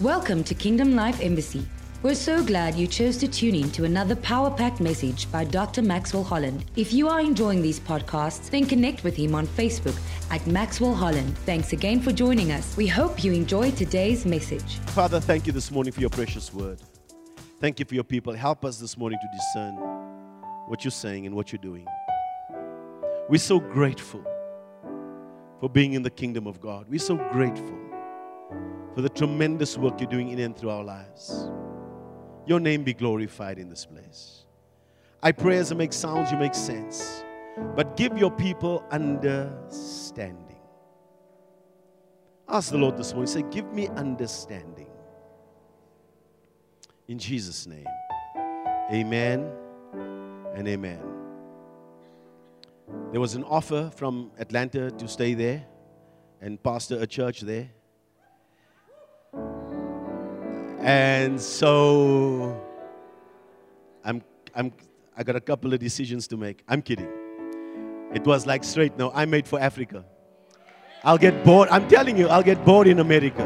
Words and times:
Welcome 0.00 0.42
to 0.44 0.56
Kingdom 0.56 0.96
Life 0.96 1.20
Embassy. 1.20 1.64
We're 2.02 2.16
so 2.16 2.42
glad 2.42 2.74
you 2.74 2.88
chose 2.88 3.16
to 3.18 3.28
tune 3.28 3.54
in 3.54 3.70
to 3.70 3.84
another 3.84 4.16
power 4.16 4.50
packed 4.50 4.80
message 4.80 5.30
by 5.30 5.44
Dr. 5.44 5.82
Maxwell 5.82 6.24
Holland. 6.24 6.64
If 6.74 6.92
you 6.92 7.08
are 7.08 7.20
enjoying 7.20 7.62
these 7.62 7.78
podcasts, 7.78 8.50
then 8.50 8.66
connect 8.66 9.04
with 9.04 9.14
him 9.14 9.36
on 9.36 9.46
Facebook 9.46 9.96
at 10.32 10.44
Maxwell 10.48 10.96
Holland. 10.96 11.38
Thanks 11.46 11.72
again 11.72 12.00
for 12.00 12.10
joining 12.10 12.50
us. 12.50 12.76
We 12.76 12.88
hope 12.88 13.22
you 13.22 13.32
enjoy 13.32 13.70
today's 13.70 14.26
message. 14.26 14.78
Father, 14.86 15.20
thank 15.20 15.46
you 15.46 15.52
this 15.52 15.70
morning 15.70 15.92
for 15.92 16.00
your 16.00 16.10
precious 16.10 16.52
word. 16.52 16.80
Thank 17.60 17.78
you 17.78 17.84
for 17.84 17.94
your 17.94 18.02
people. 18.02 18.32
Help 18.32 18.64
us 18.64 18.80
this 18.80 18.98
morning 18.98 19.20
to 19.22 19.28
discern 19.38 19.76
what 20.66 20.82
you're 20.82 20.90
saying 20.90 21.24
and 21.24 21.36
what 21.36 21.52
you're 21.52 21.62
doing. 21.62 21.86
We're 23.28 23.38
so 23.38 23.60
grateful 23.60 24.24
for 25.60 25.70
being 25.70 25.92
in 25.92 26.02
the 26.02 26.10
kingdom 26.10 26.48
of 26.48 26.60
God. 26.60 26.86
We're 26.90 26.98
so 26.98 27.14
grateful 27.30 27.83
for 28.94 29.02
the 29.02 29.08
tremendous 29.08 29.76
work 29.76 30.00
you're 30.00 30.10
doing 30.10 30.28
in 30.28 30.38
and 30.38 30.56
through 30.56 30.70
our 30.70 30.84
lives. 30.84 31.50
Your 32.46 32.60
name 32.60 32.84
be 32.84 32.94
glorified 32.94 33.58
in 33.58 33.68
this 33.68 33.84
place. 33.84 34.44
I 35.22 35.32
pray 35.32 35.56
as 35.56 35.72
I 35.72 35.74
make 35.74 35.92
sounds, 35.92 36.30
you 36.30 36.38
make 36.38 36.54
sense. 36.54 37.24
But 37.74 37.96
give 37.96 38.18
your 38.18 38.30
people 38.30 38.84
understanding. 38.90 40.58
Ask 42.48 42.70
the 42.70 42.78
Lord 42.78 42.96
this 42.96 43.12
morning, 43.12 43.26
say, 43.26 43.42
Give 43.50 43.72
me 43.72 43.88
understanding. 43.88 44.90
In 47.08 47.18
Jesus' 47.18 47.66
name. 47.66 47.86
Amen 48.92 49.50
and 50.54 50.68
amen. 50.68 51.00
There 53.12 53.20
was 53.20 53.34
an 53.34 53.44
offer 53.44 53.90
from 53.96 54.30
Atlanta 54.38 54.90
to 54.90 55.08
stay 55.08 55.34
there 55.34 55.64
and 56.40 56.62
pastor 56.62 57.00
a 57.00 57.06
church 57.06 57.40
there. 57.40 57.70
And 60.84 61.40
so 61.40 62.62
I'm, 64.04 64.22
I'm, 64.54 64.70
I 65.16 65.22
got 65.22 65.34
a 65.34 65.40
couple 65.40 65.72
of 65.72 65.80
decisions 65.80 66.28
to 66.28 66.36
make. 66.36 66.62
I'm 66.68 66.82
kidding. 66.82 67.08
It 68.12 68.26
was 68.26 68.46
like 68.46 68.62
straight 68.62 68.98
no, 68.98 69.10
I 69.12 69.24
made 69.24 69.48
for 69.48 69.58
Africa. 69.58 70.04
I'll 71.02 71.16
get 71.16 71.42
bored. 71.42 71.70
I'm 71.70 71.88
telling 71.88 72.18
you, 72.18 72.28
I'll 72.28 72.42
get 72.42 72.66
bored 72.66 72.86
in 72.86 72.98
America. 72.98 73.42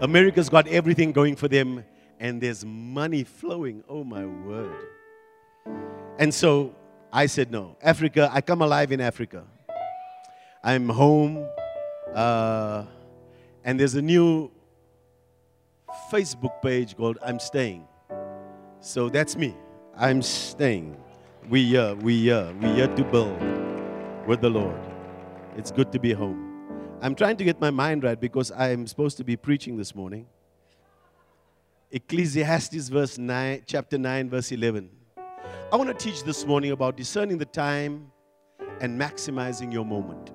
America's 0.00 0.48
got 0.48 0.66
everything 0.66 1.12
going 1.12 1.36
for 1.36 1.46
them, 1.46 1.84
and 2.18 2.40
there's 2.40 2.64
money 2.64 3.22
flowing. 3.22 3.84
Oh, 3.86 4.02
my 4.02 4.24
word. 4.24 4.86
And 6.18 6.32
so 6.32 6.74
I 7.12 7.26
said 7.26 7.50
no. 7.50 7.76
Africa, 7.82 8.30
I 8.32 8.40
come 8.40 8.62
alive 8.62 8.92
in 8.92 9.00
Africa. 9.02 9.44
I'm 10.64 10.88
home, 10.88 11.46
uh, 12.14 12.84
and 13.62 13.78
there's 13.78 13.94
a 13.94 14.02
new 14.02 14.50
Facebook 16.10 16.62
page 16.62 16.96
called 16.96 17.18
I'm 17.22 17.38
Staying. 17.38 17.86
So 18.80 19.08
that's 19.08 19.36
me. 19.36 19.54
I'm 19.96 20.22
staying. 20.22 20.96
We 21.48 21.76
are, 21.76 21.94
we 21.94 22.30
are, 22.30 22.52
we 22.54 22.80
are 22.80 22.94
to 22.96 23.04
build 23.04 23.38
with 24.26 24.40
the 24.40 24.50
Lord. 24.50 24.80
It's 25.56 25.70
good 25.70 25.90
to 25.92 25.98
be 25.98 26.12
home. 26.12 26.46
I'm 27.02 27.14
trying 27.14 27.36
to 27.38 27.44
get 27.44 27.60
my 27.60 27.70
mind 27.70 28.04
right 28.04 28.18
because 28.18 28.52
I'm 28.52 28.86
supposed 28.86 29.16
to 29.18 29.24
be 29.24 29.36
preaching 29.36 29.76
this 29.76 29.94
morning. 29.94 30.26
Ecclesiastes 31.90 32.88
verse 32.88 33.18
9, 33.18 33.62
chapter 33.66 33.98
9, 33.98 34.30
verse 34.30 34.52
11. 34.52 34.90
I 35.72 35.76
want 35.76 35.88
to 35.88 35.94
teach 35.94 36.22
this 36.22 36.46
morning 36.46 36.70
about 36.70 36.96
discerning 36.96 37.38
the 37.38 37.46
time 37.46 38.12
and 38.80 38.98
maximizing 39.00 39.72
your 39.72 39.84
moment. 39.84 40.30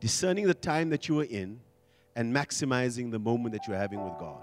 Discerning 0.00 0.46
the 0.46 0.54
time 0.54 0.90
that 0.90 1.08
you 1.08 1.20
are 1.20 1.24
in 1.24 1.60
and 2.16 2.34
maximizing 2.34 3.10
the 3.10 3.18
moment 3.18 3.52
that 3.54 3.66
you're 3.66 3.76
having 3.76 4.02
with 4.04 4.18
God. 4.18 4.42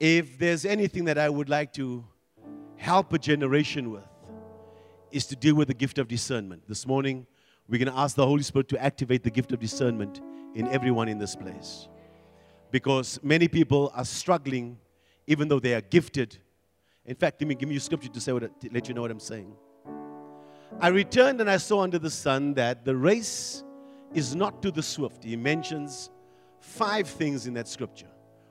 If 0.00 0.38
there's 0.38 0.64
anything 0.64 1.04
that 1.04 1.18
I 1.18 1.28
would 1.28 1.48
like 1.48 1.72
to 1.74 2.04
help 2.76 3.12
a 3.12 3.18
generation 3.18 3.90
with, 3.90 4.02
is 5.12 5.26
to 5.26 5.36
deal 5.36 5.54
with 5.54 5.68
the 5.68 5.74
gift 5.74 5.98
of 5.98 6.08
discernment. 6.08 6.62
This 6.66 6.86
morning, 6.86 7.26
we're 7.68 7.78
going 7.78 7.92
to 7.92 7.98
ask 7.98 8.16
the 8.16 8.26
Holy 8.26 8.42
Spirit 8.42 8.68
to 8.68 8.82
activate 8.82 9.22
the 9.22 9.30
gift 9.30 9.52
of 9.52 9.60
discernment 9.60 10.20
in 10.54 10.66
everyone 10.68 11.08
in 11.08 11.18
this 11.18 11.36
place. 11.36 11.88
Because 12.70 13.20
many 13.22 13.46
people 13.46 13.92
are 13.94 14.04
struggling, 14.04 14.78
even 15.26 15.48
though 15.48 15.60
they 15.60 15.74
are 15.74 15.82
gifted. 15.82 16.38
In 17.04 17.14
fact, 17.14 17.38
give 17.38 17.46
me, 17.46 17.54
give 17.54 17.68
me 17.68 17.78
scripture 17.78 18.08
to, 18.08 18.20
say 18.20 18.32
what, 18.32 18.60
to 18.60 18.70
let 18.72 18.88
you 18.88 18.94
know 18.94 19.02
what 19.02 19.10
I'm 19.10 19.20
saying. 19.20 19.54
I 20.80 20.88
returned 20.88 21.40
and 21.40 21.50
I 21.50 21.58
saw 21.58 21.82
under 21.82 21.98
the 21.98 22.10
sun 22.10 22.54
that 22.54 22.84
the 22.84 22.96
race 22.96 23.62
is 24.14 24.34
not 24.34 24.62
to 24.62 24.70
the 24.70 24.82
swift. 24.82 25.24
He 25.24 25.36
mentions 25.36 26.10
five 26.60 27.08
things 27.08 27.46
in 27.46 27.54
that 27.54 27.68
scripture. 27.68 28.10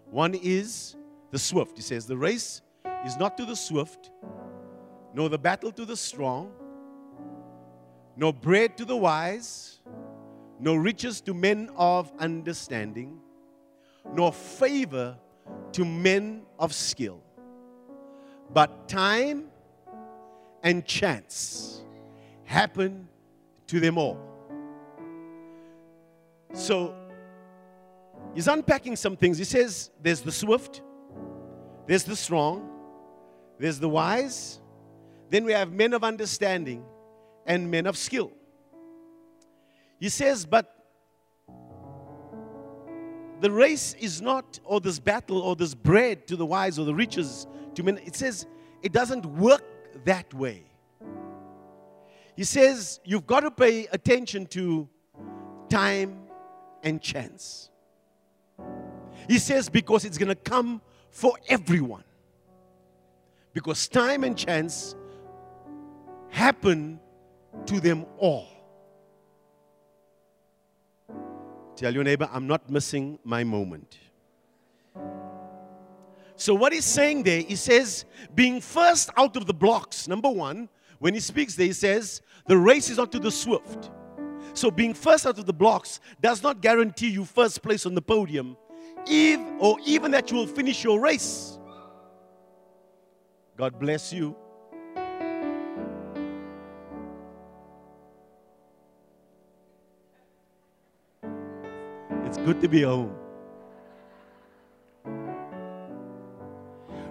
One 0.10 0.36
is 0.36 0.96
the 1.32 1.40
swift. 1.40 1.78
He 1.78 1.82
says, 1.82 2.06
The 2.06 2.18
race 2.18 2.62
is 3.06 3.18
not 3.18 3.38
to 3.38 3.46
the 3.46 3.56
swift, 3.56 4.12
nor 5.14 5.30
the 5.30 5.38
battle 5.38 5.72
to 5.72 5.86
the 5.86 5.96
strong, 5.96 6.52
nor 8.16 8.34
bread 8.34 8.78
to 8.78 8.86
the 8.86 8.96
wise, 8.96 9.80
nor 10.60 10.80
riches 10.80 11.22
to 11.22 11.34
men 11.34 11.70
of 11.76 12.12
understanding, 12.20 13.20
nor 14.14 14.34
favor 14.34 15.18
to 15.72 15.86
men 15.86 16.44
of 16.60 16.74
skill, 16.74 17.22
but 18.54 18.88
time 18.88 19.46
and 20.64 20.86
chance 20.86 21.82
happen 22.44 23.08
to 23.68 23.80
them 23.80 23.98
all. 23.98 24.31
So 26.54 26.94
he's 28.34 28.48
unpacking 28.48 28.96
some 28.96 29.16
things. 29.16 29.38
He 29.38 29.44
says 29.44 29.92
there's 30.02 30.22
the 30.22 30.32
swift, 30.32 30.82
there's 31.88 32.04
the 32.04 32.16
strong, 32.16 32.70
there's 33.60 33.80
the 33.80 33.90
wise, 33.90 34.60
then 35.30 35.46
we 35.46 35.54
have 35.54 35.72
men 35.72 35.94
of 35.94 36.04
understanding 36.04 36.84
and 37.46 37.72
men 37.72 37.86
of 37.88 37.98
skill. 37.98 38.32
He 40.00 40.10
says, 40.10 40.46
but 40.46 40.82
the 43.40 43.52
race 43.52 43.96
is 44.00 44.22
not, 44.22 44.60
or 44.64 44.80
this 44.80 45.00
battle, 45.00 45.42
or 45.42 45.56
this 45.56 45.74
bread 45.74 46.28
to 46.28 46.36
the 46.36 46.46
wise, 46.46 46.78
or 46.78 46.86
the 46.86 46.94
riches 46.94 47.48
to 47.76 47.84
men. 47.84 48.00
It 48.06 48.16
says 48.16 48.46
it 48.84 48.92
doesn't 48.92 49.26
work 49.26 49.64
that 50.06 50.32
way. 50.34 50.64
He 52.36 52.44
says 52.44 53.00
you've 53.04 53.26
got 53.26 53.42
to 53.42 53.52
pay 53.52 53.88
attention 53.88 54.46
to 54.48 54.88
time 55.70 56.21
and 56.84 57.02
chance. 57.02 57.70
He 59.28 59.40
says, 59.40 59.70
because 59.70 60.06
it's 60.06 60.18
going 60.18 60.30
to 60.30 60.36
come 60.36 60.82
for 61.10 61.34
everyone. 61.48 62.04
Because 63.54 63.88
time 63.88 64.24
and 64.24 64.38
chance 64.38 64.96
happen 66.30 67.00
to 67.66 67.80
them 67.80 68.06
all. 68.18 68.48
Tell 71.76 71.94
your 71.94 72.04
neighbor, 72.04 72.30
I'm 72.32 72.48
not 72.48 72.70
missing 72.70 73.20
my 73.24 73.44
moment. 73.44 73.98
So, 76.36 76.56
what 76.56 76.74
he's 76.74 76.86
saying 76.86 77.24
there, 77.24 77.42
he 77.42 77.56
says, 77.56 78.06
being 78.34 78.62
first 78.62 79.10
out 79.16 79.36
of 79.36 79.46
the 79.46 79.54
blocks, 79.54 80.08
number 80.08 80.30
one, 80.30 80.70
when 81.00 81.14
he 81.14 81.20
speaks 81.20 81.56
there, 81.56 81.68
he 81.68 81.74
says, 81.74 82.22
the 82.48 82.58
race 82.58 82.90
is 82.90 82.98
not 82.98 83.12
to 83.12 83.20
the 83.20 83.32
swift 83.32 83.92
so 84.54 84.72
being 84.72 84.94
first 84.94 85.26
out 85.26 85.40
of 85.40 85.46
the 85.46 85.54
blocks 85.54 86.00
does 86.22 86.44
not 86.44 86.62
guarantee 86.62 87.10
you 87.10 87.26
first 87.26 87.62
place 87.62 87.86
on 87.86 87.96
the 87.96 88.02
podium, 88.02 88.58
if, 89.08 89.40
or 89.60 89.78
even 89.86 90.12
that 90.12 90.32
you 90.32 90.38
will 90.38 90.48
finish 90.48 90.84
your 90.84 91.00
race. 91.00 91.58
God 93.58 93.80
bless 93.80 94.12
you. 94.12 94.36
It's 102.26 102.38
good 102.38 102.62
to 102.62 102.68
be 102.68 102.82
home. 102.82 103.14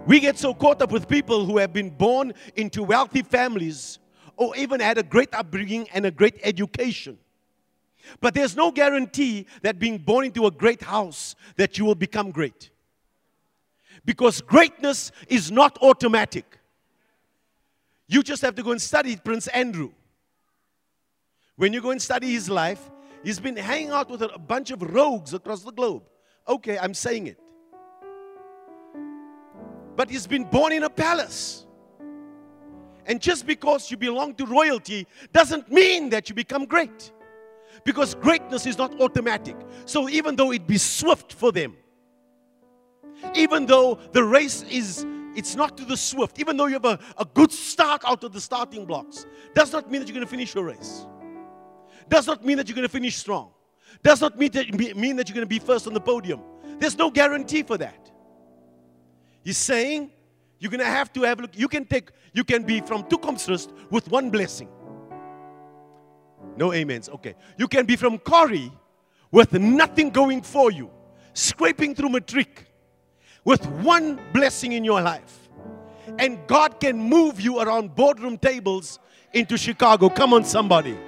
We 0.06 0.18
get 0.18 0.38
so 0.38 0.54
caught 0.54 0.80
up 0.82 0.90
with 0.90 1.06
people 1.06 1.44
who 1.44 1.58
have 1.58 1.72
been 1.72 1.90
born 1.90 2.32
into 2.56 2.82
wealthy 2.82 3.22
families 3.22 3.98
or 4.36 4.56
even 4.56 4.80
had 4.80 4.96
a 4.96 5.02
great 5.02 5.28
upbringing 5.34 5.88
and 5.92 6.06
a 6.06 6.10
great 6.10 6.40
education. 6.42 7.18
But 8.20 8.34
there's 8.34 8.56
no 8.56 8.70
guarantee 8.70 9.46
that 9.62 9.78
being 9.78 9.98
born 9.98 10.26
into 10.26 10.46
a 10.46 10.50
great 10.50 10.82
house 10.82 11.34
that 11.56 11.78
you 11.78 11.84
will 11.84 11.94
become 11.94 12.30
great. 12.30 12.70
Because 14.04 14.40
greatness 14.40 15.12
is 15.28 15.50
not 15.50 15.78
automatic. 15.82 16.58
You 18.08 18.22
just 18.22 18.42
have 18.42 18.54
to 18.56 18.62
go 18.62 18.72
and 18.72 18.80
study 18.80 19.16
Prince 19.16 19.46
Andrew. 19.48 19.90
When 21.56 21.72
you 21.72 21.80
go 21.80 21.90
and 21.90 22.00
study 22.00 22.32
his 22.32 22.48
life, 22.48 22.90
he's 23.22 23.38
been 23.38 23.56
hanging 23.56 23.90
out 23.90 24.10
with 24.10 24.22
a 24.22 24.38
bunch 24.38 24.70
of 24.70 24.82
rogues 24.82 25.34
across 25.34 25.62
the 25.62 25.72
globe. 25.72 26.02
Okay, 26.48 26.78
I'm 26.78 26.94
saying 26.94 27.26
it. 27.26 27.38
But 29.94 30.08
he's 30.08 30.26
been 30.26 30.44
born 30.44 30.72
in 30.72 30.84
a 30.84 30.90
palace. 30.90 31.66
And 33.06 33.20
just 33.20 33.46
because 33.46 33.90
you 33.90 33.96
belong 33.96 34.34
to 34.36 34.46
royalty 34.46 35.06
doesn't 35.32 35.70
mean 35.70 36.10
that 36.10 36.28
you 36.28 36.34
become 36.34 36.64
great. 36.64 37.12
Because 37.84 38.14
greatness 38.14 38.66
is 38.66 38.76
not 38.78 39.00
automatic. 39.00 39.56
So 39.84 40.08
even 40.08 40.36
though 40.36 40.52
it 40.52 40.66
be 40.66 40.78
swift 40.78 41.32
for 41.32 41.52
them, 41.52 41.76
even 43.34 43.66
though 43.66 43.98
the 44.12 44.24
race 44.24 44.62
is 44.64 45.06
it's 45.34 45.54
not 45.54 45.76
to 45.76 45.84
the 45.84 45.96
swift, 45.96 46.40
even 46.40 46.56
though 46.56 46.66
you 46.66 46.74
have 46.74 46.84
a, 46.84 46.98
a 47.16 47.24
good 47.24 47.52
start 47.52 48.02
out 48.04 48.24
of 48.24 48.32
the 48.32 48.40
starting 48.40 48.84
blocks, 48.84 49.26
does 49.54 49.72
not 49.72 49.90
mean 49.90 50.00
that 50.00 50.08
you're 50.08 50.14
going 50.14 50.26
to 50.26 50.30
finish 50.30 50.54
your 50.54 50.64
race. 50.64 51.06
Does 52.08 52.26
not 52.26 52.44
mean 52.44 52.56
that 52.56 52.68
you're 52.68 52.74
going 52.74 52.88
to 52.88 52.92
finish 52.92 53.16
strong. 53.16 53.52
Does 54.02 54.20
not 54.20 54.38
mean 54.38 54.50
that, 54.52 54.96
mean 54.96 55.16
that 55.16 55.28
you're 55.28 55.34
going 55.34 55.46
to 55.46 55.46
be 55.46 55.60
first 55.60 55.86
on 55.86 55.94
the 55.94 56.00
podium. 56.00 56.40
There's 56.78 56.98
no 56.98 57.10
guarantee 57.10 57.62
for 57.62 57.78
that. 57.78 58.10
He's 59.44 59.58
saying 59.58 60.10
you're 60.58 60.70
going 60.70 60.80
to 60.80 60.86
have 60.86 61.12
to 61.12 61.22
have 61.22 61.40
look. 61.40 61.56
You 61.56 61.68
can 61.68 61.84
take, 61.84 62.10
you 62.32 62.44
can 62.44 62.64
be 62.64 62.80
from 62.80 63.04
Toekomsrus 63.04 63.68
with 63.90 64.10
one 64.10 64.30
blessing. 64.30 64.68
No 66.56 66.72
amens. 66.72 67.08
Okay. 67.08 67.34
You 67.56 67.68
can 67.68 67.86
be 67.86 67.96
from 67.96 68.18
Corrie 68.18 68.72
with 69.30 69.52
nothing 69.52 70.10
going 70.10 70.42
for 70.42 70.70
you, 70.70 70.90
scraping 71.32 71.94
through 71.94 72.10
matric 72.10 72.66
with 73.44 73.64
one 73.66 74.20
blessing 74.32 74.72
in 74.72 74.84
your 74.84 75.00
life. 75.00 75.48
And 76.18 76.38
God 76.46 76.80
can 76.80 76.98
move 76.98 77.40
you 77.40 77.60
around 77.60 77.94
boardroom 77.94 78.36
tables 78.36 78.98
into 79.32 79.56
Chicago. 79.56 80.08
Come 80.08 80.34
on, 80.34 80.44
somebody. 80.44 80.98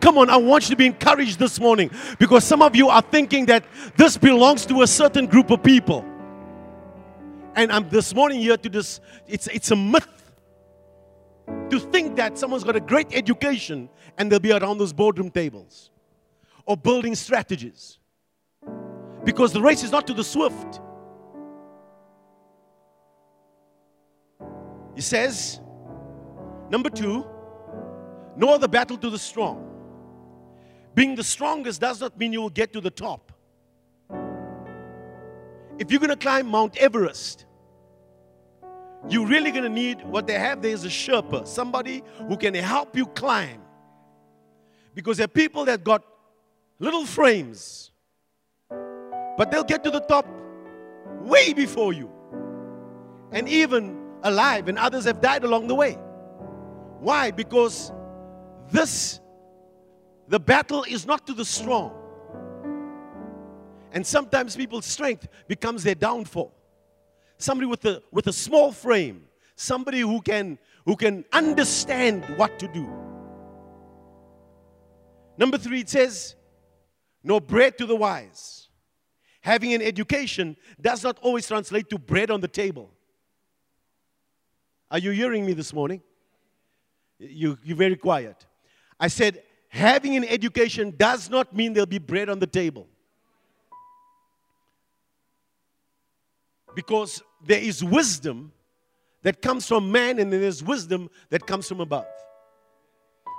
Come 0.00 0.18
on, 0.18 0.30
I 0.30 0.36
want 0.36 0.64
you 0.64 0.70
to 0.70 0.76
be 0.76 0.86
encouraged 0.86 1.38
this 1.38 1.58
morning 1.58 1.90
because 2.18 2.44
some 2.44 2.62
of 2.62 2.76
you 2.76 2.88
are 2.88 3.02
thinking 3.02 3.46
that 3.46 3.64
this 3.96 4.16
belongs 4.16 4.64
to 4.66 4.82
a 4.82 4.86
certain 4.86 5.26
group 5.26 5.50
of 5.50 5.62
people. 5.62 6.04
And 7.56 7.72
I'm 7.72 7.88
this 7.88 8.14
morning 8.14 8.40
here 8.40 8.56
to 8.56 8.68
this, 8.68 9.00
it's, 9.26 9.48
it's 9.48 9.70
a 9.72 9.76
myth 9.76 10.27
to 11.70 11.78
think 11.78 12.16
that 12.16 12.38
someone's 12.38 12.64
got 12.64 12.76
a 12.76 12.80
great 12.80 13.08
education 13.12 13.88
and 14.16 14.30
they'll 14.30 14.40
be 14.40 14.52
around 14.52 14.78
those 14.78 14.92
boardroom 14.92 15.30
tables 15.30 15.90
or 16.66 16.76
building 16.76 17.14
strategies. 17.14 17.98
Because 19.24 19.52
the 19.52 19.60
race 19.60 19.82
is 19.82 19.92
not 19.92 20.06
to 20.06 20.14
the 20.14 20.24
swift. 20.24 20.80
He 24.94 25.02
says, 25.02 25.60
number 26.70 26.90
two, 26.90 27.26
nor 28.36 28.58
the 28.58 28.68
battle 28.68 28.96
to 28.96 29.10
the 29.10 29.18
strong. 29.18 29.64
Being 30.94 31.14
the 31.14 31.24
strongest 31.24 31.80
does 31.80 32.00
not 32.00 32.18
mean 32.18 32.32
you 32.32 32.40
will 32.40 32.50
get 32.50 32.72
to 32.72 32.80
the 32.80 32.90
top. 32.90 33.32
If 35.78 35.90
you're 35.90 36.00
going 36.00 36.10
to 36.10 36.16
climb 36.16 36.48
Mount 36.48 36.76
Everest, 36.76 37.46
you're 39.08 39.26
really 39.26 39.50
going 39.50 39.62
to 39.62 39.68
need 39.68 40.02
what 40.04 40.26
they 40.26 40.34
have 40.34 40.60
there 40.62 40.72
is 40.72 40.84
a 40.84 40.88
Sherpa, 40.88 41.46
somebody 41.46 42.02
who 42.26 42.36
can 42.36 42.54
help 42.54 42.96
you 42.96 43.06
climb. 43.06 43.62
Because 44.94 45.18
there 45.18 45.26
are 45.26 45.28
people 45.28 45.64
that 45.66 45.84
got 45.84 46.02
little 46.78 47.06
frames, 47.06 47.92
but 48.68 49.50
they'll 49.50 49.64
get 49.64 49.84
to 49.84 49.90
the 49.90 50.00
top 50.00 50.26
way 51.20 51.52
before 51.52 51.92
you. 51.92 52.10
And 53.30 53.48
even 53.48 53.96
alive, 54.22 54.68
and 54.68 54.78
others 54.78 55.04
have 55.04 55.20
died 55.20 55.44
along 55.44 55.68
the 55.68 55.74
way. 55.74 55.98
Why? 57.00 57.30
Because 57.30 57.92
this, 58.70 59.20
the 60.26 60.40
battle 60.40 60.84
is 60.88 61.06
not 61.06 61.26
to 61.28 61.34
the 61.34 61.44
strong. 61.44 61.92
And 63.92 64.06
sometimes 64.06 64.56
people's 64.56 64.86
strength 64.86 65.28
becomes 65.46 65.82
their 65.82 65.94
downfall. 65.94 66.52
Somebody 67.38 67.66
with 67.66 67.84
a, 67.84 68.02
with 68.10 68.26
a 68.26 68.32
small 68.32 68.72
frame, 68.72 69.24
somebody 69.56 70.00
who 70.00 70.20
can, 70.20 70.58
who 70.84 70.96
can 70.96 71.24
understand 71.32 72.24
what 72.36 72.58
to 72.58 72.68
do. 72.68 72.88
Number 75.36 75.56
three, 75.56 75.80
it 75.80 75.88
says, 75.88 76.34
No 77.22 77.40
bread 77.40 77.78
to 77.78 77.86
the 77.86 77.96
wise 77.96 78.58
having 79.48 79.72
an 79.72 79.80
education 79.80 80.56
does 80.78 81.02
not 81.02 81.18
always 81.22 81.46
translate 81.46 81.88
to 81.88 81.98
bread 81.98 82.30
on 82.30 82.40
the 82.40 82.48
table. 82.48 82.90
Are 84.90 84.98
you 84.98 85.10
hearing 85.10 85.46
me 85.46 85.54
this 85.54 85.72
morning? 85.72 86.02
You, 87.18 87.58
you're 87.64 87.76
very 87.76 87.96
quiet. 87.96 88.44
I 89.00 89.08
said, 89.08 89.42
having 89.68 90.16
an 90.16 90.24
education 90.24 90.94
does 90.96 91.30
not 91.30 91.54
mean 91.54 91.72
there'll 91.72 91.86
be 91.86 91.98
bread 91.98 92.28
on 92.28 92.38
the 92.38 92.46
table. 92.46 92.86
Because 96.74 97.22
there 97.44 97.60
is 97.60 97.82
wisdom 97.82 98.52
that 99.22 99.42
comes 99.42 99.66
from 99.66 99.90
man, 99.90 100.18
and 100.18 100.32
there's 100.32 100.62
wisdom 100.62 101.10
that 101.30 101.46
comes 101.46 101.68
from 101.68 101.80
above. 101.80 102.06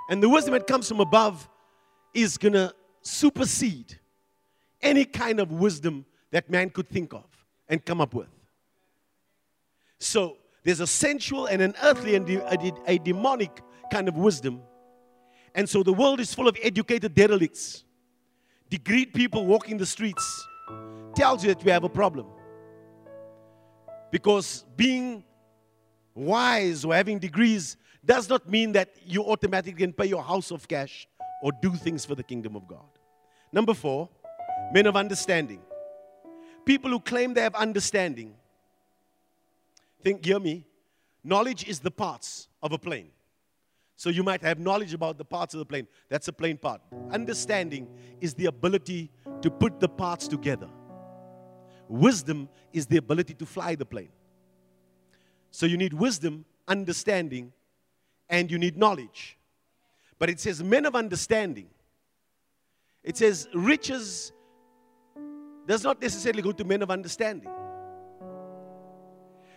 And 0.08 0.22
the 0.22 0.28
wisdom 0.28 0.52
that 0.54 0.66
comes 0.66 0.88
from 0.88 1.00
above 1.00 1.48
is 2.14 2.36
going 2.36 2.54
to 2.54 2.74
supersede 3.02 3.98
any 4.82 5.04
kind 5.04 5.40
of 5.40 5.52
wisdom 5.52 6.04
that 6.30 6.50
man 6.50 6.70
could 6.70 6.88
think 6.88 7.12
of 7.12 7.24
and 7.68 7.84
come 7.84 8.00
up 8.00 8.14
with. 8.14 8.28
So 9.98 10.36
there's 10.64 10.80
a 10.80 10.86
sensual 10.86 11.46
and 11.46 11.62
an 11.62 11.74
earthly 11.82 12.14
and 12.14 12.28
a, 12.28 12.72
a 12.86 12.98
demonic 12.98 13.62
kind 13.92 14.08
of 14.08 14.16
wisdom. 14.16 14.60
And 15.54 15.68
so 15.68 15.82
the 15.82 15.92
world 15.92 16.20
is 16.20 16.32
full 16.34 16.48
of 16.48 16.56
educated 16.62 17.14
derelicts, 17.14 17.84
degreed 18.70 19.12
people 19.12 19.46
walking 19.46 19.76
the 19.76 19.86
streets. 19.86 20.46
Tells 21.14 21.44
you 21.44 21.52
that 21.52 21.64
we 21.64 21.70
have 21.70 21.84
a 21.84 21.88
problem. 21.88 22.26
Because 24.10 24.64
being 24.76 25.24
wise 26.14 26.84
or 26.84 26.94
having 26.94 27.18
degrees 27.18 27.76
does 28.04 28.28
not 28.28 28.48
mean 28.48 28.72
that 28.72 28.90
you 29.04 29.24
automatically 29.24 29.78
can 29.78 29.92
pay 29.92 30.06
your 30.06 30.22
house 30.22 30.50
of 30.50 30.66
cash 30.66 31.06
or 31.42 31.52
do 31.62 31.74
things 31.74 32.04
for 32.04 32.14
the 32.14 32.22
kingdom 32.22 32.56
of 32.56 32.66
God. 32.66 32.88
Number 33.52 33.74
four, 33.74 34.08
men 34.72 34.86
of 34.86 34.96
understanding. 34.96 35.60
People 36.64 36.90
who 36.90 37.00
claim 37.00 37.34
they 37.34 37.40
have 37.42 37.54
understanding. 37.54 38.34
Think, 40.02 40.24
hear 40.24 40.38
me. 40.38 40.66
Knowledge 41.22 41.68
is 41.68 41.80
the 41.80 41.90
parts 41.90 42.48
of 42.62 42.72
a 42.72 42.78
plane. 42.78 43.10
So 43.96 44.08
you 44.08 44.22
might 44.22 44.40
have 44.40 44.58
knowledge 44.58 44.94
about 44.94 45.18
the 45.18 45.24
parts 45.24 45.52
of 45.52 45.58
the 45.58 45.66
plane. 45.66 45.86
That's 46.08 46.28
a 46.28 46.32
plane 46.32 46.56
part. 46.56 46.80
Understanding 47.10 47.86
is 48.20 48.32
the 48.32 48.46
ability 48.46 49.10
to 49.42 49.50
put 49.50 49.78
the 49.78 49.88
parts 49.88 50.26
together. 50.26 50.68
Wisdom 51.90 52.48
is 52.72 52.86
the 52.86 52.98
ability 52.98 53.34
to 53.34 53.44
fly 53.44 53.74
the 53.74 53.84
plane. 53.84 54.12
So 55.50 55.66
you 55.66 55.76
need 55.76 55.92
wisdom, 55.92 56.44
understanding, 56.68 57.52
and 58.28 58.48
you 58.48 58.58
need 58.58 58.76
knowledge. 58.78 59.36
But 60.16 60.30
it 60.30 60.38
says 60.38 60.62
men 60.62 60.86
of 60.86 60.94
understanding. 60.94 61.66
It 63.02 63.16
says 63.16 63.48
riches 63.52 64.30
does 65.66 65.82
not 65.82 66.00
necessarily 66.00 66.42
go 66.42 66.52
to 66.52 66.62
men 66.62 66.80
of 66.82 66.92
understanding. 66.92 67.50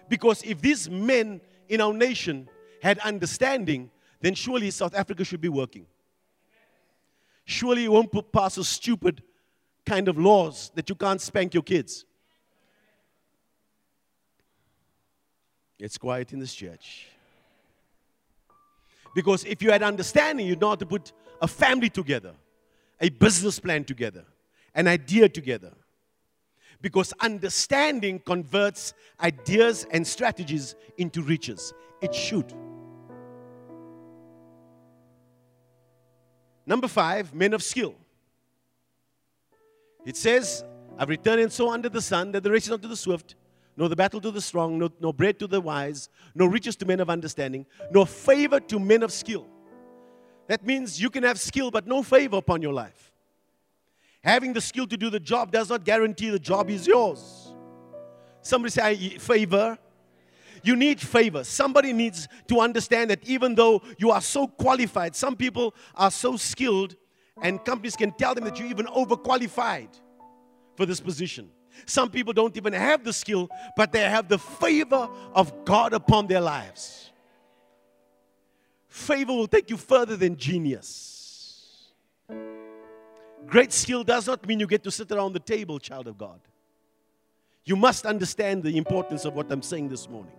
Because 0.10 0.41
if 0.41 0.60
these 0.60 0.89
men 0.89 1.39
in 1.69 1.81
our 1.81 1.93
nation 1.93 2.50
had 2.81 2.98
understanding, 3.00 3.91
then 4.22 4.34
surely 4.34 4.72
South 4.72 4.96
Africa 4.96 5.24
should 5.24 5.41
be 5.41 5.50
working. 5.50 5.86
Surely 7.46 7.84
you 7.84 7.91
won't 7.91 8.12
put 8.12 8.31
pass 8.31 8.58
a 8.58 8.63
stupid 8.63 9.22
kind 9.86 10.08
of 10.08 10.17
laws 10.17 10.72
that 10.74 10.89
you 10.89 10.96
can't 10.96 11.22
spank 11.22 11.53
your 11.53 11.62
kids. 11.62 12.05
It's 15.84 15.98
quiet 15.98 16.32
in 16.32 16.40
this 16.40 16.56
church. 16.56 17.08
Because 19.13 19.44
if 19.44 19.62
you 19.62 19.70
had 19.70 19.84
understanding, 19.84 20.48
you'd 20.48 20.62
know 20.62 20.70
how 20.70 20.75
to 20.75 20.86
put 20.86 21.12
a 21.42 21.48
family 21.48 21.90
together, 21.90 22.32
a 23.02 23.10
business 23.10 23.60
plan 23.60 23.84
together, 23.84 24.24
an 24.74 24.88
idea 24.88 25.28
together 25.28 25.74
because 26.80 27.13
understanding 27.20 28.20
converts 28.20 28.94
ideas 29.20 29.86
and 29.92 30.08
strategies 30.08 30.74
into 30.98 31.22
riches. 31.22 31.74
It 32.02 32.16
should. 32.16 32.54
Number 36.66 36.88
five, 36.88 37.34
men 37.34 37.54
of 37.54 37.62
skill. 37.62 37.96
It 40.06 40.16
says, 40.16 40.63
I've 40.98 41.10
returned 41.10 41.42
and 41.42 41.52
so 41.52 41.70
under 41.70 41.90
the 41.90 42.02
sun 42.02 42.32
that 42.32 42.44
the 42.44 42.52
race 42.52 42.70
is 42.70 42.80
the 42.80 42.96
swift, 42.96 43.36
nor 43.75 43.89
the 43.89 43.96
battle 43.96 44.22
to 44.22 44.32
the 44.32 44.42
strong, 44.42 44.77
no, 44.77 44.89
no 45.00 45.12
bread 45.12 45.39
to 45.39 45.48
the 45.48 45.60
wise, 45.60 46.10
no 46.36 46.46
riches 46.46 46.75
to 46.77 46.86
men 46.86 47.00
of 47.00 47.10
understanding, 47.10 47.65
nor 47.92 48.06
favor 48.06 48.60
to 48.60 48.80
men 48.80 49.03
of 49.03 49.12
skill. 49.12 49.48
That 50.48 50.65
means 50.65 51.01
you 51.01 51.10
can 51.10 51.24
have 51.24 51.39
skill 51.39 51.72
but 51.72 51.88
no 51.88 52.03
favor 52.03 52.38
upon 52.38 52.62
your 52.62 52.74
life. 52.74 53.12
Having 54.24 54.53
the 54.53 54.62
skill 54.62 54.88
to 54.88 54.98
do 54.98 55.10
the 55.10 55.20
job 55.20 55.51
does 55.51 55.70
not 55.70 55.84
guarantee 55.84 56.30
the 56.30 56.39
job 56.39 56.70
is 56.70 56.88
yours. 56.88 57.53
Somebody 58.42 58.72
say, 58.72 59.10
favor. 59.18 59.77
You 60.63 60.77
need 60.77 61.01
favor. 61.01 61.44
Somebody 61.44 61.92
needs 61.92 62.27
to 62.48 62.62
understand 62.62 63.10
that 63.10 63.27
even 63.27 63.56
though 63.56 63.82
you 63.98 64.12
are 64.12 64.22
so 64.22 64.48
qualified, 64.48 65.15
some 65.15 65.36
people 65.36 65.75
are 65.96 66.12
so 66.12 66.38
skilled, 66.38 66.96
and 67.42 67.63
companies 67.65 67.98
can 67.98 68.12
tell 68.12 68.34
them 68.34 68.46
that 68.46 68.58
you're 68.58 68.70
even 68.70 68.86
overqualified 68.86 69.89
for 70.77 70.86
this 70.86 71.01
position. 71.01 71.50
Some 71.86 72.10
people 72.10 72.34
don't 72.34 72.56
even 72.56 72.74
have 72.74 73.03
the 73.03 73.13
skill, 73.13 73.50
but 73.75 73.92
they 73.92 74.01
have 74.01 74.27
the 74.27 74.39
favor 74.39 75.10
of 75.34 75.65
God 75.65 75.94
upon 75.94 76.27
their 76.27 76.42
lives. 76.42 77.12
Favor 78.88 79.34
will 79.34 79.48
take 79.48 79.70
you 79.70 79.77
further 79.77 80.15
than 80.15 80.38
genius. 80.38 81.92
Great 83.48 83.74
skill 83.74 84.03
does 84.03 84.27
not 84.27 84.46
mean 84.48 84.60
you 84.60 84.68
get 84.68 84.84
to 84.84 84.92
sit 84.92 85.12
around 85.12 85.34
the 85.34 85.39
table, 85.39 85.80
child 85.80 86.08
of 86.08 86.18
God. 86.18 86.39
You 87.65 87.75
must 87.75 88.06
understand 88.06 88.63
the 88.63 88.77
importance 88.77 89.25
of 89.25 89.34
what 89.34 89.51
I'm 89.51 89.62
saying 89.62 89.89
this 89.89 90.10
morning. 90.10 90.34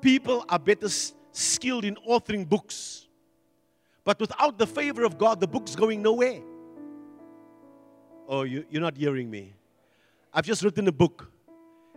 People 0.00 0.44
are 0.48 0.58
better 0.58 0.88
skilled 1.32 1.84
in 1.84 1.96
authoring 2.08 2.48
books, 2.48 3.06
but 4.04 4.20
without 4.20 4.58
the 4.58 4.66
favor 4.66 5.04
of 5.04 5.18
God, 5.18 5.40
the 5.40 5.46
book's 5.46 5.74
going 5.74 6.02
nowhere. 6.02 6.40
Oh, 8.28 8.42
you, 8.42 8.64
you're 8.70 8.82
not 8.82 8.96
hearing 8.96 9.30
me. 9.30 9.54
I've 10.32 10.44
just 10.44 10.62
written 10.62 10.88
a 10.88 10.92
book, 10.92 11.30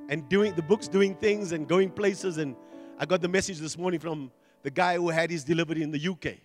and 0.10 0.28
doing 0.30 0.54
the 0.56 0.62
book's 0.62 0.88
doing 0.88 1.16
things 1.16 1.52
and 1.52 1.68
going 1.68 1.90
places. 1.90 2.38
And 2.38 2.56
I 3.00 3.06
got 3.06 3.22
the 3.22 3.28
message 3.28 3.58
this 3.58 3.78
morning 3.78 4.00
from 4.00 4.32
the 4.64 4.70
guy 4.70 4.96
who 4.96 5.10
had 5.10 5.32
his 5.32 5.44
delivery 5.44 5.82
in 5.82 5.92
the 5.92 6.08
UK, 6.08 6.36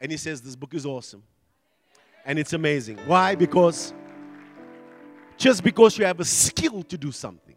and 0.00 0.10
he 0.10 0.18
says 0.18 0.40
this 0.40 0.56
book 0.56 0.74
is 0.74 0.84
awesome, 0.84 1.22
and 2.24 2.38
it's 2.38 2.52
amazing. 2.52 2.98
Why? 3.06 3.34
Because 3.34 3.94
just 5.36 5.62
because 5.62 5.96
you 5.98 6.04
have 6.04 6.18
a 6.18 6.24
skill 6.24 6.82
to 6.82 6.98
do 6.98 7.12
something 7.12 7.56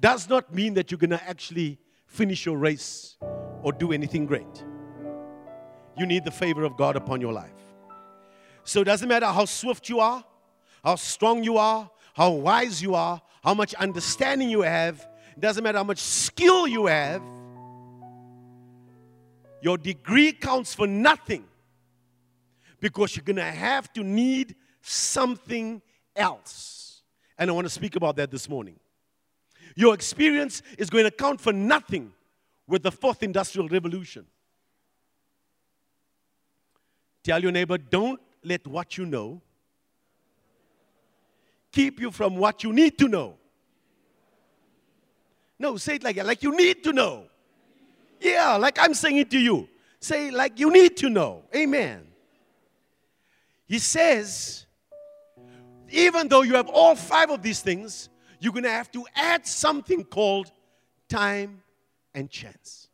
does 0.00 0.28
not 0.28 0.52
mean 0.52 0.74
that 0.74 0.90
you're 0.90 0.98
going 0.98 1.10
to 1.10 1.22
actually 1.28 1.78
finish 2.06 2.46
your 2.46 2.56
race 2.56 3.16
or 3.62 3.72
do 3.72 3.92
anything 3.92 4.26
great. 4.26 4.64
You 5.96 6.06
need 6.06 6.24
the 6.24 6.30
favor 6.30 6.64
of 6.64 6.76
God 6.76 6.96
upon 6.96 7.20
your 7.20 7.32
life. 7.32 7.50
So 8.64 8.80
it 8.80 8.84
doesn't 8.84 9.08
matter 9.08 9.26
how 9.26 9.44
swift 9.44 9.88
you 9.88 10.00
are, 10.00 10.24
how 10.86 10.94
strong 10.94 11.42
you 11.42 11.58
are, 11.58 11.90
how 12.14 12.30
wise 12.30 12.80
you 12.80 12.94
are, 12.94 13.20
how 13.42 13.52
much 13.52 13.74
understanding 13.74 14.48
you 14.48 14.60
have, 14.60 15.04
it 15.36 15.40
doesn't 15.40 15.64
matter 15.64 15.78
how 15.78 15.84
much 15.84 15.98
skill 15.98 16.68
you 16.68 16.86
have. 16.86 17.20
Your 19.60 19.78
degree 19.78 20.30
counts 20.30 20.76
for 20.76 20.86
nothing 20.86 21.44
because 22.78 23.16
you're 23.16 23.24
going 23.24 23.34
to 23.34 23.42
have 23.42 23.92
to 23.94 24.04
need 24.04 24.54
something 24.80 25.82
else. 26.14 27.02
And 27.36 27.50
I 27.50 27.52
want 27.52 27.66
to 27.66 27.72
speak 27.72 27.96
about 27.96 28.14
that 28.16 28.30
this 28.30 28.48
morning. 28.48 28.78
Your 29.74 29.92
experience 29.92 30.62
is 30.78 30.88
going 30.88 31.04
to 31.04 31.10
count 31.10 31.40
for 31.40 31.52
nothing 31.52 32.12
with 32.68 32.84
the 32.84 32.92
fourth 32.92 33.24
industrial 33.24 33.68
revolution. 33.68 34.24
Tell 37.24 37.42
your 37.42 37.50
neighbor, 37.50 37.76
don't 37.76 38.20
let 38.44 38.64
what 38.68 38.96
you 38.96 39.04
know 39.04 39.42
keep 41.76 42.00
you 42.00 42.10
from 42.10 42.36
what 42.36 42.64
you 42.64 42.72
need 42.72 42.96
to 42.96 43.06
know. 43.06 43.36
No, 45.58 45.76
say 45.76 45.96
it 45.96 46.02
like 46.02 46.16
that, 46.16 46.24
like 46.24 46.42
you 46.42 46.56
need 46.56 46.82
to 46.84 46.92
know. 46.92 47.24
Yeah, 48.18 48.56
like 48.56 48.78
I'm 48.78 48.94
saying 48.94 49.18
it 49.18 49.30
to 49.32 49.38
you. 49.38 49.68
Say 50.00 50.30
like 50.30 50.58
you 50.58 50.70
need 50.70 50.96
to 50.98 51.10
know. 51.10 51.42
Amen. 51.54 52.06
He 53.66 53.78
says, 53.78 54.64
even 55.90 56.28
though 56.28 56.42
you 56.42 56.54
have 56.54 56.68
all 56.68 56.94
five 56.96 57.30
of 57.30 57.42
these 57.42 57.60
things, 57.60 58.08
you're 58.40 58.54
going 58.54 58.64
to 58.64 58.70
have 58.70 58.90
to 58.92 59.04
add 59.14 59.46
something 59.46 60.02
called 60.04 60.50
time 61.10 61.62
and 62.14 62.30
chance. 62.30 62.88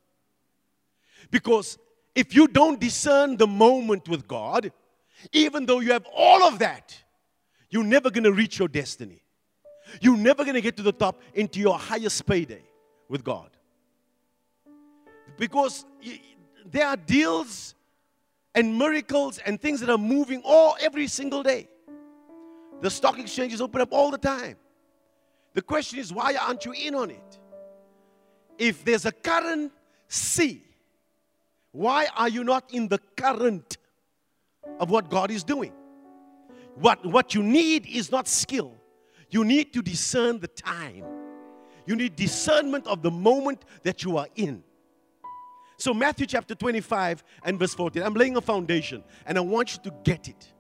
Because 1.31 1.79
if 2.17 2.35
you 2.35 2.49
don't 2.49 2.81
discern 2.81 3.37
the 3.37 3.47
moment 3.47 4.09
with 4.09 4.27
God, 4.27 4.73
even 5.31 5.67
though 5.67 5.79
you 5.79 5.93
have 5.93 6.07
all 6.13 6.43
of 6.43 6.59
that, 6.59 7.02
you're 7.73 7.83
never 7.83 8.11
going 8.11 8.25
to 8.25 8.33
reach 8.33 8.59
your 8.59 8.69
destiny. 8.69 9.23
You're 10.01 10.19
never 10.19 10.45
going 10.45 10.55
to 10.55 10.61
get 10.61 10.77
to 10.77 10.83
the 10.83 10.93
top 10.93 11.21
into 11.33 11.59
your 11.59 11.79
highest 11.79 12.25
payday 12.27 12.63
with 13.09 13.25
God. 13.25 13.49
Because 15.39 15.87
there 16.71 16.87
are 16.87 16.97
deals 16.97 17.75
and 18.55 18.79
miracles 18.79 19.39
and 19.39 19.59
things 19.59 19.81
that 19.81 19.89
are 19.89 19.99
moving 19.99 20.43
all 20.45 20.77
every 20.81 21.07
single 21.07 21.43
day. 21.43 21.67
The 22.83 22.91
stock 22.91 23.19
exchanges 23.19 23.63
open 23.63 23.81
up 23.81 23.89
all 23.91 24.11
the 24.11 24.19
time. 24.19 24.57
The 25.55 25.63
question 25.63 25.99
is, 25.99 26.13
why 26.13 26.37
aren't 26.37 26.67
you 26.67 26.73
in 26.73 26.95
on 26.95 27.11
it? 27.11 27.39
If 28.59 28.85
there's 28.85 29.07
a 29.07 29.13
current 29.13 29.73
sea, 30.09 30.63
why 31.71 32.07
are 32.15 32.29
you 32.29 32.45
not 32.45 32.71
in 32.75 32.89
the 32.89 32.99
current 33.17 33.79
of 34.79 34.91
what 34.91 35.09
God 35.09 35.31
is 35.31 35.43
doing? 35.43 35.73
What, 36.75 37.05
what 37.05 37.35
you 37.35 37.43
need 37.43 37.87
is 37.87 38.11
not 38.11 38.29
skill, 38.29 38.75
you 39.31 39.45
need 39.45 39.73
to 39.75 39.83
discern 39.83 40.41
the 40.41 40.49
time. 40.49 41.05
You 41.85 41.97
need 41.97 42.15
discernment 42.15 42.87
of 42.87 43.03
the 43.03 43.11
moment 43.11 43.65
that 43.83 44.05
you 44.05 44.17
are 44.17 44.29
in. 44.37 44.63
So, 45.77 45.93
Matthew 45.93 46.27
chapter 46.27 46.55
25 46.55 47.25
and 47.43 47.59
verse 47.59 47.75
14, 47.75 48.05
I'm 48.05 48.15
laying 48.15 48.37
a 48.37 48.41
foundation 48.41 49.03
and 49.27 49.37
I 49.37 49.41
want 49.41 49.75
you 49.75 49.91
to 49.91 49.97
get 50.05 50.29
it. 50.29 50.53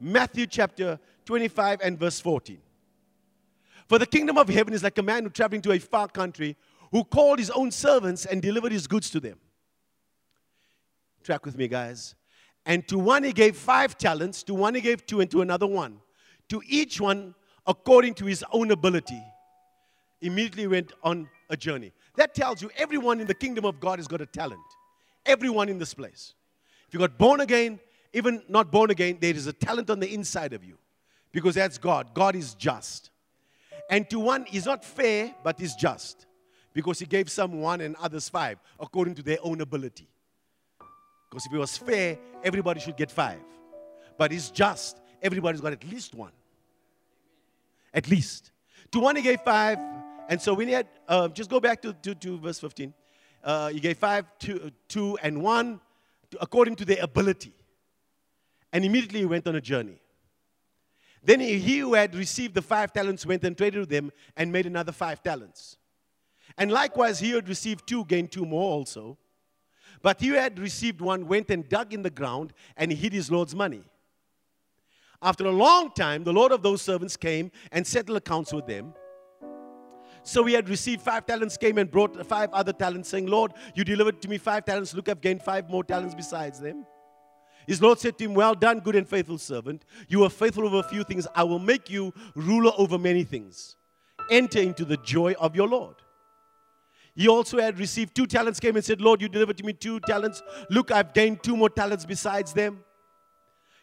Matthew 0.00 0.46
chapter 0.46 0.98
25 1.26 1.80
and 1.82 1.98
verse 1.98 2.20
14. 2.20 2.58
For 3.86 3.98
the 3.98 4.06
kingdom 4.06 4.38
of 4.38 4.48
heaven 4.48 4.72
is 4.72 4.82
like 4.82 4.96
a 4.96 5.02
man 5.02 5.24
who 5.24 5.30
traveling 5.30 5.60
to 5.62 5.72
a 5.72 5.78
far 5.78 6.08
country 6.08 6.56
who 6.90 7.04
called 7.04 7.38
his 7.38 7.50
own 7.50 7.70
servants 7.70 8.24
and 8.24 8.40
delivered 8.40 8.72
his 8.72 8.86
goods 8.86 9.10
to 9.10 9.20
them. 9.20 9.38
Track 11.22 11.44
with 11.44 11.56
me, 11.56 11.68
guys. 11.68 12.14
And 12.66 12.86
to 12.88 12.98
one 12.98 13.24
he 13.24 13.32
gave 13.32 13.56
five 13.56 13.96
talents, 13.96 14.42
to 14.44 14.54
one 14.54 14.74
he 14.74 14.80
gave 14.80 15.06
two, 15.06 15.20
and 15.20 15.30
to 15.30 15.40
another 15.40 15.66
one. 15.66 16.00
To 16.50 16.62
each 16.66 17.00
one 17.00 17.34
according 17.66 18.14
to 18.14 18.26
his 18.26 18.44
own 18.52 18.70
ability. 18.70 19.22
Immediately 20.20 20.66
went 20.66 20.92
on 21.02 21.28
a 21.48 21.56
journey. 21.56 21.92
That 22.16 22.34
tells 22.34 22.60
you 22.60 22.70
everyone 22.76 23.20
in 23.20 23.26
the 23.26 23.34
kingdom 23.34 23.64
of 23.64 23.80
God 23.80 23.98
has 23.98 24.08
got 24.08 24.20
a 24.20 24.26
talent. 24.26 24.60
Everyone 25.24 25.68
in 25.68 25.78
this 25.78 25.94
place. 25.94 26.34
If 26.88 26.94
you 26.94 27.00
got 27.00 27.16
born 27.16 27.40
again, 27.40 27.80
even 28.12 28.42
not 28.48 28.70
born 28.70 28.90
again, 28.90 29.18
there 29.20 29.34
is 29.34 29.46
a 29.46 29.52
talent 29.52 29.88
on 29.88 30.00
the 30.00 30.12
inside 30.12 30.52
of 30.52 30.64
you 30.64 30.76
because 31.32 31.54
that's 31.54 31.78
God. 31.78 32.12
God 32.12 32.34
is 32.34 32.54
just. 32.54 33.10
And 33.88 34.08
to 34.10 34.18
one 34.18 34.46
is 34.52 34.66
not 34.66 34.84
fair, 34.84 35.34
but 35.42 35.60
is 35.60 35.74
just 35.74 36.26
because 36.72 36.98
he 36.98 37.06
gave 37.06 37.30
some 37.30 37.60
one 37.60 37.80
and 37.80 37.96
others 37.96 38.28
five 38.28 38.58
according 38.78 39.14
to 39.14 39.22
their 39.22 39.38
own 39.42 39.60
ability. 39.60 40.09
Because 41.30 41.46
if 41.46 41.52
it 41.52 41.58
was 41.58 41.76
fair, 41.76 42.18
everybody 42.42 42.80
should 42.80 42.96
get 42.96 43.10
five. 43.10 43.40
But 44.18 44.32
it's 44.32 44.50
just, 44.50 45.00
everybody's 45.22 45.60
got 45.60 45.72
at 45.72 45.84
least 45.84 46.14
one. 46.14 46.32
At 47.94 48.08
least. 48.08 48.50
To 48.92 49.00
one 49.00 49.14
gave 49.22 49.40
five, 49.40 49.78
and 50.28 50.42
so 50.42 50.54
we 50.54 50.70
had, 50.72 50.88
uh, 51.08 51.28
just 51.28 51.48
go 51.48 51.60
back 51.60 51.80
to, 51.82 51.92
to, 51.92 52.14
to 52.16 52.38
verse 52.38 52.58
15. 52.58 52.92
Uh, 53.42 53.68
he 53.68 53.80
gave 53.80 53.96
five, 53.96 54.26
two, 54.38 54.70
two 54.88 55.16
and 55.22 55.40
one 55.40 55.80
according 56.40 56.76
to 56.76 56.84
their 56.84 57.02
ability. 57.02 57.54
And 58.72 58.84
immediately 58.84 59.20
he 59.20 59.26
went 59.26 59.46
on 59.46 59.56
a 59.56 59.60
journey. 59.60 60.00
Then 61.22 61.40
he 61.40 61.78
who 61.78 61.94
had 61.94 62.14
received 62.14 62.54
the 62.54 62.62
five 62.62 62.92
talents 62.92 63.26
went 63.26 63.44
and 63.44 63.56
traded 63.56 63.80
with 63.80 63.88
them 63.88 64.10
and 64.36 64.52
made 64.52 64.66
another 64.66 64.92
five 64.92 65.22
talents. 65.22 65.76
And 66.56 66.70
likewise, 66.70 67.20
he 67.20 67.30
who 67.30 67.36
had 67.36 67.48
received 67.48 67.86
two 67.86 68.04
gained 68.04 68.32
two 68.32 68.44
more 68.44 68.72
also. 68.72 69.18
But 70.02 70.20
he 70.20 70.28
who 70.28 70.34
had 70.34 70.58
received 70.58 71.00
one 71.00 71.26
went 71.26 71.50
and 71.50 71.68
dug 71.68 71.92
in 71.92 72.02
the 72.02 72.10
ground 72.10 72.52
and 72.76 72.92
hid 72.92 73.12
his 73.12 73.30
Lord's 73.30 73.54
money. 73.54 73.82
After 75.22 75.44
a 75.44 75.50
long 75.50 75.92
time, 75.92 76.24
the 76.24 76.32
Lord 76.32 76.52
of 76.52 76.62
those 76.62 76.80
servants 76.80 77.16
came 77.16 77.50
and 77.70 77.86
settled 77.86 78.16
accounts 78.16 78.52
with 78.52 78.66
them. 78.66 78.94
So 80.22 80.44
he 80.44 80.54
had 80.54 80.68
received 80.68 81.02
five 81.02 81.26
talents, 81.26 81.56
came 81.56 81.78
and 81.78 81.90
brought 81.90 82.26
five 82.26 82.50
other 82.52 82.72
talents, 82.72 83.08
saying, 83.08 83.26
Lord, 83.26 83.52
you 83.74 83.84
delivered 83.84 84.20
to 84.22 84.28
me 84.28 84.38
five 84.38 84.64
talents. 84.64 84.94
Look, 84.94 85.08
I've 85.08 85.20
gained 85.20 85.42
five 85.42 85.68
more 85.68 85.84
talents 85.84 86.14
besides 86.14 86.60
them. 86.60 86.86
His 87.66 87.80
Lord 87.80 87.98
said 87.98 88.18
to 88.18 88.24
him, 88.24 88.34
Well 88.34 88.54
done, 88.54 88.80
good 88.80 88.96
and 88.96 89.08
faithful 89.08 89.38
servant. 89.38 89.84
You 90.08 90.24
are 90.24 90.30
faithful 90.30 90.66
over 90.66 90.78
a 90.78 90.82
few 90.82 91.04
things. 91.04 91.26
I 91.34 91.44
will 91.44 91.58
make 91.58 91.90
you 91.90 92.12
ruler 92.34 92.72
over 92.76 92.98
many 92.98 93.24
things. 93.24 93.76
Enter 94.30 94.60
into 94.60 94.84
the 94.84 94.96
joy 94.98 95.34
of 95.38 95.54
your 95.54 95.68
Lord. 95.68 95.96
He 97.14 97.28
also 97.28 97.58
had 97.58 97.78
received 97.78 98.14
two 98.14 98.26
talents, 98.26 98.60
came 98.60 98.76
and 98.76 98.84
said, 98.84 99.00
Lord, 99.00 99.20
you 99.20 99.28
delivered 99.28 99.58
to 99.58 99.64
me 99.64 99.72
two 99.72 100.00
talents. 100.00 100.42
Look, 100.70 100.90
I've 100.90 101.12
gained 101.12 101.42
two 101.42 101.56
more 101.56 101.70
talents 101.70 102.04
besides 102.04 102.52
them. 102.52 102.84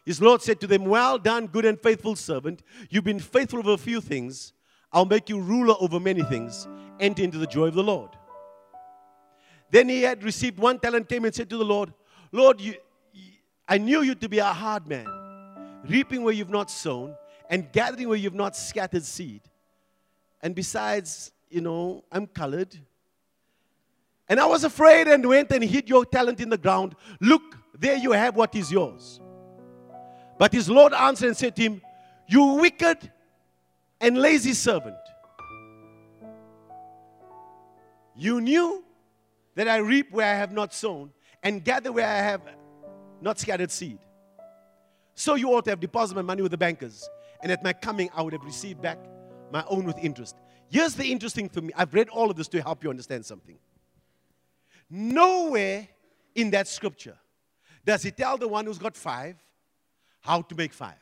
His 0.05 0.21
Lord 0.21 0.41
said 0.41 0.61
to 0.61 0.67
them, 0.67 0.85
Well 0.85 1.19
done, 1.19 1.47
good 1.47 1.65
and 1.65 1.79
faithful 1.79 2.15
servant. 2.15 2.63
You've 2.89 3.03
been 3.03 3.19
faithful 3.19 3.59
over 3.59 3.73
a 3.73 3.77
few 3.77 3.99
things. 3.99 4.53
I'll 4.93 5.05
make 5.05 5.27
you 5.29 5.39
ruler 5.39 5.75
over 5.81 5.99
many 5.99 6.23
things. 6.23 6.67
Enter 6.99 7.23
into 7.23 7.37
the 7.37 7.47
joy 7.47 7.67
of 7.67 7.73
the 7.73 7.83
Lord. 7.83 8.11
Then 9.69 9.89
he 9.89 10.03
had 10.03 10.23
received 10.23 10.59
one 10.59 10.79
talent, 10.79 11.09
came 11.09 11.25
and 11.25 11.35
said 11.35 11.49
to 11.49 11.57
the 11.57 11.65
Lord, 11.65 11.93
Lord, 12.31 12.61
you, 12.61 12.75
I 13.67 13.77
knew 13.77 14.01
you 14.01 14.15
to 14.15 14.29
be 14.29 14.39
a 14.39 14.45
hard 14.45 14.87
man, 14.87 15.07
reaping 15.85 16.23
where 16.23 16.33
you've 16.33 16.49
not 16.49 16.71
sown 16.71 17.15
and 17.49 17.69
gathering 17.71 18.07
where 18.07 18.17
you've 18.17 18.33
not 18.33 18.55
scattered 18.55 19.03
seed. 19.03 19.41
And 20.41 20.55
besides, 20.55 21.31
you 21.49 21.61
know, 21.61 22.03
I'm 22.11 22.27
colored. 22.27 22.77
And 24.29 24.39
I 24.39 24.45
was 24.45 24.63
afraid 24.63 25.07
and 25.07 25.25
went 25.25 25.51
and 25.51 25.63
hid 25.63 25.87
your 25.87 26.05
talent 26.05 26.39
in 26.39 26.49
the 26.49 26.57
ground. 26.57 26.95
Look, 27.21 27.57
there 27.77 27.95
you 27.95 28.11
have 28.11 28.35
what 28.35 28.53
is 28.55 28.71
yours. 28.71 29.21
But 30.37 30.53
his 30.53 30.69
Lord 30.69 30.93
answered 30.93 31.27
and 31.27 31.37
said 31.37 31.55
to 31.55 31.61
him, 31.61 31.81
You 32.27 32.43
wicked 32.55 33.11
and 34.01 34.17
lazy 34.17 34.53
servant. 34.53 34.95
You 38.15 38.41
knew 38.41 38.83
that 39.55 39.67
I 39.67 39.77
reap 39.77 40.11
where 40.11 40.31
I 40.31 40.37
have 40.37 40.51
not 40.51 40.73
sown 40.73 41.11
and 41.43 41.63
gather 41.63 41.91
where 41.91 42.07
I 42.07 42.17
have 42.17 42.41
not 43.21 43.39
scattered 43.39 43.71
seed. 43.71 43.99
So 45.15 45.35
you 45.35 45.49
ought 45.53 45.65
to 45.65 45.71
have 45.71 45.79
deposited 45.79 46.15
my 46.15 46.21
money 46.21 46.41
with 46.41 46.51
the 46.51 46.57
bankers. 46.57 47.07
And 47.41 47.51
at 47.51 47.63
my 47.63 47.73
coming, 47.73 48.09
I 48.15 48.21
would 48.21 48.33
have 48.33 48.43
received 48.43 48.81
back 48.81 48.99
my 49.51 49.63
own 49.67 49.85
with 49.85 49.97
interest. 49.99 50.35
Here's 50.69 50.95
the 50.95 51.05
interesting 51.05 51.47
thing. 51.49 51.61
For 51.61 51.65
me. 51.67 51.73
I've 51.75 51.93
read 51.93 52.09
all 52.09 52.29
of 52.29 52.35
this 52.35 52.47
to 52.49 52.61
help 52.61 52.83
you 52.83 52.89
understand 52.89 53.25
something. 53.25 53.57
Nowhere 54.89 55.87
in 56.35 56.51
that 56.51 56.67
scripture 56.67 57.17
does 57.85 58.03
he 58.03 58.11
tell 58.11 58.37
the 58.37 58.47
one 58.47 58.65
who's 58.65 58.77
got 58.77 58.95
five 58.95 59.35
how 60.21 60.41
to 60.41 60.55
make 60.55 60.73
five. 60.73 60.95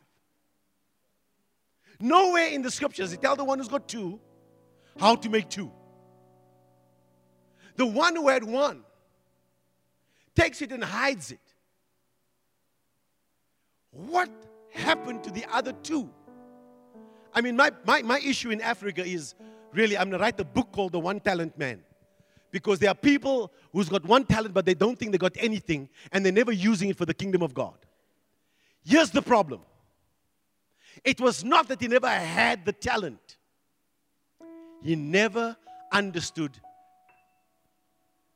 Nowhere 2.00 2.48
in 2.48 2.62
the 2.62 2.70
scriptures 2.70 3.10
he 3.10 3.16
tell 3.16 3.36
the 3.36 3.44
one 3.44 3.58
who's 3.58 3.68
got 3.68 3.88
two 3.88 4.20
how 4.98 5.14
to 5.16 5.28
make 5.28 5.48
two. 5.48 5.70
The 7.76 7.86
one 7.86 8.16
who 8.16 8.28
had 8.28 8.44
one 8.44 8.82
takes 10.34 10.62
it 10.62 10.72
and 10.72 10.82
hides 10.82 11.30
it. 11.30 11.40
What 13.90 14.30
happened 14.72 15.24
to 15.24 15.30
the 15.30 15.44
other 15.50 15.72
two? 15.72 16.10
I 17.34 17.40
mean, 17.40 17.56
my, 17.56 17.70
my, 17.84 18.02
my 18.02 18.18
issue 18.18 18.50
in 18.50 18.60
Africa 18.60 19.04
is 19.04 19.34
really, 19.72 19.96
I'm 19.96 20.08
going 20.08 20.18
to 20.18 20.22
write 20.22 20.40
a 20.40 20.44
book 20.44 20.72
called 20.72 20.92
The 20.92 21.00
One 21.00 21.20
Talent 21.20 21.58
Man. 21.58 21.82
Because 22.56 22.78
there 22.78 22.88
are 22.88 22.94
people 22.94 23.52
who's 23.70 23.90
got 23.90 24.02
one 24.06 24.24
talent, 24.24 24.54
but 24.54 24.64
they 24.64 24.72
don't 24.72 24.98
think 24.98 25.12
they 25.12 25.18
got 25.18 25.36
anything, 25.38 25.90
and 26.10 26.24
they're 26.24 26.32
never 26.32 26.52
using 26.52 26.88
it 26.88 26.96
for 26.96 27.04
the 27.04 27.12
kingdom 27.12 27.42
of 27.42 27.52
God. 27.52 27.74
Here's 28.82 29.10
the 29.10 29.20
problem 29.20 29.60
it 31.04 31.20
was 31.20 31.44
not 31.44 31.68
that 31.68 31.82
he 31.82 31.86
never 31.86 32.08
had 32.08 32.64
the 32.64 32.72
talent, 32.72 33.36
he 34.82 34.96
never 34.96 35.54
understood 35.92 36.52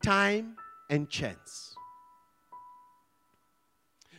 time 0.03 0.59
and 0.91 1.09
chance. 1.09 1.75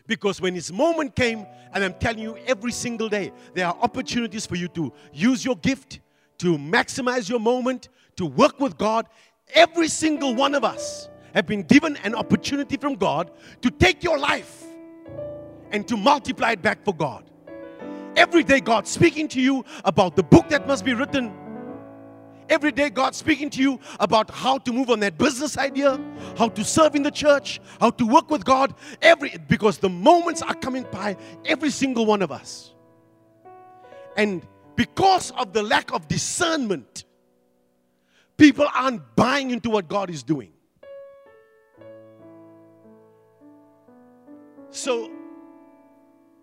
Because 0.08 0.42
when 0.42 0.56
his 0.56 0.74
moment 0.74 1.16
came, 1.16 1.46
and 1.74 1.84
I'm 1.84 1.94
telling 1.94 2.24
you 2.24 2.38
every 2.48 2.72
single 2.72 3.08
day, 3.08 3.32
there 3.54 3.68
are 3.68 3.78
opportunities 3.80 4.48
for 4.48 4.56
you 4.56 4.68
to 4.70 4.92
use 5.14 5.46
your 5.46 5.58
gift, 5.58 6.00
to 6.40 6.58
maximize 6.58 7.30
your 7.30 7.40
moment, 7.40 7.90
to 8.16 8.26
work 8.26 8.60
with 8.60 8.78
God. 8.78 9.08
Every 9.54 9.88
single 9.88 10.36
one 10.36 10.56
of 10.56 10.64
us 10.64 11.10
have 11.34 11.46
been 11.46 11.64
given 11.64 11.98
an 11.98 12.16
opportunity 12.16 12.78
from 12.78 12.96
God 12.96 13.32
to 13.62 13.70
take 13.70 14.04
your 14.04 14.18
life 14.18 14.64
and 15.72 15.88
to 15.88 15.98
multiply 15.98 16.52
it 16.52 16.62
back 16.62 16.84
for 16.84 16.94
God. 16.94 17.24
Every 18.16 18.44
day, 18.44 18.60
God 18.60 18.88
speaking 18.88 19.28
to 19.30 19.42
you 19.42 19.64
about 19.86 20.16
the 20.16 20.24
book 20.24 20.50
that 20.50 20.68
must 20.68 20.84
be 20.84 20.94
written. 20.94 21.34
Every 22.50 22.74
day, 22.74 22.90
God 22.90 23.16
speaking 23.16 23.50
to 23.52 23.62
you 23.62 23.80
about 24.02 24.30
how 24.30 24.58
to 24.58 24.74
move 24.74 24.90
on 24.90 25.00
that 25.00 25.18
business 25.18 25.58
idea, 25.58 25.98
how 26.38 26.50
to 26.50 26.66
serve 26.66 26.96
in 26.96 27.04
the 27.04 27.12
church, 27.12 27.62
how 27.80 27.92
to 27.92 28.06
work 28.06 28.30
with 28.30 28.44
God. 28.44 28.74
Every 29.02 29.38
because 29.48 29.78
the 29.78 29.88
moments 29.88 30.42
are 30.42 30.56
coming 30.56 30.86
by 30.92 31.16
every 31.46 31.70
single 31.70 32.06
one 32.06 32.22
of 32.22 32.32
us. 32.32 32.74
And 34.18 34.46
because 34.76 35.32
of 35.32 35.54
the 35.54 35.64
lack 35.64 35.94
of 35.94 36.10
discernment, 36.10 37.06
people 38.42 38.68
aren't 38.74 39.16
buying 39.16 39.52
into 39.52 39.70
what 39.70 39.88
God 39.88 40.10
is 40.10 40.24
doing. 40.24 40.52
So 44.72 45.12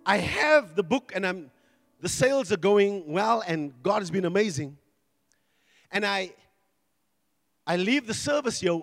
I 0.07 0.19
have 0.19 0.77
the 0.77 0.85
book 0.85 1.11
and 1.13 1.27
I'm 1.27 1.51
the 2.01 2.09
sales 2.09 2.53
are 2.53 2.57
going 2.57 3.13
well 3.13 3.43
and 3.45 3.73
God 3.83 3.99
has 3.99 4.13
been 4.13 4.25
amazing. 4.25 4.79
And 5.91 6.07
I 6.07 6.35
I 7.67 7.77
leave 7.77 8.07
the 8.07 8.15
service 8.15 8.61
here 8.61 8.81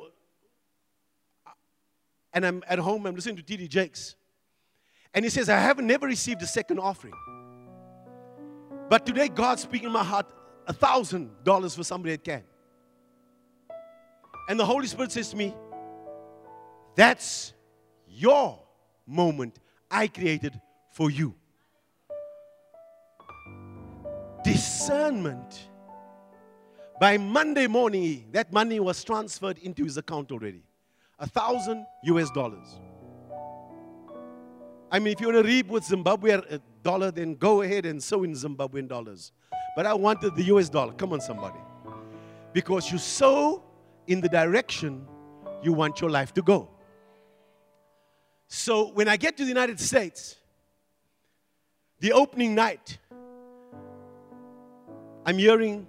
and 2.34 2.46
I'm 2.46 2.64
at 2.68 2.80
home, 2.80 3.06
I'm 3.06 3.16
listening 3.16 3.38
to 3.38 3.44
TD 3.44 3.70
Jakes. 3.70 4.16
And 5.14 5.24
he 5.24 5.30
says, 5.30 5.48
I 5.48 5.58
haven't 5.58 5.88
never 5.88 6.06
received 6.06 6.42
a 6.42 6.48
second 6.48 6.80
offering. 6.80 7.14
But 8.90 9.06
today 9.06 9.30
God's 9.30 9.62
speaking 9.62 9.88
in 9.88 9.94
my 9.94 10.04
heart 10.04 10.26
a 10.68 10.74
thousand 10.74 11.32
dollars 11.46 11.76
for 11.76 11.86
somebody 11.86 12.12
that 12.12 12.26
can. 12.26 12.44
And 14.48 14.60
the 14.60 14.66
Holy 14.66 14.88
Spirit 14.88 15.12
says 15.12 15.30
to 15.30 15.38
me, 15.38 15.56
That's 16.96 17.54
your 18.08 18.60
moment 19.08 19.60
I 19.90 20.08
created 20.08 20.60
for 20.92 21.10
you. 21.10 21.36
Discernment. 24.44 25.70
By 27.00 27.18
Monday 27.18 27.68
morning, 27.68 28.26
that 28.32 28.54
money 28.54 28.80
was 28.80 29.04
transferred 29.04 29.58
into 29.58 29.84
his 29.84 29.98
account 29.98 30.32
already. 30.32 30.64
A 31.20 31.28
thousand 31.28 31.86
US 32.04 32.30
dollars. 32.32 32.80
I 34.92 35.00
mean, 35.00 35.12
if 35.12 35.20
you 35.20 35.28
want 35.28 35.44
to 35.44 35.48
reap 35.50 35.68
with 35.68 35.84
Zimbabwe 35.84 36.34
uh, 36.34 36.60
dollar, 36.84 37.12
then 37.12 37.36
go 37.36 37.64
ahead 37.64 37.86
and 37.86 38.02
sow 38.02 38.24
in 38.24 38.34
Zimbabwean 38.34 38.88
dollars. 38.88 39.32
But 39.76 39.86
I 39.86 39.94
wanted 39.94 40.36
the 40.36 40.44
US 40.44 40.70
dollar. 40.70 40.94
Come 40.94 41.12
on, 41.12 41.20
somebody. 41.20 41.60
Because 42.54 42.90
you 42.92 42.98
sow 42.98 43.64
in 44.08 44.22
the 44.22 44.30
direction 44.30 45.06
you 45.62 45.74
want 45.74 46.02
your 46.02 46.10
life 46.10 46.34
to 46.34 46.42
go. 46.42 46.70
So 48.48 48.92
when 48.92 49.08
I 49.08 49.18
get 49.18 49.38
to 49.38 49.44
the 49.44 49.50
United 49.50 49.80
States, 49.80 50.36
the 52.00 52.14
opening 52.14 52.54
night, 52.54 53.00
I'm 55.26 55.38
hearing 55.38 55.88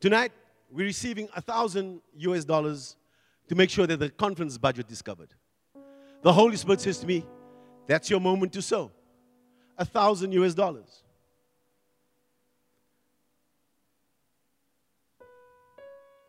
tonight 0.00 0.32
we're 0.70 0.86
receiving 0.86 1.28
a 1.36 1.40
thousand 1.40 2.00
US 2.16 2.44
dollars 2.44 2.96
to 3.48 3.54
make 3.54 3.70
sure 3.70 3.86
that 3.86 3.98
the 3.98 4.10
conference 4.10 4.58
budget 4.58 4.90
is 4.90 5.02
covered. 5.02 5.34
The 6.22 6.32
Holy 6.32 6.56
Spirit 6.56 6.80
says 6.80 6.98
to 6.98 7.06
me, 7.06 7.24
That's 7.86 8.10
your 8.10 8.20
moment 8.20 8.52
to 8.54 8.62
sow. 8.62 8.90
A 9.78 9.84
thousand 9.84 10.32
US 10.32 10.54
dollars. 10.54 11.02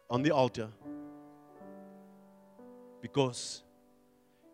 On 0.10 0.24
the 0.24 0.32
altar 0.32 0.70
because 3.02 3.64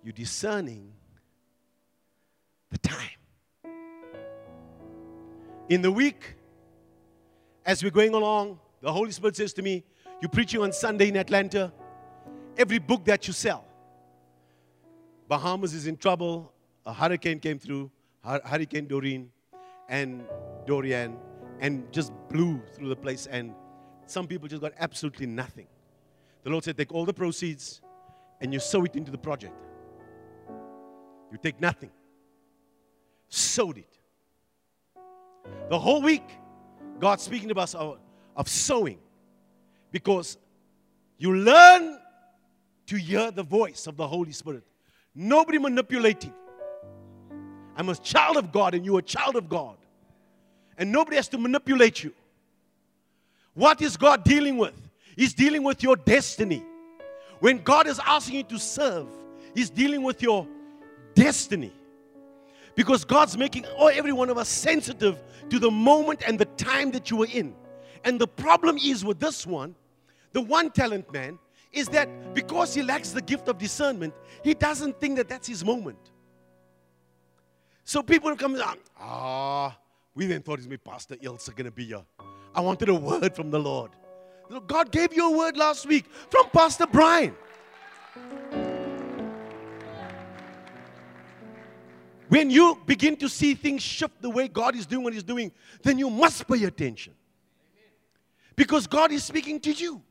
you're 0.04 0.14
discerning 0.14 0.92
the 2.70 2.78
time. 2.78 3.20
In 5.70 5.82
the 5.82 5.92
week, 5.92 6.36
as 7.66 7.84
we're 7.84 7.92
going 7.92 8.14
along, 8.14 8.60
the 8.82 8.92
Holy 8.92 9.12
Spirit 9.12 9.36
says 9.36 9.54
to 9.54 9.62
me, 9.62 9.84
You're 10.22 10.30
preaching 10.30 10.62
on 10.62 10.74
Sunday 10.74 11.08
in 11.08 11.16
Atlanta. 11.16 11.72
Every 12.58 12.80
book 12.80 13.06
that 13.06 13.26
you 13.28 13.34
sell, 13.34 13.66
Bahamas 15.28 15.74
is 15.74 15.88
in 15.88 15.98
trouble. 15.98 16.52
A 16.86 16.94
hurricane 16.94 17.40
came 17.40 17.58
through, 17.58 17.90
Hurricane 18.24 18.88
Doreen 18.88 19.32
and 19.88 20.24
Dorian, 20.68 21.18
and 21.60 21.92
just 21.94 22.12
blew 22.30 22.62
through 22.76 22.90
the 22.90 22.96
place. 22.96 23.26
And 23.26 23.56
some 24.06 24.28
people 24.28 24.48
just 24.48 24.62
got 24.62 24.74
absolutely 24.80 25.26
nothing. 25.26 25.68
The 26.44 26.50
Lord 26.50 26.64
said, 26.64 26.78
Take 26.78 26.94
all 26.94 27.06
the 27.06 27.14
proceeds 27.14 27.82
and 28.42 28.54
you 28.54 28.60
sow 28.60 28.84
it 28.84 28.96
into 28.96 29.12
the 29.12 29.18
project. 29.18 29.56
You 31.32 31.38
take 31.42 31.60
nothing, 31.60 31.92
sowed 33.30 33.78
it. 33.78 33.98
The 35.70 35.80
whole 35.80 36.02
week, 36.02 36.24
God's 37.00 37.24
speaking 37.24 37.50
to 37.50 37.56
us 37.56 37.74
of, 37.74 37.98
of 38.36 38.48
sowing 38.48 39.00
because 39.92 40.38
you 41.18 41.36
learn 41.36 42.00
to 42.88 42.98
hear 42.98 43.32
the 43.32 43.44
voice 43.44 43.88
of 43.88 43.98
the 43.98 44.08
Holy 44.08 44.32
Spirit. 44.32 44.64
Nobody 45.16 45.58
manipulating. 45.58 46.34
I'm 47.76 47.90
a 47.90 47.96
child 47.96 48.38
of 48.38 48.52
God 48.52 48.76
and 48.76 48.86
you're 48.86 49.00
a 49.00 49.04
child 49.04 49.36
of 49.36 49.50
God. 49.50 49.78
And 50.78 50.92
nobody 50.92 51.16
has 51.18 51.28
to 51.30 51.38
manipulate 51.38 52.04
you. 52.04 52.14
What 53.54 53.82
is 53.82 53.98
God 53.98 54.24
dealing 54.24 54.58
with? 54.58 54.74
He's 55.16 55.34
dealing 55.34 55.64
with 55.64 55.84
your 55.84 55.96
destiny. 55.96 56.64
When 57.40 57.62
God 57.62 57.88
is 57.88 58.00
asking 58.06 58.38
you 58.38 58.44
to 58.44 58.60
serve, 58.60 59.08
He's 59.54 59.70
dealing 59.70 60.02
with 60.04 60.22
your 60.22 60.48
destiny. 61.14 61.72
Because 62.76 63.06
God's 63.06 63.38
making 63.38 63.66
every 63.80 64.14
one 64.14 64.30
of 64.30 64.38
us 64.38 64.50
sensitive 64.50 65.20
to 65.50 65.60
the 65.60 65.70
moment 65.70 66.24
and 66.26 66.40
the 66.40 66.46
time 66.46 66.90
that 66.92 67.12
you 67.12 67.18
were 67.18 67.28
in. 67.32 67.54
And 68.04 68.20
the 68.20 68.28
problem 68.28 68.78
is 68.78 69.06
with 69.06 69.20
this 69.20 69.46
one, 69.46 69.76
the 70.32 70.42
one 70.42 70.72
talent 70.72 71.12
man, 71.14 71.38
is 71.72 71.88
that 71.90 72.34
because 72.34 72.74
he 72.74 72.82
lacks 72.82 73.12
the 73.12 73.22
gift 73.22 73.48
of 73.48 73.58
discernment, 73.58 74.14
he 74.44 74.54
doesn't 74.54 75.00
think 75.00 75.18
that 75.18 75.30
that's 75.30 75.48
his 75.48 75.64
moment. 75.64 75.98
So 77.84 78.02
people 78.02 78.36
come 78.36 78.58
ah, 79.00 79.78
we 80.16 80.26
then 80.26 80.42
thought 80.42 80.60
it's 80.60 80.68
me, 80.68 80.78
Pastor 80.78 81.18
Ilse 81.22 81.50
going 81.50 81.66
to 81.66 81.72
be 81.72 81.86
here. 81.86 82.04
I 82.56 82.62
wanted 82.62 82.90
a 82.90 82.96
word 82.96 83.36
from 83.36 83.50
the 83.50 83.60
Lord. 83.60 83.92
God 84.68 84.92
gave 84.92 85.14
you 85.14 85.34
a 85.34 85.38
word 85.38 85.58
last 85.58 85.88
week 85.88 86.06
from 86.30 86.50
Pastor 86.50 86.86
Brian. 86.86 87.36
When 92.30 92.50
you 92.50 92.80
begin 92.86 93.16
to 93.18 93.30
see 93.30 93.54
things 93.54 93.82
shift 93.82 94.22
the 94.22 94.30
way 94.30 94.48
God 94.48 94.76
is 94.76 94.86
doing 94.86 95.04
what 95.04 95.14
He's 95.14 95.24
doing, 95.24 95.52
then 95.82 95.98
you 95.98 96.10
must 96.10 96.48
pay 96.48 96.64
attention. 96.64 97.14
Because 98.56 98.88
God 98.88 99.12
is 99.12 99.24
speaking 99.24 99.60
to 99.62 99.72
you. 99.72 100.02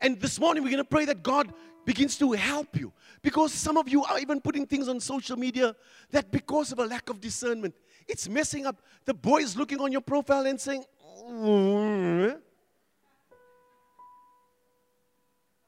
And 0.00 0.20
this 0.20 0.38
morning 0.38 0.62
we're 0.62 0.70
going 0.70 0.84
to 0.84 0.88
pray 0.88 1.04
that 1.06 1.22
God 1.22 1.52
begins 1.84 2.16
to 2.18 2.32
help 2.32 2.78
you. 2.78 2.92
Because 3.22 3.52
some 3.52 3.76
of 3.76 3.88
you 3.88 4.04
are 4.04 4.18
even 4.18 4.40
putting 4.40 4.66
things 4.66 4.88
on 4.88 5.00
social 5.00 5.36
media 5.36 5.74
that 6.10 6.30
because 6.30 6.72
of 6.72 6.78
a 6.78 6.84
lack 6.84 7.10
of 7.10 7.20
discernment, 7.20 7.74
it's 8.06 8.28
messing 8.28 8.66
up. 8.66 8.80
The 9.04 9.14
boy 9.14 9.38
is 9.38 9.56
looking 9.56 9.80
on 9.80 9.92
your 9.92 10.00
profile 10.00 10.46
and 10.46 10.60
saying. 10.60 10.84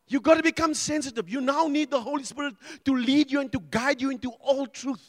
You've 0.09 0.23
got 0.23 0.39
to 0.39 0.43
become 0.43 0.75
sensitive. 0.75 1.29
You 1.29 1.41
now 1.41 1.69
need 1.69 1.91
the 1.91 2.01
Holy 2.01 2.25
Spirit 2.25 2.55
to 2.85 2.97
lead 2.97 3.31
you 3.31 3.41
and 3.41 3.53
to 3.53 3.61
guide 3.71 4.01
you 4.01 4.11
into 4.11 4.31
all 4.41 4.67
truth. 4.67 5.07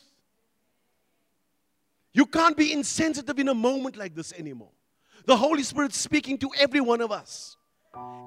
You 2.14 2.26
can't 2.26 2.58
be 2.58 2.74
insensitive 2.74 3.40
in 3.40 3.48
a 3.48 3.54
moment 3.54 3.96
like 3.96 4.14
this 4.14 4.34
anymore. 4.34 4.72
The 5.26 5.38
Holy 5.38 5.64
Spirit 5.64 5.94
speaking 5.94 6.38
to 6.40 6.50
every 6.60 6.82
one 6.82 7.02
of 7.02 7.12
us. 7.12 7.56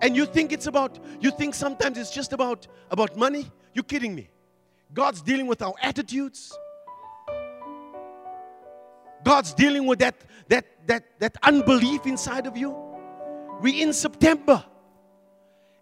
And 0.00 0.16
you 0.16 0.26
think 0.26 0.52
it's 0.52 0.66
about, 0.66 0.98
you 1.20 1.30
think 1.30 1.54
sometimes 1.54 1.98
it's 1.98 2.10
just 2.10 2.32
about, 2.32 2.66
about 2.90 3.16
money? 3.16 3.50
You're 3.74 3.84
kidding 3.84 4.14
me. 4.14 4.30
God's 4.92 5.22
dealing 5.22 5.46
with 5.46 5.62
our 5.62 5.74
attitudes. 5.82 6.56
God's 9.24 9.54
dealing 9.54 9.86
with 9.86 9.98
that, 10.00 10.14
that, 10.48 10.66
that, 10.86 11.18
that 11.20 11.36
unbelief 11.42 12.06
inside 12.06 12.46
of 12.46 12.56
you. 12.56 12.76
We 13.60 13.82
in 13.82 13.92
September 13.92 14.64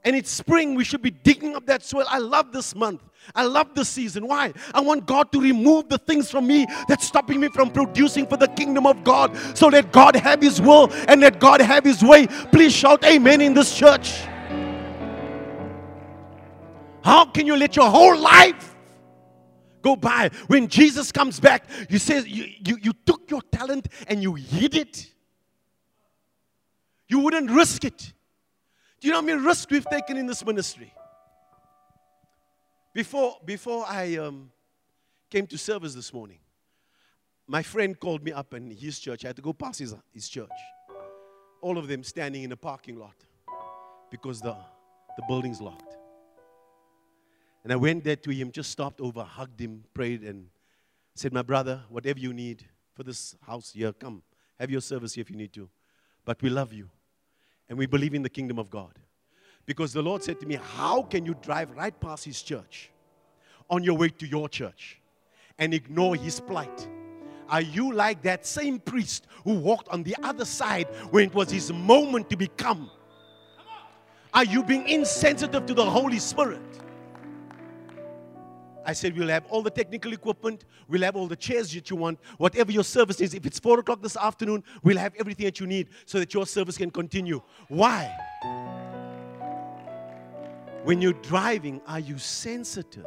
and 0.04 0.16
it's 0.16 0.30
spring, 0.30 0.74
we 0.74 0.82
should 0.82 1.02
be 1.02 1.10
digging 1.10 1.54
up 1.54 1.66
that 1.66 1.82
soil. 1.82 2.04
I 2.08 2.18
love 2.18 2.52
this 2.52 2.74
month. 2.74 3.02
I 3.36 3.44
love 3.44 3.68
this 3.74 3.88
season. 3.88 4.26
Why? 4.26 4.52
I 4.74 4.80
want 4.80 5.06
God 5.06 5.30
to 5.30 5.40
remove 5.40 5.88
the 5.88 5.98
things 5.98 6.28
from 6.28 6.46
me 6.48 6.66
that's 6.88 7.06
stopping 7.06 7.38
me 7.38 7.48
from 7.48 7.70
producing 7.70 8.26
for 8.26 8.36
the 8.36 8.48
kingdom 8.48 8.84
of 8.84 9.04
God. 9.04 9.36
So 9.56 9.68
let 9.68 9.92
God 9.92 10.16
have 10.16 10.40
His 10.40 10.60
will 10.60 10.92
and 11.06 11.20
let 11.20 11.38
God 11.38 11.60
have 11.60 11.84
His 11.84 12.02
way. 12.02 12.26
Please 12.26 12.72
shout 12.72 13.04
amen 13.04 13.40
in 13.40 13.54
this 13.54 13.76
church. 13.76 14.22
How 17.04 17.24
can 17.26 17.46
you 17.46 17.56
let 17.56 17.76
your 17.76 17.88
whole 17.88 18.18
life 18.18 18.71
go 19.82 19.96
by? 19.96 20.30
When 20.46 20.68
Jesus 20.68 21.12
comes 21.12 21.40
back, 21.40 21.64
you 21.88 21.98
say 21.98 22.22
you, 22.22 22.46
you, 22.64 22.78
you 22.82 22.92
took 23.04 23.30
your 23.30 23.42
talent 23.42 23.88
and 24.06 24.22
you 24.22 24.34
hid 24.34 24.74
it. 24.74 25.12
You 27.08 27.18
wouldn't 27.20 27.50
risk 27.50 27.84
it. 27.84 28.12
Do 29.00 29.08
you 29.08 29.10
know 29.10 29.20
how 29.20 29.26
many 29.26 29.40
risks 29.40 29.70
we've 29.70 29.84
taken 29.84 30.16
in 30.16 30.26
this 30.26 30.44
ministry? 30.46 30.94
Before, 32.94 33.38
before 33.44 33.84
I 33.88 34.16
um, 34.16 34.50
came 35.30 35.46
to 35.48 35.58
service 35.58 35.94
this 35.94 36.12
morning, 36.12 36.38
my 37.46 37.62
friend 37.62 37.98
called 37.98 38.22
me 38.22 38.32
up 38.32 38.54
in 38.54 38.70
his 38.70 38.98
church. 39.00 39.24
I 39.24 39.28
had 39.28 39.36
to 39.36 39.42
go 39.42 39.52
past 39.52 39.80
his, 39.80 39.94
his 40.12 40.28
church. 40.28 40.48
All 41.60 41.78
of 41.78 41.88
them 41.88 42.02
standing 42.02 42.44
in 42.44 42.52
a 42.52 42.56
parking 42.56 42.96
lot 42.98 43.16
because 44.10 44.40
the, 44.40 44.56
the 45.16 45.22
building's 45.26 45.60
locked. 45.60 45.96
And 47.62 47.72
I 47.72 47.76
went 47.76 48.04
there 48.04 48.16
to 48.16 48.30
him, 48.30 48.50
just 48.50 48.70
stopped 48.70 49.00
over, 49.00 49.22
hugged 49.22 49.60
him, 49.60 49.84
prayed, 49.94 50.22
and 50.22 50.46
said, 51.14 51.32
My 51.32 51.42
brother, 51.42 51.82
whatever 51.88 52.18
you 52.18 52.32
need 52.32 52.64
for 52.94 53.02
this 53.02 53.36
house 53.46 53.72
here, 53.72 53.92
come. 53.92 54.22
Have 54.58 54.70
your 54.70 54.80
service 54.80 55.14
here 55.14 55.22
if 55.22 55.30
you 55.30 55.36
need 55.36 55.52
to. 55.54 55.68
But 56.24 56.40
we 56.42 56.50
love 56.50 56.72
you 56.72 56.88
and 57.68 57.78
we 57.78 57.86
believe 57.86 58.14
in 58.14 58.22
the 58.22 58.30
kingdom 58.30 58.58
of 58.58 58.70
God. 58.70 58.98
Because 59.64 59.92
the 59.92 60.02
Lord 60.02 60.22
said 60.22 60.40
to 60.40 60.46
me, 60.46 60.58
How 60.76 61.02
can 61.02 61.24
you 61.24 61.34
drive 61.40 61.70
right 61.70 61.98
past 61.98 62.24
His 62.24 62.42
church 62.42 62.90
on 63.70 63.82
your 63.84 63.96
way 63.96 64.08
to 64.08 64.26
your 64.26 64.48
church 64.48 65.00
and 65.58 65.72
ignore 65.72 66.16
His 66.16 66.40
plight? 66.40 66.88
Are 67.48 67.60
you 67.60 67.92
like 67.92 68.22
that 68.22 68.46
same 68.46 68.78
priest 68.78 69.26
who 69.44 69.54
walked 69.54 69.88
on 69.88 70.02
the 70.02 70.16
other 70.22 70.46
side 70.46 70.88
when 71.10 71.24
it 71.24 71.34
was 71.34 71.50
his 71.50 71.70
moment 71.70 72.30
to 72.30 72.36
become? 72.36 72.90
Are 74.32 74.44
you 74.44 74.62
being 74.62 74.88
insensitive 74.88 75.66
to 75.66 75.74
the 75.74 75.84
Holy 75.84 76.18
Spirit? 76.18 76.62
I 78.84 78.92
said, 78.92 79.16
we'll 79.16 79.28
have 79.28 79.46
all 79.46 79.62
the 79.62 79.70
technical 79.70 80.12
equipment, 80.12 80.64
we'll 80.88 81.02
have 81.02 81.16
all 81.16 81.26
the 81.26 81.36
chairs 81.36 81.72
that 81.74 81.88
you 81.90 81.96
want, 81.96 82.18
whatever 82.38 82.72
your 82.72 82.84
service 82.84 83.20
is. 83.20 83.34
If 83.34 83.46
it's 83.46 83.58
four 83.58 83.78
o'clock 83.78 84.02
this 84.02 84.16
afternoon, 84.16 84.64
we'll 84.82 84.98
have 84.98 85.14
everything 85.18 85.46
that 85.46 85.60
you 85.60 85.66
need 85.66 85.88
so 86.04 86.18
that 86.18 86.34
your 86.34 86.46
service 86.46 86.76
can 86.76 86.90
continue. 86.90 87.40
Why? 87.68 88.12
When 90.84 91.00
you're 91.00 91.12
driving, 91.12 91.80
are 91.86 92.00
you 92.00 92.18
sensitive 92.18 93.06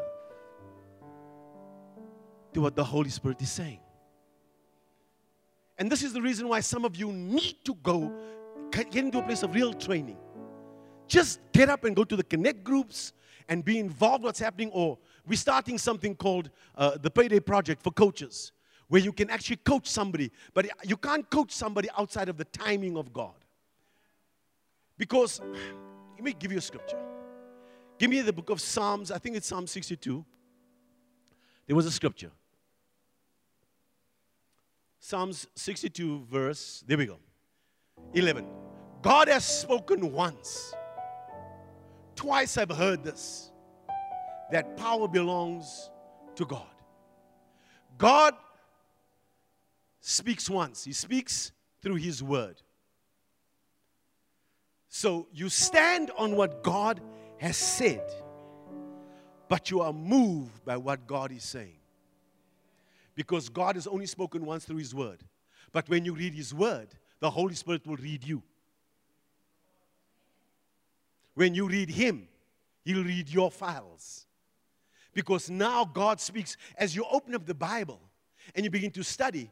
to 2.54 2.62
what 2.62 2.76
the 2.76 2.84
Holy 2.84 3.10
Spirit 3.10 3.42
is 3.42 3.52
saying? 3.52 3.80
And 5.78 5.92
this 5.92 6.04
is 6.04 6.14
the 6.14 6.22
reason 6.22 6.48
why 6.48 6.62
some 6.62 6.86
of 6.86 6.96
you 6.96 7.12
need 7.12 7.58
to 7.66 7.76
go 7.76 8.14
get 8.72 8.96
into 8.96 9.20
a 9.20 9.24
place 9.24 9.44
of 9.44 9.54
real 9.54 9.74
training. 9.74 10.18
Just 11.08 11.40
get 11.52 11.70
up 11.70 11.84
and 11.84 11.96
go 11.96 12.06
to 12.06 12.16
the 12.16 12.24
connect 12.24 12.64
groups 12.64 13.12
and 13.50 13.64
be 13.64 13.78
involved 13.78 14.24
what's 14.24 14.40
happening 14.40 14.72
or 14.72 14.98
we're 15.28 15.38
starting 15.38 15.78
something 15.78 16.16
called 16.16 16.50
uh, 16.76 16.98
the 17.02 17.10
Payday 17.10 17.40
Project 17.40 17.82
for 17.82 17.92
coaches, 17.92 18.52
where 18.88 19.02
you 19.02 19.12
can 19.12 19.30
actually 19.30 19.58
coach 19.58 19.88
somebody, 19.88 20.32
but 20.54 20.68
you 20.84 20.98
can't 20.98 21.30
coach 21.30 21.52
somebody 21.52 21.90
outside 21.98 22.30
of 22.30 22.38
the 22.38 22.46
timing 22.46 22.98
of 22.98 23.12
God. 23.12 23.34
Because, 24.98 25.42
let 26.16 26.24
me 26.24 26.34
give 26.38 26.52
you 26.52 26.60
a 26.60 26.62
scripture. 26.62 27.00
Give 27.98 28.10
me 28.10 28.22
the 28.22 28.34
book 28.34 28.50
of 28.50 28.62
Psalms, 28.62 29.12
I 29.12 29.18
think 29.18 29.36
it's 29.36 29.48
Psalm 29.48 29.68
62. 29.68 30.24
There 31.68 31.76
was 31.76 31.86
a 31.86 31.92
scripture. 31.92 32.32
Psalms 35.00 35.48
62, 35.56 36.26
verse, 36.30 36.84
there 36.88 36.98
we 36.98 37.06
go. 37.06 37.18
11. 38.14 38.48
God 39.02 39.28
has 39.28 39.46
spoken 39.46 40.12
once. 40.12 40.74
Twice 42.16 42.58
I've 42.58 42.72
heard 42.72 43.04
this 43.04 43.52
that 44.52 44.78
power 44.78 45.08
belongs 45.08 45.90
to 46.36 46.46
God. 46.46 46.66
God 47.98 48.36
speaks 50.02 50.50
once, 50.50 50.84
He 50.84 50.94
speaks 50.94 51.52
through 51.82 51.96
His 51.96 52.22
word. 52.22 52.62
So 54.90 55.28
you 55.34 55.50
stand 55.50 56.12
on 56.18 56.36
what 56.36 56.64
God 56.64 57.02
has 57.38 57.58
said, 57.58 58.04
but 59.50 59.70
you 59.70 59.82
are 59.82 59.94
moved 59.94 60.64
by 60.64 60.78
what 60.78 61.06
God 61.06 61.32
is 61.32 61.44
saying. 61.44 61.80
Because 63.14 63.50
God 63.50 63.76
has 63.76 63.88
only 63.88 64.06
spoken 64.06 64.46
once 64.46 64.66
through 64.66 64.78
His 64.78 64.94
word. 64.94 65.24
But 65.72 65.90
when 65.90 66.06
you 66.06 66.14
read 66.14 66.34
His 66.34 66.54
word, 66.54 66.90
the 67.20 67.30
Holy 67.30 67.56
Spirit 67.56 67.86
will 67.88 67.98
read 67.98 68.24
you. 68.24 68.44
When 71.34 71.54
you 71.54 71.68
read 71.68 71.90
Him, 71.90 72.28
He'll 72.84 73.04
read 73.04 73.30
your 73.30 73.52
files. 73.52 74.25
Because 75.16 75.50
now 75.50 75.86
God 75.86 76.20
speaks. 76.20 76.58
As 76.78 76.96
you 76.96 77.06
open 77.10 77.34
up 77.34 77.46
the 77.46 77.56
Bible 77.56 78.00
and 78.54 78.64
you 78.64 78.70
begin 78.70 78.92
to 78.92 79.04
study, 79.04 79.50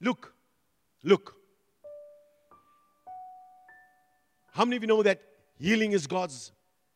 look, 0.00 0.32
look. 1.02 1.34
How 4.52 4.64
many 4.64 4.76
of 4.76 4.82
you 4.82 4.86
know 4.86 5.02
that 5.02 5.20
healing 5.58 5.92
is 5.92 6.06
God's 6.06 6.52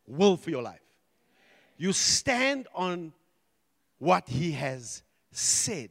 will 0.06 0.37
for 0.37 0.50
your 0.50 0.62
life? 0.62 0.80
You 1.78 1.92
stand 1.92 2.68
on 2.74 3.12
what 3.98 4.28
He 4.28 4.52
has 4.52 5.02
said. 5.33 5.90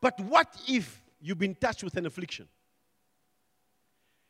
But 0.00 0.18
what 0.20 0.56
if 0.68 1.02
you've 1.20 1.38
been 1.38 1.56
touched 1.56 1.82
with 1.82 1.96
an 1.96 2.06
affliction? 2.06 2.46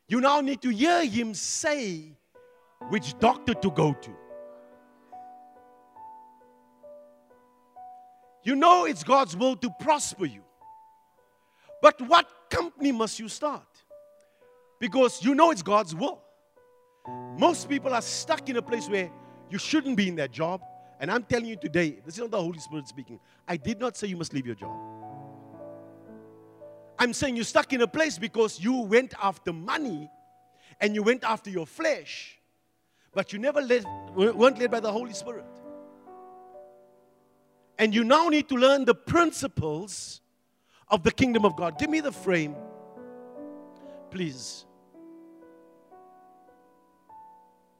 You 0.09 0.21
now 0.23 0.41
need 0.41 0.63
to 0.63 0.71
hear 0.71 1.05
Him 1.05 1.35
say 1.35 2.17
which 2.89 3.19
doctor 3.19 3.53
to 3.53 3.71
go 3.71 3.93
to. 3.93 4.11
You 8.45 8.57
know 8.57 8.85
it's 8.85 9.05
God's 9.05 9.37
will 9.37 9.57
to 9.57 9.71
prosper 9.81 10.27
you. 10.27 10.43
But 11.81 12.01
what 12.03 12.27
company 12.51 12.93
must 12.93 13.19
you 13.19 13.29
start? 13.29 13.67
Because 14.79 15.25
you 15.25 15.35
know 15.35 15.51
it's 15.51 15.63
God's 15.63 15.95
will. 15.95 16.21
Most 17.39 17.69
people 17.69 17.93
are 17.93 18.03
stuck 18.03 18.49
in 18.49 18.57
a 18.57 18.63
place 18.63 18.89
where 18.89 19.11
you 19.51 19.59
shouldn't 19.59 19.97
be 19.97 20.09
in 20.09 20.17
that 20.17 20.33
job. 20.33 20.63
And 21.01 21.11
I'm 21.11 21.25
telling 21.25 21.47
you 21.47 21.57
today, 21.57 21.99
this 22.05 22.15
is 22.15 22.21
not 22.21 22.31
the 22.31 22.41
Holy 22.41 22.59
Spirit 22.61 22.87
speaking. 22.87 23.19
I 23.47 23.57
did 23.57 23.81
not 23.81 23.97
say 23.97 24.07
you 24.07 24.17
must 24.17 24.33
leave 24.33 24.47
your 24.47 24.55
job. 24.55 24.77
I'm 26.99 27.13
saying 27.13 27.35
you're 27.35 27.45
stuck 27.45 27.73
in 27.73 27.81
a 27.83 27.89
place 27.89 28.19
because 28.19 28.61
you 28.61 28.83
went 28.83 29.15
after 29.21 29.53
money 29.53 30.09
and 30.81 30.95
you 30.95 31.03
went 31.03 31.25
after 31.25 31.51
your 31.51 31.67
flesh, 31.67 32.39
but 33.13 33.33
you 33.33 33.41
never 33.41 33.61
led, 33.61 33.85
weren't 34.15 34.59
led 34.59 34.71
by 34.71 34.79
the 34.79 34.93
Holy 34.93 35.13
Spirit. 35.13 35.45
And 37.79 37.95
you 37.95 38.05
now 38.05 38.29
need 38.29 38.49
to 38.49 38.55
learn 38.55 38.85
the 38.85 38.95
principles 38.95 40.21
of 40.89 41.03
the 41.03 41.11
kingdom 41.11 41.45
of 41.45 41.57
God. 41.57 41.79
Give 41.79 41.91
me 41.91 42.01
the 42.01 42.13
frame, 42.13 42.55
please. 44.11 44.67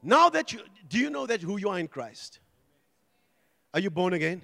Now 0.01 0.29
that 0.29 0.51
you 0.51 0.61
do 0.89 0.99
you 0.99 1.09
know 1.09 1.25
that 1.25 1.41
who 1.41 1.57
you 1.57 1.69
are 1.69 1.79
in 1.79 1.87
Christ? 1.87 2.39
Are 3.73 3.79
you 3.79 3.89
born 3.89 4.13
again? 4.13 4.41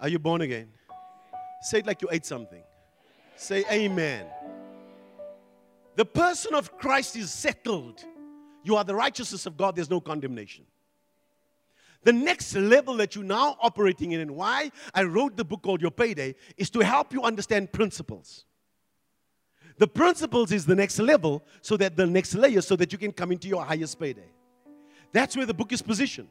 Are 0.00 0.08
you 0.08 0.18
born 0.18 0.40
again? 0.40 0.68
Say 1.62 1.78
it 1.78 1.86
like 1.86 2.02
you 2.02 2.08
ate 2.10 2.24
something. 2.24 2.62
Say 3.36 3.64
amen. 3.70 4.26
The 5.96 6.04
person 6.04 6.54
of 6.54 6.76
Christ 6.78 7.16
is 7.16 7.30
settled. 7.32 8.04
You 8.64 8.76
are 8.76 8.84
the 8.84 8.94
righteousness 8.94 9.46
of 9.46 9.56
God, 9.56 9.76
there's 9.76 9.90
no 9.90 10.00
condemnation. 10.00 10.64
The 12.04 12.12
next 12.12 12.54
level 12.56 12.96
that 12.96 13.14
you're 13.14 13.24
now 13.24 13.56
operating 13.60 14.12
in, 14.12 14.20
and 14.20 14.32
why 14.32 14.72
I 14.92 15.04
wrote 15.04 15.36
the 15.36 15.44
book 15.44 15.62
called 15.62 15.80
Your 15.80 15.90
Payday, 15.92 16.34
is 16.56 16.68
to 16.70 16.80
help 16.80 17.12
you 17.12 17.22
understand 17.22 17.72
principles. 17.72 18.44
The 19.78 19.86
principles 19.86 20.52
is 20.52 20.66
the 20.66 20.74
next 20.74 20.98
level, 20.98 21.44
so 21.60 21.76
that 21.76 21.96
the 21.96 22.06
next 22.06 22.34
layer, 22.34 22.60
so 22.60 22.76
that 22.76 22.92
you 22.92 22.98
can 22.98 23.12
come 23.12 23.32
into 23.32 23.48
your 23.48 23.64
highest 23.64 23.98
payday. 23.98 24.30
That's 25.12 25.36
where 25.36 25.46
the 25.46 25.54
book 25.54 25.72
is 25.72 25.82
positioned. 25.82 26.28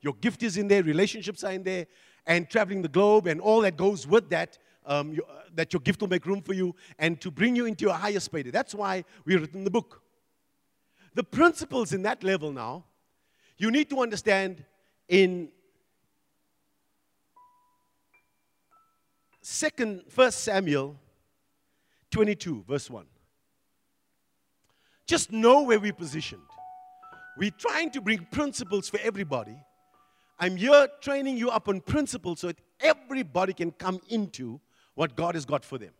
Your 0.00 0.14
gift 0.14 0.42
is 0.42 0.56
in 0.56 0.66
there, 0.68 0.82
relationships 0.82 1.44
are 1.44 1.52
in 1.52 1.62
there, 1.62 1.86
and 2.26 2.48
traveling 2.48 2.82
the 2.82 2.88
globe, 2.88 3.26
and 3.26 3.40
all 3.40 3.60
that 3.60 3.76
goes 3.76 4.06
with 4.06 4.30
that. 4.30 4.58
Um, 4.84 5.16
uh, 5.16 5.42
that 5.54 5.72
your 5.72 5.78
gift 5.78 6.00
will 6.00 6.08
make 6.08 6.26
room 6.26 6.42
for 6.42 6.54
you 6.54 6.74
and 6.98 7.20
to 7.20 7.30
bring 7.30 7.54
you 7.54 7.66
into 7.66 7.84
your 7.84 7.94
highest 7.94 8.32
payday. 8.32 8.50
That's 8.50 8.74
why 8.74 9.04
we've 9.24 9.40
written 9.40 9.62
the 9.62 9.70
book. 9.70 10.02
The 11.14 11.22
principles 11.22 11.92
in 11.92 12.02
that 12.02 12.24
level 12.24 12.50
now, 12.50 12.84
you 13.58 13.70
need 13.70 13.88
to 13.90 14.00
understand 14.00 14.64
in 15.12 15.50
second 19.42 20.04
first 20.08 20.42
Samuel 20.42 20.98
22, 22.10 22.64
verse 22.66 22.88
1. 22.88 23.04
Just 25.06 25.30
know 25.30 25.64
where 25.64 25.78
we're 25.78 25.92
positioned. 25.92 26.40
We're 27.36 27.50
trying 27.50 27.90
to 27.90 28.00
bring 28.00 28.26
principles 28.30 28.88
for 28.88 28.98
everybody. 29.00 29.56
I'm 30.38 30.56
here 30.56 30.88
training 31.02 31.36
you 31.36 31.50
up 31.50 31.68
on 31.68 31.82
principles 31.82 32.40
so 32.40 32.46
that 32.46 32.58
everybody 32.80 33.52
can 33.52 33.70
come 33.70 34.00
into 34.08 34.60
what 34.94 35.14
God 35.14 35.34
has 35.34 35.44
got 35.44 35.62
for 35.62 35.76
them. 35.76 35.92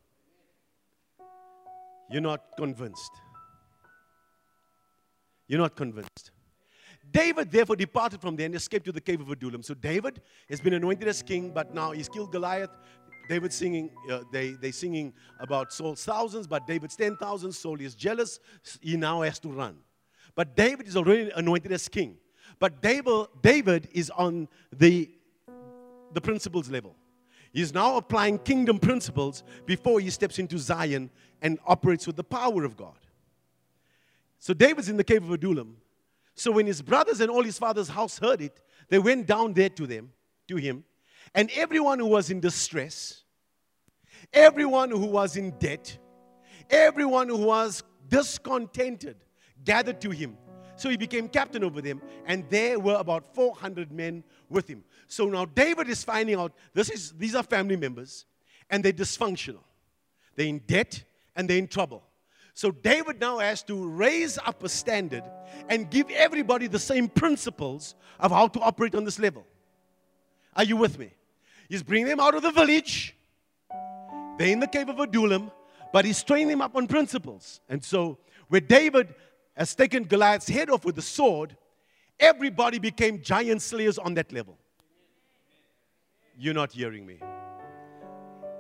You're 2.11 2.23
not 2.23 2.57
convinced. 2.57 3.13
You're 5.49 5.61
not 5.61 5.77
convinced. 5.77 6.32
David 7.13 7.51
therefore 7.51 7.77
departed 7.77 8.21
from 8.21 8.37
there 8.37 8.47
and 8.47 8.55
escaped 8.55 8.87
to 8.87 8.93
the 8.93 9.01
cave 9.01 9.21
of 9.21 9.31
Adullam. 9.31 9.63
So 9.63 9.75
David 9.75 10.23
has 10.49 10.61
been 10.61 10.73
anointed 10.73 11.07
as 11.07 11.23
king, 11.23 11.51
but 11.51 11.75
now 11.75 11.93
he's 11.93 12.09
killed 12.09 12.33
Goliath. 12.33 12.71
David 13.29 13.53
singing, 13.53 13.91
uh, 14.11 14.21
they 14.33 14.51
they 14.53 14.73
singing 14.73 15.13
about 15.39 15.73
Saul's 15.73 16.05
thousands, 16.05 16.47
but 16.47 16.67
David's 16.67 16.97
ten 16.97 17.17
thousand. 17.17 17.53
Saul 17.53 17.81
is 17.81 17.95
jealous. 17.95 18.41
He 18.81 18.97
now 18.97 19.23
has 19.23 19.39
to 19.41 19.49
run. 19.49 19.77
But 20.35 20.57
David 20.57 20.89
is 20.89 20.97
already 20.97 21.31
anointed 21.37 21.71
as 21.73 21.89
king. 21.89 22.17
But 22.59 22.81
David, 22.81 23.27
David 23.43 23.89
is 23.93 24.11
on 24.11 24.49
the, 24.73 25.11
the 26.13 26.21
principles 26.21 26.71
level. 26.71 26.97
He's 27.53 27.75
now 27.75 27.97
applying 27.97 28.39
kingdom 28.39 28.79
principles 28.79 29.45
before 29.67 30.01
he 30.01 30.09
steps 30.11 30.39
into 30.39 30.59
Zion 30.59 31.11
and 31.43 31.59
operates 31.67 32.07
with 32.07 32.17
the 32.17 32.25
power 32.25 32.65
of 32.65 32.77
God. 32.77 32.97
So 34.39 34.55
David's 34.55 34.89
in 34.89 34.97
the 34.97 35.05
cave 35.05 35.23
of 35.23 35.31
Adullam. 35.31 35.77
So 36.35 36.53
when 36.53 36.67
his 36.67 36.83
brothers 36.83 37.21
and 37.21 37.31
all 37.31 37.43
his 37.43 37.59
father's 37.59 37.89
house 37.89 38.19
heard 38.19 38.41
it, 38.41 38.61
they 38.89 38.99
went 38.99 39.27
down 39.27 39.53
there 39.53 39.69
to 39.71 39.87
them, 39.87 40.13
to 40.49 40.57
him, 40.57 40.85
and 41.35 41.51
everyone 41.55 41.99
who 41.99 42.07
was 42.07 42.31
in 42.31 42.41
distress, 42.41 43.23
everyone 44.33 44.91
who 44.91 45.07
was 45.07 45.37
in 45.37 45.51
debt, 45.59 45.99
everyone 46.71 47.29
who 47.29 47.39
was 47.39 47.83
discontented, 48.09 49.17
gathered 49.65 50.01
to 50.01 50.11
him. 50.11 50.37
So 50.77 50.89
he 50.89 50.97
became 50.97 51.29
captain 51.29 51.63
over 51.63 51.81
them, 51.81 52.03
and 52.27 52.49
there 52.51 52.79
were 52.79 52.97
about 52.97 53.35
400 53.35 53.93
men 53.93 54.25
with 54.49 54.69
him. 54.69 54.85
So 55.07 55.27
now 55.27 55.45
David 55.45 55.89
is 55.89 56.03
finding 56.03 56.37
out 56.37 56.53
this 56.75 56.91
is, 56.91 57.13
these 57.13 57.35
are 57.35 57.43
family 57.43 57.77
members, 57.77 58.27
and 58.69 58.85
they're 58.85 58.93
dysfunctional. 58.93 59.63
They're 60.35 60.47
in 60.47 60.61
debt 60.61 61.05
and 61.37 61.49
they're 61.49 61.59
in 61.59 61.69
trouble. 61.69 62.03
So 62.55 62.71
David 62.71 63.21
now 63.21 63.39
has 63.39 63.63
to 63.65 63.89
raise 63.89 64.39
up 64.39 64.63
a 64.63 64.69
standard 64.69 65.25
and 65.69 65.91
give 65.91 66.11
everybody 66.11 66.67
the 66.67 66.79
same 66.79 67.09
principles 67.09 67.95
of 68.21 68.31
how 68.31 68.49
to 68.49 68.61
operate 68.61 68.95
on 68.95 69.05
this 69.05 69.19
level. 69.19 69.47
Are 70.55 70.65
you 70.65 70.77
with 70.77 70.99
me? 70.99 71.11
He's 71.69 71.83
bringing 71.83 72.09
them 72.09 72.21
out 72.21 72.35
of 72.35 72.43
the 72.43 72.51
village. 72.51 73.17
They're 74.39 74.49
in 74.49 74.61
the 74.61 74.67
cave 74.67 74.91
of 74.91 74.99
Adullam, 75.01 75.51
but 75.93 76.05
he's 76.05 76.23
training 76.23 76.49
them 76.49 76.61
up 76.61 76.77
on 76.77 76.87
principles. 76.87 77.61
And 77.69 77.83
so, 77.83 78.19
where 78.49 78.61
David 78.61 79.15
has 79.55 79.75
taken 79.75 80.05
Goliath's 80.05 80.49
head 80.49 80.69
off 80.69 80.85
with 80.85 80.97
the 80.97 81.03
sword, 81.03 81.57
everybody 82.21 82.79
became 82.79 83.23
giant 83.23 83.63
slayers 83.63 83.97
on 83.99 84.13
that 84.15 84.31
level. 84.31 84.59
You're 86.39 86.55
not 86.55 86.73
hearing 86.73 87.07
me. 87.07 87.21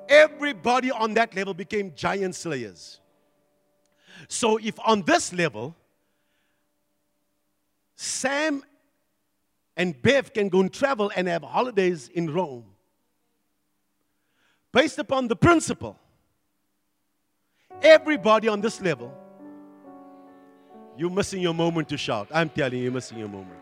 Everybody 0.09 0.90
on 0.90 1.14
that 1.14 1.35
level 1.35 1.52
became 1.52 1.92
giant 1.94 2.35
slayers. 2.35 3.01
So, 4.28 4.58
if 4.58 4.78
on 4.80 5.02
this 5.02 5.32
level, 5.32 5.74
Sam 7.94 8.62
and 9.76 10.00
Bev 10.00 10.32
can 10.32 10.48
go 10.48 10.61
and 10.61 10.72
travel 10.72 11.11
and 11.14 11.28
have 11.28 11.42
holidays 11.42 12.08
in 12.08 12.32
Rome, 12.32 12.64
based 14.72 14.98
upon 14.98 15.28
the 15.28 15.37
principle, 15.37 15.98
everybody 17.80 18.48
on 18.48 18.61
this 18.61 18.80
level, 18.80 19.12
you're 20.96 21.11
missing 21.11 21.40
your 21.40 21.54
moment 21.54 21.88
to 21.88 21.96
shout. 21.96 22.28
I'm 22.32 22.48
telling 22.48 22.78
you, 22.78 22.85
you're 22.85 22.92
missing 22.92 23.18
your 23.18 23.28
moment. 23.28 23.61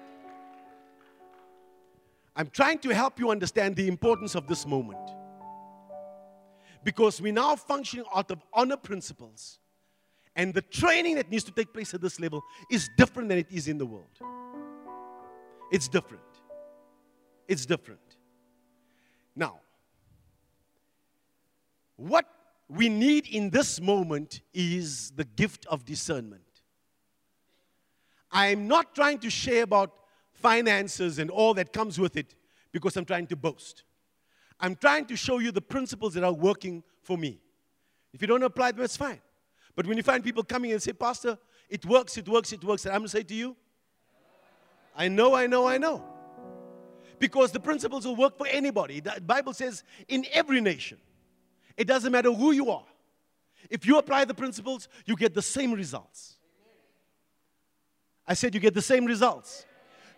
I'm 2.35 2.49
trying 2.49 2.79
to 2.81 2.95
help 2.95 3.19
you 3.19 3.31
understand 3.31 3.77
the 3.77 3.87
importance 3.89 4.35
of 4.35 4.47
this 4.47 4.67
moment. 4.67 4.99
Because 6.83 7.21
we're 7.21 7.33
now 7.33 7.57
function 7.57 8.05
out 8.15 8.31
of 8.31 8.41
honor 8.53 8.77
principles 8.77 9.59
and 10.37 10.55
the 10.55 10.63
training 10.63 11.17
that 11.17 11.31
needs 11.31 11.45
to 11.45 11.53
take 11.53 11.73
place 11.73 11.93
at 11.95 12.01
this 12.01 12.21
level 12.21 12.43
is 12.71 12.89
different 12.97 13.29
than 13.29 13.39
it 13.39 13.49
is 13.51 13.69
in 13.69 13.79
the 13.79 13.87
world. 13.87 14.19
It's 15.71 15.89
different. 15.89 16.23
It's 17.49 17.67
different. 17.67 18.01
Now, 19.35 19.61
what 21.97 22.27
we 22.69 22.89
need 22.89 23.27
in 23.27 23.51
this 23.51 23.81
moment 23.81 24.41
is 24.55 25.11
the 25.13 25.25
gift 25.25 25.67
of 25.67 25.85
discernment. 25.85 26.43
I'm 28.31 28.69
not 28.69 28.95
trying 28.95 29.19
to 29.21 29.31
share 29.31 29.65
about 29.65 29.93
finances 30.33 31.19
and 31.19 31.31
all 31.31 31.55
that 31.55 31.73
comes 31.73 31.99
with 31.99 32.17
it 32.17 32.35
because 32.73 32.97
I'm 32.97 33.05
trying 33.05 33.27
to 33.29 33.37
boast. 33.37 33.83
I'm 34.61 34.77
trying 34.77 35.07
to 35.07 35.17
show 35.17 35.39
you 35.39 35.51
the 35.51 35.61
principles 35.61 36.15
that 36.15 36.25
are 36.25 36.33
working 36.33 36.83
for 37.03 37.19
me. 37.19 37.41
If 38.13 38.21
you 38.21 38.29
don't 38.29 38.43
apply 38.43 38.73
them, 38.73 38.85
it's 38.85 38.97
fine. 38.97 39.21
But 39.81 39.87
when 39.87 39.97
you 39.97 40.03
find 40.03 40.23
people 40.23 40.43
coming 40.43 40.73
and 40.73 40.83
say, 40.83 40.93
Pastor, 40.93 41.39
it 41.71 41.87
works, 41.87 42.19
it 42.19 42.29
works, 42.29 42.53
it 42.53 42.63
works, 42.63 42.85
and 42.85 42.93
I'm 42.93 43.01
going 43.01 43.07
to 43.07 43.17
say 43.17 43.23
to 43.23 43.35
you, 43.35 43.57
I 44.95 45.09
know, 45.09 45.35
I 45.35 45.47
know, 45.47 45.67
I 45.67 45.79
know. 45.79 46.05
Because 47.19 47.51
the 47.51 47.61
principles 47.61 48.05
will 48.05 48.15
work 48.15 48.37
for 48.37 48.47
anybody. 48.47 49.01
The 49.01 49.23
Bible 49.23 49.55
says, 49.55 49.83
in 50.07 50.27
every 50.35 50.61
nation, 50.61 50.99
it 51.79 51.87
doesn't 51.87 52.13
matter 52.13 52.31
who 52.31 52.53
you 52.53 52.71
are. 52.71 52.85
If 53.71 53.87
you 53.87 53.97
apply 53.97 54.27
the 54.27 54.35
principles, 54.35 54.87
you 55.07 55.17
get 55.17 55.33
the 55.33 55.41
same 55.41 55.73
results. 55.73 56.37
I 58.27 58.35
said 58.35 58.53
you 58.55 58.61
get 58.61 58.75
the 58.75 58.83
same 58.83 59.07
results. 59.07 59.65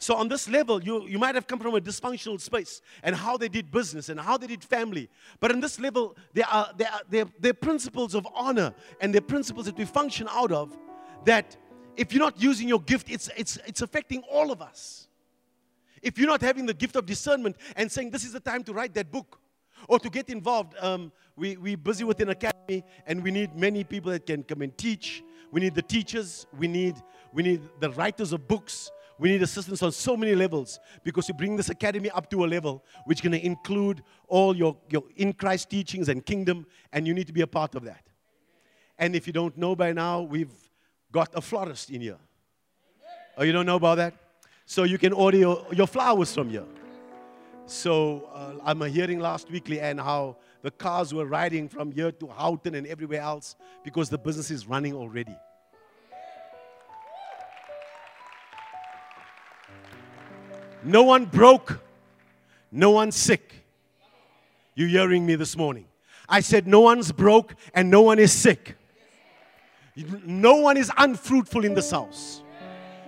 So 0.02 0.16
on 0.16 0.26
this 0.26 0.48
level, 0.48 0.82
you, 0.82 1.06
you 1.06 1.16
might 1.16 1.36
have 1.36 1.46
come 1.46 1.60
from 1.60 1.76
a 1.76 1.80
dysfunctional 1.80 2.40
space 2.40 2.82
and 3.04 3.14
how 3.14 3.36
they 3.36 3.46
did 3.46 3.70
business 3.70 4.08
and 4.08 4.18
how 4.18 4.36
they 4.36 4.48
did 4.48 4.64
family. 4.64 5.08
But 5.38 5.52
on 5.52 5.60
this 5.60 5.78
level, 5.78 6.16
there 6.32 6.44
are, 6.50 6.72
there 6.76 6.88
are, 6.88 7.00
there, 7.08 7.24
there 7.38 7.50
are 7.50 7.54
principles 7.54 8.16
of 8.16 8.26
honor 8.34 8.74
and 9.00 9.14
there 9.14 9.20
are 9.20 9.24
principles 9.24 9.66
that 9.66 9.78
we 9.78 9.84
function 9.84 10.26
out 10.28 10.50
of 10.50 10.76
that 11.24 11.56
if 11.96 12.12
you're 12.12 12.24
not 12.24 12.42
using 12.42 12.66
your 12.66 12.80
gift, 12.80 13.12
it's, 13.12 13.30
it's, 13.36 13.58
it's 13.64 13.80
affecting 13.80 14.24
all 14.28 14.50
of 14.50 14.60
us. 14.60 15.06
If 16.02 16.18
you're 16.18 16.26
not 16.26 16.40
having 16.40 16.66
the 16.66 16.74
gift 16.74 16.96
of 16.96 17.06
discernment 17.06 17.54
and 17.76 17.90
saying, 17.90 18.10
this 18.10 18.24
is 18.24 18.32
the 18.32 18.40
time 18.40 18.64
to 18.64 18.72
write 18.72 18.94
that 18.94 19.12
book 19.12 19.38
or 19.88 20.00
to 20.00 20.10
get 20.10 20.30
involved, 20.30 20.74
um, 20.80 21.12
we, 21.36 21.56
we're 21.56 21.76
busy 21.76 22.02
with 22.02 22.18
an 22.18 22.30
academy 22.30 22.82
and 23.06 23.22
we 23.22 23.30
need 23.30 23.54
many 23.54 23.84
people 23.84 24.10
that 24.10 24.26
can 24.26 24.42
come 24.42 24.62
and 24.62 24.76
teach. 24.76 25.22
We 25.52 25.60
need 25.60 25.76
the 25.76 25.82
teachers. 25.82 26.48
We 26.58 26.66
need, 26.66 26.96
we 27.32 27.44
need 27.44 27.62
the 27.78 27.90
writers 27.90 28.32
of 28.32 28.48
books. 28.48 28.90
We 29.18 29.31
need 29.31 29.42
assistance 29.42 29.83
on 29.83 29.92
so 29.92 30.16
many 30.16 30.35
levels 30.35 30.81
because 31.05 31.29
we 31.29 31.35
bring 31.35 31.57
this 31.57 31.68
academy 31.68 32.11
up 32.11 32.29
to 32.31 32.44
a 32.44 32.46
level 32.46 32.85
which 33.05 33.18
is 33.18 33.22
going 33.22 33.38
to 33.38 33.46
include 33.46 34.03
all 34.27 34.57
your, 34.57 34.77
your 34.90 35.05
in 35.16 35.33
Christ 35.33 35.70
teachings 35.70 36.09
and 36.09 36.25
kingdom, 36.25 36.66
and 36.92 37.07
you 37.07 37.14
need 37.14 37.27
to 37.27 37.33
be 37.33 37.42
a 37.42 37.46
part 37.46 37.75
of 37.75 37.85
that. 37.85 38.05
And 38.98 39.14
if 39.14 39.27
you 39.27 39.33
don't 39.33 39.57
know 39.57 39.75
by 39.77 39.92
now, 39.92 40.22
we've 40.22 40.53
got 41.11 41.31
a 41.35 41.40
florist 41.40 41.90
in 41.90 42.01
here. 42.01 42.18
Oh, 43.37 43.44
you 43.44 43.53
don't 43.53 43.66
know 43.66 43.77
about 43.77 43.96
that? 43.96 44.14
So 44.66 44.85
you 44.85 44.98
can 44.98 45.12
order 45.12 45.38
your, 45.38 45.66
your 45.72 45.87
flowers 45.87 46.33
from 46.33 46.51
here. 46.51 46.64
So 47.66 48.29
uh, 48.35 48.55
I'm 48.64 48.81
hearing 48.83 49.20
last 49.20 49.51
weekly 49.51 49.81
and 49.81 50.01
how 50.01 50.37
the 50.62 50.70
cars 50.70 51.12
were 51.14 51.27
riding 51.27 51.68
from 51.68 51.90
here 51.92 52.12
to 52.12 52.27
Houghton 52.27 52.75
and 52.75 52.87
everywhere 52.87 53.20
else 53.20 53.57
because 53.85 54.09
the 54.09 54.18
business 54.18 54.51
is 54.51 54.66
running 54.66 54.94
already. 54.94 55.37
No 60.85 61.03
one 61.05 61.25
broke, 61.27 61.81
no 62.71 62.90
one 62.90 63.12
sick. 63.12 63.64
You 64.75 64.87
hearing 64.87 65.27
me 65.27 65.35
this 65.35 65.57
morning? 65.57 65.87
I 66.29 66.40
said, 66.40 66.66
No 66.66 66.81
one's 66.81 67.12
broke 67.12 67.55
and 67.75 67.90
no 67.90 68.03
one 68.03 68.18
is 68.18 68.33
sick. 68.33 68.77
No 70.25 70.57
one 70.57 70.77
is 70.77 70.90
unfruitful 70.97 71.64
in 71.64 71.75
this 71.75 71.90
house. 71.90 72.42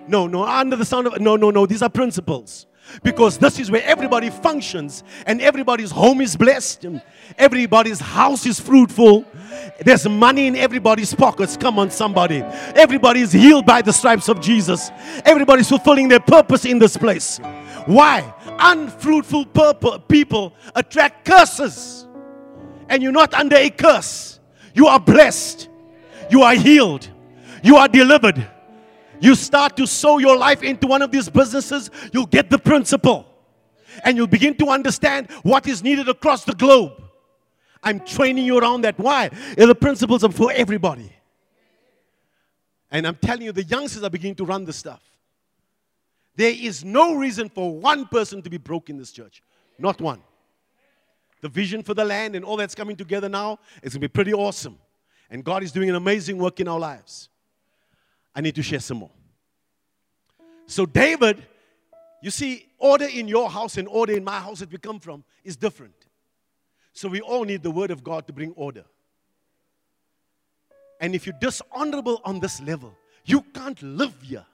No, 0.07 0.27
no, 0.27 0.45
under 0.45 0.77
the 0.77 0.85
sound 0.85 1.07
of, 1.07 1.19
no, 1.21 1.37
no, 1.37 1.51
no, 1.51 1.65
these 1.65 1.83
are 1.83 1.89
principles. 1.89 2.67
Because 3.03 3.39
this 3.39 3.59
is 3.59 3.71
where 3.71 3.83
everybody 3.83 4.29
functions 4.29 5.03
and 5.27 5.41
everybody's 5.41 5.91
home 5.91 6.21
is 6.21 6.37
blessed. 6.37 6.85
And 6.85 7.01
everybody's 7.39 7.99
house 7.99 8.45
is 8.45 8.61
fruitful. 8.61 9.25
There's 9.81 10.09
money 10.09 10.47
in 10.47 10.57
everybody's 10.57 11.15
pockets. 11.15 11.57
Come 11.57 11.79
on, 11.79 11.91
somebody. 11.91 12.43
Everybody 12.75 13.21
is 13.21 13.33
healed 13.33 13.67
by 13.67 13.83
the 13.83 13.93
stripes 13.93 14.29
of 14.29 14.41
Jesus. 14.41 14.91
Everybody's 15.25 15.69
fulfilling 15.69 16.09
their 16.09 16.21
purpose 16.21 16.65
in 16.65 16.79
this 16.79 16.97
place. 16.97 17.39
Why? 17.87 18.33
Unfruitful 18.59 19.47
people 20.09 20.55
attract 20.75 21.25
curses. 21.25 22.07
And 22.89 23.03
you're 23.03 23.13
not 23.13 23.35
under 23.35 23.57
a 23.57 23.71
curse. 23.71 24.41
You 24.75 24.87
are 24.87 25.01
blessed. 25.01 25.69
You 26.31 26.43
are 26.43 26.55
healed. 26.55 27.09
You 27.63 27.77
are 27.77 27.89
delivered 27.89 28.49
you 29.25 29.35
start 29.35 29.77
to 29.79 29.87
sow 29.87 30.19
your 30.19 30.37
life 30.37 30.63
into 30.63 30.87
one 30.87 31.01
of 31.01 31.11
these 31.11 31.31
businesses, 31.31 31.91
you'll 32.13 32.27
get 32.27 32.51
the 32.51 32.59
principle. 32.59 33.27
And 34.05 34.17
you'll 34.17 34.27
begin 34.27 34.55
to 34.57 34.69
understand 34.69 35.31
what 35.43 35.67
is 35.67 35.83
needed 35.83 36.09
across 36.09 36.45
the 36.45 36.53
globe. 36.53 37.04
I'm 37.85 38.01
training 38.01 38.45
you 38.45 38.59
around 38.59 38.83
that. 38.83 38.99
Why? 38.99 39.29
The 39.57 39.75
principles 39.75 40.25
are 40.25 40.33
for 40.33 40.51
everybody. 40.53 41.13
And 42.91 43.07
I'm 43.07 43.17
telling 43.17 43.43
you, 43.43 43.53
the 43.53 43.65
youngsters 43.65 44.03
are 44.03 44.11
beginning 44.11 44.37
to 44.37 44.45
run 44.45 44.65
the 44.65 44.73
stuff. 44.73 45.03
There 46.37 46.53
is 46.53 46.85
no 46.85 47.15
reason 47.15 47.49
for 47.49 47.79
one 47.79 48.07
person 48.07 48.43
to 48.43 48.51
be 48.51 48.57
broke 48.57 48.91
in 48.91 48.97
this 48.97 49.13
church. 49.13 49.43
Not 49.79 50.01
one. 50.01 50.23
The 51.41 51.49
vision 51.49 51.83
for 51.83 51.95
the 51.95 52.05
land 52.05 52.35
and 52.35 52.45
all 52.45 52.57
that's 52.57 52.75
coming 52.75 52.97
together 52.97 53.29
now 53.29 53.59
is 53.83 53.93
going 53.93 54.01
to 54.01 54.01
be 54.01 54.09
pretty 54.09 54.33
awesome. 54.33 54.79
And 55.31 55.45
God 55.45 55.63
is 55.63 55.73
doing 55.73 55.91
an 55.91 55.97
amazing 55.97 56.39
work 56.39 56.61
in 56.61 56.69
our 56.69 56.79
lives. 56.79 57.29
I 58.35 58.41
need 58.41 58.55
to 58.55 58.63
share 58.63 58.81
some 58.81 58.99
more. 58.99 59.11
So, 60.67 60.87
David, 60.87 61.45
you 62.23 62.31
see, 62.31 62.67
order 62.79 63.07
in 63.07 63.29
your 63.29 63.51
house 63.51 63.77
and 63.77 63.87
order 63.87 64.15
in 64.15 64.25
my 64.25 64.41
house 64.41 64.61
that 64.61 64.73
we 64.73 64.79
come 64.79 64.99
from 64.99 65.25
is 65.45 65.57
different. 65.57 66.04
So, 66.95 67.09
we 67.09 67.21
all 67.21 67.45
need 67.45 67.63
the 67.63 67.71
word 67.71 67.91
of 67.91 68.03
God 68.03 68.27
to 68.29 68.33
bring 68.33 68.53
order. 68.53 68.85
And 71.01 71.15
if 71.15 71.27
you're 71.27 71.37
dishonorable 71.39 72.21
on 72.25 72.41
this 72.41 72.63
level, 72.63 72.97
you 73.25 73.43
can't 73.43 73.81
live 73.83 74.15
here. 74.23 74.47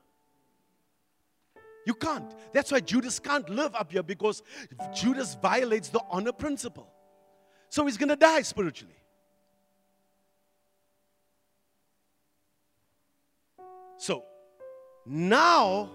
You 1.87 1.94
can't. 1.94 2.35
That's 2.53 2.72
why 2.72 2.81
Judas 2.81 3.18
can't 3.18 3.48
live 3.48 3.74
up 3.74 3.92
here 3.92 4.03
because 4.03 4.42
Judas 4.94 5.37
violates 5.40 5.88
the 5.88 6.00
honor 6.11 6.33
principle. 6.33 6.88
So 7.68 7.87
he's 7.87 7.96
going 7.96 8.09
to 8.09 8.16
die 8.16 8.42
spiritually. 8.42 8.96
So 13.96 14.24
now 15.07 15.90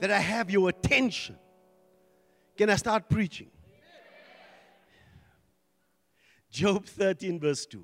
that 0.00 0.10
I 0.10 0.18
have 0.18 0.50
your 0.50 0.68
attention, 0.68 1.36
can 2.56 2.70
I 2.70 2.76
start 2.76 3.08
preaching? 3.08 3.50
Job 6.52 6.84
13, 6.84 7.40
verse 7.40 7.64
2. 7.64 7.82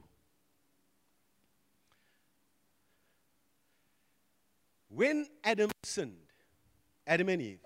When 4.90 5.26
Adam 5.42 5.70
sinned, 5.84 6.18
Adam 7.06 7.30
and 7.30 7.40
Eve, 7.40 7.60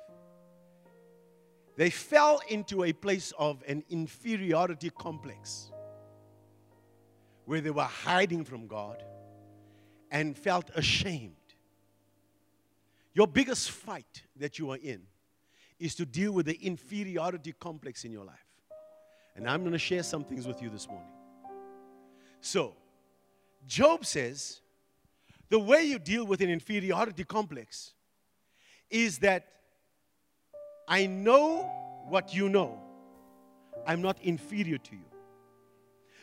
they 1.76 1.90
fell 1.90 2.40
into 2.48 2.84
a 2.84 2.92
place 2.92 3.32
of 3.36 3.64
an 3.66 3.82
inferiority 3.90 4.90
complex 4.90 5.72
where 7.46 7.60
they 7.60 7.70
were 7.70 7.82
hiding 7.82 8.44
from 8.44 8.68
God 8.68 9.02
and 10.12 10.36
felt 10.38 10.70
ashamed. 10.76 11.34
Your 13.12 13.26
biggest 13.26 13.72
fight 13.72 14.22
that 14.36 14.60
you 14.60 14.70
are 14.70 14.78
in 14.80 15.02
is 15.80 15.96
to 15.96 16.06
deal 16.06 16.30
with 16.30 16.46
the 16.46 16.64
inferiority 16.64 17.54
complex 17.58 18.04
in 18.04 18.12
your 18.12 18.24
life. 18.24 18.51
And 19.34 19.48
I'm 19.48 19.60
going 19.60 19.72
to 19.72 19.78
share 19.78 20.02
some 20.02 20.24
things 20.24 20.46
with 20.46 20.62
you 20.62 20.68
this 20.68 20.86
morning. 20.86 21.08
So, 22.40 22.74
Job 23.66 24.04
says 24.04 24.60
the 25.48 25.58
way 25.58 25.84
you 25.84 25.98
deal 25.98 26.24
with 26.24 26.40
an 26.40 26.50
inferiority 26.50 27.24
complex 27.24 27.92
is 28.90 29.18
that 29.18 29.46
I 30.88 31.06
know 31.06 31.62
what 32.08 32.34
you 32.34 32.48
know, 32.48 32.78
I'm 33.86 34.02
not 34.02 34.18
inferior 34.22 34.78
to 34.78 34.94
you. 34.94 35.04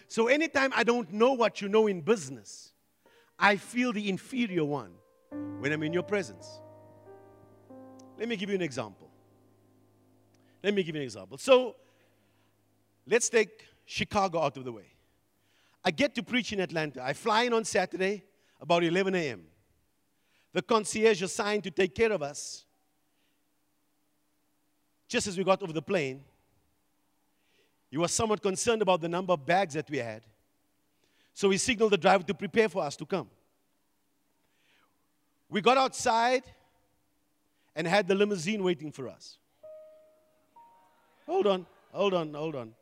So, 0.08 0.28
anytime 0.28 0.72
I 0.76 0.84
don't 0.84 1.12
know 1.14 1.34
what 1.34 1.62
you 1.62 1.70
know 1.70 1.88
in 1.88 2.02
business, 2.02 2.74
I 3.38 3.56
feel 3.56 3.94
the 3.94 4.10
inferior 4.10 4.66
one 4.66 4.92
when 5.60 5.72
I'm 5.72 5.84
in 5.84 5.94
your 5.94 6.04
presence. 6.04 6.60
Let 8.18 8.28
me 8.28 8.36
give 8.36 8.50
you 8.50 8.56
an 8.56 8.62
example. 8.62 9.10
Let 10.64 10.74
me 10.74 10.84
give 10.84 10.96
you 10.96 11.02
an 11.02 11.06
example. 11.06 11.38
So, 11.38 11.76
let's 13.10 13.28
take 13.30 13.66
Chicago 13.86 14.42
out 14.42 14.56
of 14.58 14.64
the 14.64 14.72
way. 14.72 14.94
I 15.84 15.92
get 15.92 16.14
to 16.16 16.24
preach 16.24 16.54
in 16.54 16.60
Atlanta. 16.60 17.04
I 17.04 17.14
fly 17.14 17.44
in 17.44 17.54
on 17.54 17.66
Saturday 17.66 18.24
about 18.62 18.84
11 18.84 19.16
a.m. 19.16 19.44
The 20.54 20.62
concierge 20.62 21.22
assigned 21.22 21.64
to 21.64 21.72
take 21.72 21.96
care 21.96 22.12
of 22.12 22.22
us, 22.22 22.66
just 25.08 25.28
as 25.28 25.38
we 25.38 25.44
got 25.44 25.62
over 25.64 25.74
the 25.74 25.82
plane, 25.82 26.24
he 27.90 27.98
was 27.98 28.12
somewhat 28.14 28.42
concerned 28.42 28.82
about 28.82 29.02
the 29.02 29.10
number 29.10 29.34
of 29.34 29.46
bags 29.46 29.74
that 29.74 29.90
we 29.90 29.98
had. 29.98 30.22
So 31.34 31.50
he 31.50 31.58
signaled 31.58 31.92
the 31.92 31.98
driver 31.98 32.24
to 32.24 32.34
prepare 32.34 32.70
for 32.70 32.84
us 32.84 32.96
to 32.98 33.06
come. 33.06 33.30
We 35.50 35.62
got 35.62 35.78
outside 35.78 36.44
and 37.76 37.88
had 37.88 38.08
the 38.08 38.14
limousine 38.14 38.64
waiting 38.64 38.92
for 38.92 39.08
us. 39.08 39.38
Hold 41.26 41.48
on, 41.48 41.66
hold 41.92 42.14
on, 42.14 42.34
hold 42.34 42.56
on. 42.56 42.74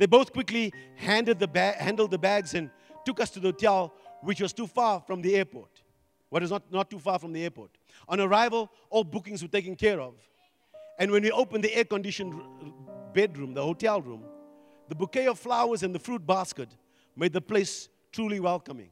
They 0.00 0.06
both 0.06 0.32
quickly 0.32 0.72
handed 0.96 1.38
the 1.38 1.46
ba- 1.46 1.76
handled 1.76 2.10
the 2.10 2.16
bags 2.16 2.54
and 2.54 2.70
took 3.04 3.20
us 3.20 3.28
to 3.32 3.38
the 3.38 3.48
hotel, 3.48 3.92
which 4.22 4.40
was 4.40 4.54
too 4.54 4.66
far 4.66 5.02
from 5.06 5.20
the 5.20 5.36
airport. 5.36 5.82
What 6.30 6.42
is 6.42 6.50
not, 6.50 6.62
not 6.72 6.88
too 6.88 6.98
far 6.98 7.18
from 7.18 7.34
the 7.34 7.42
airport. 7.42 7.72
On 8.08 8.18
arrival, 8.18 8.70
all 8.88 9.04
bookings 9.04 9.42
were 9.42 9.48
taken 9.48 9.76
care 9.76 10.00
of. 10.00 10.14
And 10.98 11.10
when 11.10 11.22
we 11.22 11.30
opened 11.30 11.64
the 11.64 11.74
air 11.74 11.84
conditioned 11.84 12.32
bedroom, 13.12 13.52
the 13.52 13.62
hotel 13.62 14.00
room, 14.00 14.24
the 14.88 14.94
bouquet 14.94 15.26
of 15.26 15.38
flowers 15.38 15.82
and 15.82 15.94
the 15.94 15.98
fruit 15.98 16.26
basket 16.26 16.70
made 17.14 17.34
the 17.34 17.42
place 17.42 17.90
truly 18.10 18.40
welcoming. 18.40 18.88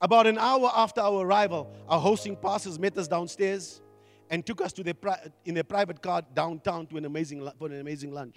About 0.00 0.28
an 0.28 0.38
hour 0.38 0.70
after 0.76 1.00
our 1.00 1.26
arrival, 1.26 1.72
our 1.88 1.98
hosting 1.98 2.36
pastors 2.36 2.78
met 2.78 2.96
us 2.98 3.08
downstairs 3.08 3.80
and 4.30 4.44
took 4.44 4.60
us 4.60 4.72
to 4.72 4.82
their 4.82 4.94
pri- 4.94 5.30
in 5.44 5.54
their 5.54 5.64
private 5.64 6.02
car 6.02 6.22
downtown 6.34 6.86
to 6.86 6.96
an 6.96 7.04
amazing, 7.04 7.48
for 7.58 7.66
an 7.68 7.80
amazing 7.80 8.12
lunch. 8.12 8.36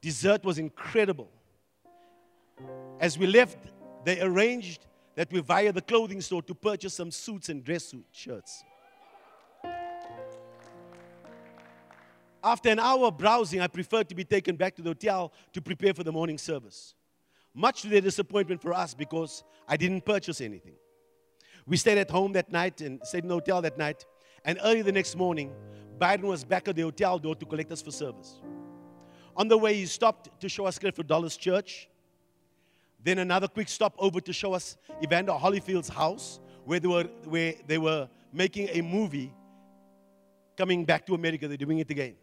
Dessert 0.00 0.44
was 0.44 0.58
incredible. 0.58 1.30
As 3.00 3.18
we 3.18 3.26
left, 3.26 3.58
they 4.04 4.20
arranged 4.20 4.86
that 5.14 5.32
we 5.32 5.40
via 5.40 5.72
the 5.72 5.82
clothing 5.82 6.20
store 6.20 6.42
to 6.42 6.54
purchase 6.54 6.94
some 6.94 7.10
suits 7.10 7.48
and 7.48 7.64
dress 7.64 7.84
suit 7.84 8.06
shirts. 8.12 8.62
After 12.42 12.68
an 12.70 12.78
hour 12.78 13.06
of 13.06 13.18
browsing, 13.18 13.60
I 13.60 13.66
preferred 13.66 14.08
to 14.08 14.14
be 14.14 14.24
taken 14.24 14.56
back 14.56 14.76
to 14.76 14.82
the 14.82 14.90
hotel 14.90 15.32
to 15.52 15.60
prepare 15.60 15.92
for 15.92 16.04
the 16.04 16.12
morning 16.12 16.38
service 16.38 16.94
much 17.58 17.82
to 17.82 17.88
their 17.88 18.00
disappointment 18.00 18.62
for 18.62 18.72
us 18.72 18.94
because 18.94 19.42
I 19.66 19.76
didn't 19.76 20.04
purchase 20.04 20.40
anything. 20.40 20.74
We 21.68 21.76
stayed 21.76 21.98
at 21.98 22.10
home 22.10 22.32
that 22.32 22.50
night 22.50 22.80
and 22.80 22.98
stayed 23.04 23.24
in 23.24 23.28
the 23.28 23.34
hotel 23.34 23.60
that 23.60 23.76
night. 23.76 24.06
And 24.44 24.58
early 24.64 24.80
the 24.80 24.90
next 24.90 25.16
morning, 25.16 25.52
Byron 25.98 26.26
was 26.26 26.42
back 26.42 26.66
at 26.66 26.74
the 26.74 26.82
hotel 26.82 27.18
door 27.18 27.34
to 27.36 27.44
collect 27.44 27.70
us 27.70 27.82
for 27.82 27.90
service. 27.90 28.40
On 29.36 29.46
the 29.46 29.58
way, 29.58 29.74
he 29.74 29.84
stopped 29.84 30.40
to 30.40 30.48
show 30.48 30.64
us 30.64 30.78
Creflo 30.78 31.06
Dollar's 31.06 31.36
church. 31.36 31.88
Then 33.04 33.18
another 33.18 33.48
quick 33.48 33.68
stop 33.68 33.94
over 33.98 34.20
to 34.20 34.32
show 34.32 34.54
us 34.54 34.78
Evander 35.04 35.32
Holyfield's 35.32 35.90
house, 35.90 36.40
where 36.64 36.80
they 36.80 36.88
were, 36.88 37.04
where 37.24 37.54
they 37.66 37.78
were 37.78 38.08
making 38.32 38.70
a 38.72 38.80
movie 38.80 39.32
coming 40.56 40.86
back 40.86 41.06
to 41.06 41.14
America. 41.14 41.46
They're 41.46 41.58
doing 41.58 41.80
it 41.80 41.90
again. 41.90 42.14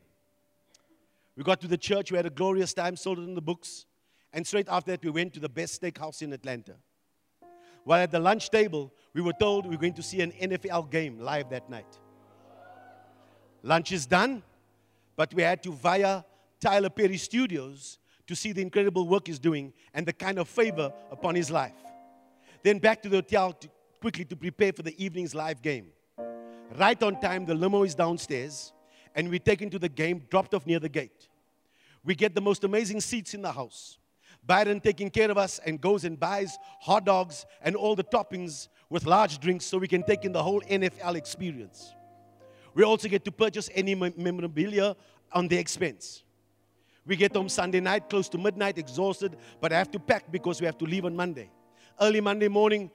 We 1.37 1.43
got 1.43 1.61
to 1.61 1.67
the 1.67 1.77
church. 1.77 2.11
We 2.11 2.17
had 2.17 2.25
a 2.25 2.31
glorious 2.31 2.73
time, 2.73 2.95
sold 2.95 3.19
it 3.19 3.23
in 3.23 3.35
the 3.35 3.41
books. 3.41 3.85
And 4.33 4.45
straight 4.45 4.67
after 4.69 4.91
that, 4.91 5.03
we 5.03 5.11
went 5.11 5.33
to 5.35 5.39
the 5.39 5.49
best 5.49 5.81
steakhouse 5.81 6.21
in 6.21 6.33
Atlanta. 6.33 6.75
While 7.83 8.01
at 8.01 8.11
the 8.11 8.19
lunch 8.19 8.49
table, 8.49 8.91
we 9.15 9.21
were 9.21 9.33
told 9.33 9.65
we 9.65 9.75
are 9.75 9.79
going 9.79 9.93
to 9.93 10.03
see 10.03 10.19
an 10.19 10.33
NFL 10.33 10.91
game 10.91 11.19
live 11.21 11.49
that 11.49 11.69
night. 11.69 11.87
Lunch 13.63 13.93
is 13.93 14.05
done, 14.05 14.43
but 15.15 15.33
we 15.33 15.41
had 15.41 15.63
to 15.63 15.71
via 15.71 16.23
Tyler 16.59 16.89
Perry 16.89 17.15
Studios 17.15 17.97
to 18.27 18.35
see 18.35 18.51
the 18.51 18.61
incredible 18.61 19.07
work 19.07 19.27
he's 19.27 19.39
doing 19.39 19.71
and 19.93 20.05
the 20.05 20.11
kind 20.11 20.37
of 20.37 20.49
favor 20.49 20.91
upon 21.11 21.33
his 21.33 21.49
life. 21.49 21.77
Then 22.61 22.77
back 22.79 23.01
to 23.03 23.09
the 23.09 23.17
hotel 23.17 23.53
to, 23.53 23.69
quickly 24.01 24.25
to 24.25 24.35
prepare 24.35 24.73
for 24.73 24.81
the 24.81 25.01
evening's 25.01 25.33
live 25.33 25.61
game. 25.61 25.87
Right 26.77 27.01
on 27.01 27.21
time, 27.21 27.45
the 27.45 27.55
limo 27.55 27.83
is 27.83 27.95
downstairs, 27.95 28.73
and 29.15 29.29
we're 29.29 29.39
taken 29.39 29.69
to 29.69 29.79
the 29.79 29.87
game, 29.87 30.23
dropped 30.29 30.53
off 30.53 30.65
near 30.67 30.79
the 30.79 30.89
gate. 30.89 31.29
We 32.03 32.15
get 32.15 32.35
the 32.35 32.41
most 32.41 32.65
amazing 32.65 32.99
seats 32.99 33.33
in 33.33 33.41
the 33.41 33.51
house. 33.53 33.97
Byron 34.45 34.81
taking 34.81 35.09
care 35.09 35.31
of 35.31 35.37
us 35.37 35.59
and 35.65 35.79
goes 35.79 36.03
and 36.03 36.19
buys 36.19 36.57
hot 36.81 37.05
dogs 37.05 37.45
and 37.61 37.75
all 37.75 37.95
the 37.95 38.03
toppings 38.03 38.67
with 38.89 39.05
large 39.05 39.39
drinks 39.39 39.65
so 39.65 39.77
we 39.77 39.87
can 39.87 40.03
take 40.03 40.25
in 40.25 40.31
the 40.31 40.41
whole 40.41 40.61
NFL 40.61 41.15
experience. 41.15 41.93
We 42.73 42.83
also 42.83 43.07
get 43.07 43.23
to 43.25 43.31
purchase 43.31 43.69
any 43.73 43.95
memorabilia 43.95 44.95
on 45.31 45.47
their 45.47 45.59
expense. 45.59 46.23
We 47.05 47.15
get 47.15 47.35
home 47.35 47.49
Sunday 47.49 47.79
night, 47.79 48.09
close 48.09 48.27
to 48.29 48.37
midnight, 48.37 48.77
exhausted, 48.77 49.37
but 49.61 49.71
I 49.71 49.77
have 49.77 49.91
to 49.91 49.99
pack 49.99 50.31
because 50.31 50.59
we 50.59 50.65
have 50.65 50.77
to 50.79 50.85
leave 50.85 51.05
on 51.05 51.15
Monday. 51.15 51.49
Early 52.01 52.19
Monday 52.19 52.47
morning, 52.47 52.91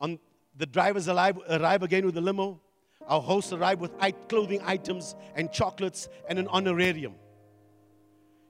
on 0.00 0.18
the 0.56 0.66
drivers 0.66 1.08
arrive, 1.08 1.38
arrive 1.48 1.82
again 1.82 2.06
with 2.06 2.14
the 2.14 2.20
limo. 2.20 2.60
Our 3.06 3.20
hosts 3.20 3.52
arrive 3.52 3.80
with 3.80 3.92
clothing 4.28 4.60
items 4.64 5.14
and 5.36 5.52
chocolates 5.52 6.08
and 6.28 6.38
an 6.38 6.48
honorarium. 6.48 7.14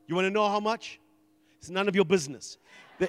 You 0.06 0.14
want 0.14 0.26
to 0.26 0.30
know 0.30 0.48
how 0.48 0.60
much? 0.60 1.00
It's 1.58 1.70
none 1.70 1.88
of 1.88 1.96
your 1.96 2.04
business. 2.04 2.58
They, 2.98 3.08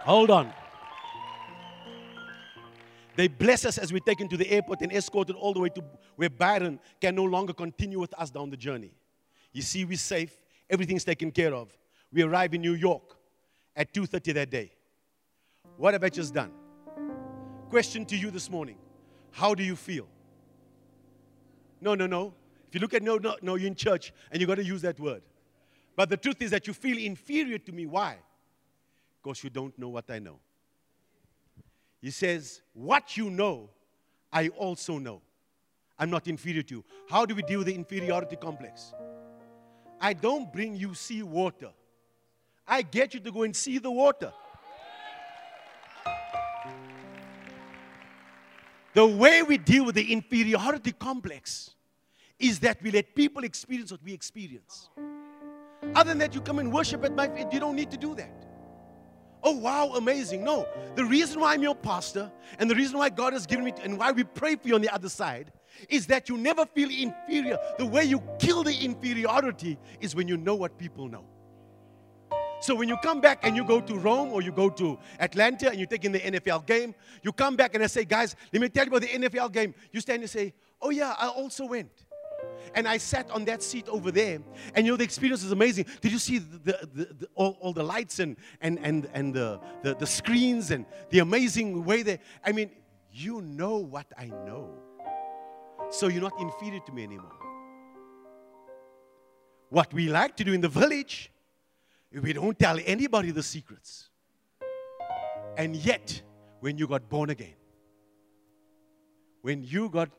hold 0.00 0.30
on. 0.30 0.52
They 3.16 3.28
bless 3.28 3.64
us 3.64 3.76
as 3.76 3.92
we 3.92 4.00
take 4.00 4.26
to 4.28 4.36
the 4.36 4.50
airport 4.50 4.80
and 4.80 4.92
escorted 4.92 5.36
all 5.36 5.52
the 5.52 5.60
way 5.60 5.68
to 5.70 5.84
where 6.16 6.30
Byron 6.30 6.80
can 7.00 7.14
no 7.14 7.24
longer 7.24 7.52
continue 7.52 7.98
with 7.98 8.14
us 8.14 8.30
down 8.30 8.50
the 8.50 8.56
journey. 8.56 8.92
You 9.52 9.62
see, 9.62 9.84
we're 9.84 9.98
safe. 9.98 10.36
Everything's 10.68 11.04
taken 11.04 11.30
care 11.30 11.54
of. 11.54 11.76
We 12.12 12.22
arrive 12.22 12.54
in 12.54 12.60
New 12.60 12.74
York 12.74 13.16
at 13.76 13.92
2.30 13.92 14.34
that 14.34 14.50
day. 14.50 14.72
What 15.76 15.94
have 15.94 16.04
I 16.04 16.08
just 16.08 16.32
done? 16.32 16.52
Question 17.68 18.04
to 18.06 18.16
you 18.16 18.30
this 18.30 18.50
morning. 18.50 18.76
How 19.32 19.54
do 19.54 19.62
you 19.62 19.76
feel? 19.76 20.06
No, 21.80 21.94
no, 21.94 22.06
no. 22.06 22.34
If 22.68 22.74
you 22.74 22.80
look 22.80 22.94
at 22.94 23.02
no, 23.02 23.16
no, 23.16 23.36
no, 23.42 23.56
you're 23.56 23.66
in 23.66 23.74
church 23.74 24.12
and 24.30 24.40
you 24.40 24.46
got 24.46 24.56
to 24.56 24.64
use 24.64 24.82
that 24.82 24.98
word. 25.00 25.22
But 25.96 26.08
the 26.08 26.16
truth 26.16 26.40
is 26.42 26.50
that 26.52 26.66
you 26.66 26.72
feel 26.72 26.98
inferior 26.98 27.58
to 27.58 27.72
me. 27.72 27.86
Why? 27.86 28.16
Because 29.22 29.44
you 29.44 29.50
don't 29.50 29.78
know 29.78 29.88
what 29.88 30.10
I 30.10 30.18
know. 30.18 30.38
He 32.00 32.10
says, 32.10 32.62
What 32.72 33.16
you 33.16 33.30
know, 33.30 33.70
I 34.32 34.48
also 34.48 34.98
know. 34.98 35.20
I'm 35.98 36.08
not 36.08 36.26
inferior 36.28 36.62
to 36.62 36.76
you. 36.76 36.84
How 37.10 37.26
do 37.26 37.34
we 37.34 37.42
deal 37.42 37.58
with 37.58 37.66
the 37.66 37.74
inferiority 37.74 38.36
complex? 38.36 38.94
I 40.00 40.14
don't 40.14 40.50
bring 40.50 40.76
you 40.76 40.94
see 40.94 41.22
water. 41.22 41.70
I 42.66 42.82
get 42.82 43.12
you 43.12 43.20
to 43.20 43.30
go 43.30 43.42
and 43.42 43.54
see 43.54 43.76
the 43.78 43.90
water. 43.90 44.32
The 48.94 49.06
way 49.06 49.42
we 49.42 49.58
deal 49.58 49.84
with 49.84 49.94
the 49.94 50.12
inferiority 50.12 50.92
complex 50.92 51.70
is 52.38 52.58
that 52.60 52.82
we 52.82 52.90
let 52.90 53.14
people 53.14 53.44
experience 53.44 53.90
what 53.90 54.02
we 54.02 54.14
experience. 54.14 54.88
Other 55.94 56.10
than 56.10 56.18
that, 56.18 56.34
you 56.34 56.40
come 56.40 56.58
and 56.58 56.72
worship 56.72 57.04
at 57.04 57.14
my 57.14 57.28
feet. 57.28 57.48
You 57.52 57.60
don't 57.60 57.76
need 57.76 57.90
to 57.90 57.96
do 57.98 58.14
that 58.14 58.49
oh 59.42 59.56
wow, 59.56 59.92
amazing. 59.94 60.44
No, 60.44 60.66
the 60.94 61.04
reason 61.04 61.40
why 61.40 61.54
I'm 61.54 61.62
your 61.62 61.74
pastor 61.74 62.30
and 62.58 62.70
the 62.70 62.74
reason 62.74 62.98
why 62.98 63.10
God 63.10 63.32
has 63.32 63.46
given 63.46 63.64
me 63.64 63.72
and 63.82 63.98
why 63.98 64.12
we 64.12 64.24
pray 64.24 64.56
for 64.56 64.68
you 64.68 64.74
on 64.74 64.82
the 64.82 64.92
other 64.92 65.08
side 65.08 65.52
is 65.88 66.06
that 66.08 66.28
you 66.28 66.36
never 66.36 66.66
feel 66.66 66.90
inferior. 66.90 67.58
The 67.78 67.86
way 67.86 68.04
you 68.04 68.22
kill 68.38 68.62
the 68.62 68.74
inferiority 68.74 69.78
is 70.00 70.14
when 70.14 70.28
you 70.28 70.36
know 70.36 70.54
what 70.54 70.76
people 70.78 71.08
know. 71.08 71.24
So 72.60 72.74
when 72.74 72.88
you 72.88 72.98
come 72.98 73.22
back 73.22 73.46
and 73.46 73.56
you 73.56 73.64
go 73.64 73.80
to 73.80 73.94
Rome 73.94 74.32
or 74.32 74.42
you 74.42 74.52
go 74.52 74.68
to 74.68 74.98
Atlanta 75.18 75.70
and 75.70 75.80
you 75.80 75.86
take 75.86 76.04
in 76.04 76.12
the 76.12 76.20
NFL 76.20 76.66
game, 76.66 76.94
you 77.22 77.32
come 77.32 77.56
back 77.56 77.74
and 77.74 77.82
I 77.82 77.86
say, 77.86 78.04
guys, 78.04 78.36
let 78.52 78.60
me 78.60 78.68
tell 78.68 78.84
you 78.84 78.90
about 78.90 79.00
the 79.00 79.08
NFL 79.08 79.50
game. 79.52 79.74
You 79.92 80.00
stand 80.00 80.20
and 80.22 80.30
say, 80.30 80.52
oh 80.82 80.90
yeah, 80.90 81.14
I 81.18 81.28
also 81.28 81.64
went. 81.64 81.90
And 82.74 82.86
I 82.86 82.98
sat 82.98 83.30
on 83.30 83.44
that 83.46 83.62
seat 83.62 83.88
over 83.88 84.10
there. 84.10 84.40
And 84.74 84.86
you 84.86 84.92
know, 84.92 84.96
the 84.96 85.04
experience 85.04 85.42
is 85.42 85.52
amazing. 85.52 85.86
Did 86.00 86.12
you 86.12 86.18
see 86.18 86.38
the, 86.38 86.88
the, 86.92 87.04
the, 87.18 87.28
all, 87.34 87.56
all, 87.60 87.72
the 87.72 87.82
lights 87.82 88.18
and, 88.18 88.36
and, 88.60 88.78
and, 88.82 89.08
and 89.12 89.34
the, 89.34 89.60
the, 89.82 89.94
the 89.94 90.06
screens 90.06 90.70
and 90.70 90.86
the 91.10 91.18
amazing 91.20 91.84
way 91.84 92.02
that, 92.02 92.20
I 92.44 92.52
mean, 92.52 92.70
you 93.12 93.40
know 93.42 93.78
what 93.78 94.06
I 94.16 94.26
know. 94.26 94.70
So 95.90 96.06
you're 96.08 96.22
not 96.22 96.38
inferior 96.40 96.80
to 96.86 96.92
me 96.92 97.02
anymore. 97.02 97.32
What 99.68 99.92
we 99.92 100.08
like 100.08 100.36
to 100.36 100.44
do 100.44 100.52
in 100.52 100.60
the 100.60 100.68
village, 100.68 101.32
we 102.12 102.32
don't 102.32 102.58
tell 102.58 102.78
anybody 102.84 103.30
the 103.30 103.42
secrets. 103.42 104.08
And 105.56 105.76
yet, 105.76 106.22
when 106.60 106.78
you 106.78 106.86
got 106.86 107.08
born 107.08 107.30
again, 107.30 107.54
when 109.42 109.64
you 109.64 109.88
got 109.88 110.10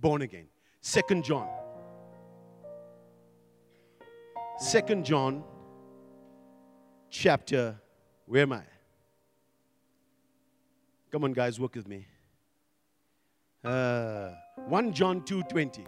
born 0.00 0.22
again, 0.22 0.46
Second 0.80 1.24
John 1.24 1.48
Second 4.60 5.06
John 5.06 5.42
chapter, 7.08 7.80
where 8.26 8.42
am 8.42 8.52
I? 8.52 8.62
Come 11.10 11.24
on, 11.24 11.32
guys, 11.32 11.58
work 11.58 11.76
with 11.76 11.88
me. 11.88 12.06
Uh, 13.64 14.32
1 14.68 14.92
John 14.92 15.22
2:20. 15.22 15.86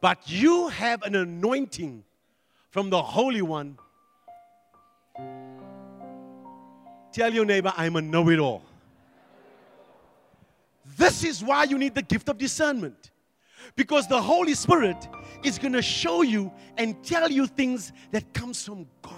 But 0.00 0.30
you 0.30 0.68
have 0.68 1.02
an 1.02 1.16
anointing 1.16 2.04
from 2.70 2.90
the 2.90 3.02
Holy 3.02 3.42
One. 3.42 3.78
Tell 7.10 7.34
your 7.34 7.44
neighbor, 7.44 7.72
I'm 7.76 7.96
a 7.96 8.00
know 8.00 8.28
it 8.30 8.38
all. 8.38 8.62
This 10.96 11.24
is 11.24 11.42
why 11.42 11.64
you 11.64 11.78
need 11.78 11.96
the 11.96 12.02
gift 12.02 12.28
of 12.28 12.38
discernment. 12.38 13.10
Because 13.74 14.06
the 14.06 14.20
Holy 14.20 14.54
Spirit 14.54 15.08
is 15.42 15.58
going 15.58 15.72
to 15.72 15.82
show 15.82 16.22
you 16.22 16.52
and 16.76 17.02
tell 17.04 17.30
you 17.30 17.46
things 17.46 17.92
that 18.12 18.32
comes 18.32 18.64
from 18.64 18.86
God. 19.02 19.16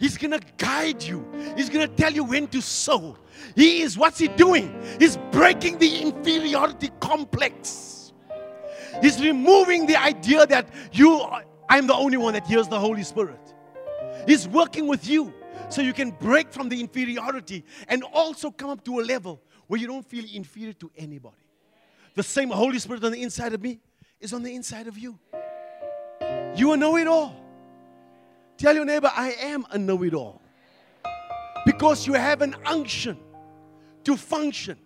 He's 0.00 0.16
going 0.16 0.30
to 0.30 0.40
guide 0.56 1.02
you. 1.02 1.26
He's 1.56 1.68
going 1.68 1.88
to 1.88 1.94
tell 1.94 2.12
you 2.12 2.24
when 2.24 2.46
to 2.48 2.60
sow. 2.60 3.16
He 3.54 3.82
is 3.82 3.98
what's 3.98 4.18
he 4.18 4.28
doing? 4.28 4.80
He's 4.98 5.16
breaking 5.30 5.78
the 5.78 6.02
inferiority 6.02 6.90
complex. 7.00 8.12
He's 9.00 9.20
removing 9.20 9.86
the 9.86 9.96
idea 9.96 10.46
that 10.46 10.68
you 10.92 11.24
I'm 11.68 11.86
the 11.86 11.94
only 11.94 12.16
one 12.16 12.32
that 12.34 12.46
hears 12.46 12.68
the 12.68 12.78
Holy 12.78 13.02
Spirit. 13.02 13.54
He's 14.26 14.48
working 14.48 14.86
with 14.86 15.06
you 15.08 15.32
so 15.68 15.82
you 15.82 15.92
can 15.92 16.10
break 16.12 16.50
from 16.50 16.68
the 16.68 16.80
inferiority 16.80 17.64
and 17.88 18.02
also 18.04 18.50
come 18.50 18.70
up 18.70 18.84
to 18.84 19.00
a 19.00 19.02
level 19.02 19.40
where 19.66 19.78
you 19.78 19.86
don't 19.86 20.06
feel 20.06 20.24
inferior 20.32 20.72
to 20.74 20.90
anybody. 20.96 21.36
The 22.18 22.24
same 22.24 22.50
Holy 22.50 22.80
Spirit 22.80 23.04
on 23.04 23.12
the 23.12 23.22
inside 23.22 23.52
of 23.52 23.62
me 23.62 23.78
is 24.18 24.32
on 24.32 24.42
the 24.42 24.52
inside 24.52 24.88
of 24.88 24.98
you. 24.98 25.16
You 26.56 26.72
a 26.72 26.76
know 26.76 26.96
it 26.96 27.06
all. 27.06 27.32
Tell 28.56 28.74
your 28.74 28.84
neighbor, 28.84 29.08
I 29.14 29.34
am 29.40 29.64
a 29.70 29.78
know 29.78 30.02
it 30.02 30.14
all. 30.14 30.42
Because 31.64 32.08
you 32.08 32.14
have 32.14 32.42
an 32.42 32.56
unction 32.66 33.16
to 34.02 34.16
function, 34.16 34.76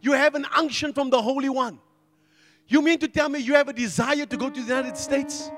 you 0.00 0.10
have 0.14 0.34
an 0.34 0.44
unction 0.56 0.92
from 0.92 1.10
the 1.10 1.22
Holy 1.22 1.48
One. 1.48 1.78
You 2.66 2.82
mean 2.82 2.98
to 2.98 3.06
tell 3.06 3.28
me 3.28 3.38
you 3.38 3.54
have 3.54 3.68
a 3.68 3.72
desire 3.72 4.26
to 4.26 4.36
go 4.36 4.50
to 4.50 4.60
the 4.60 4.66
United 4.66 4.96
States 4.96 5.48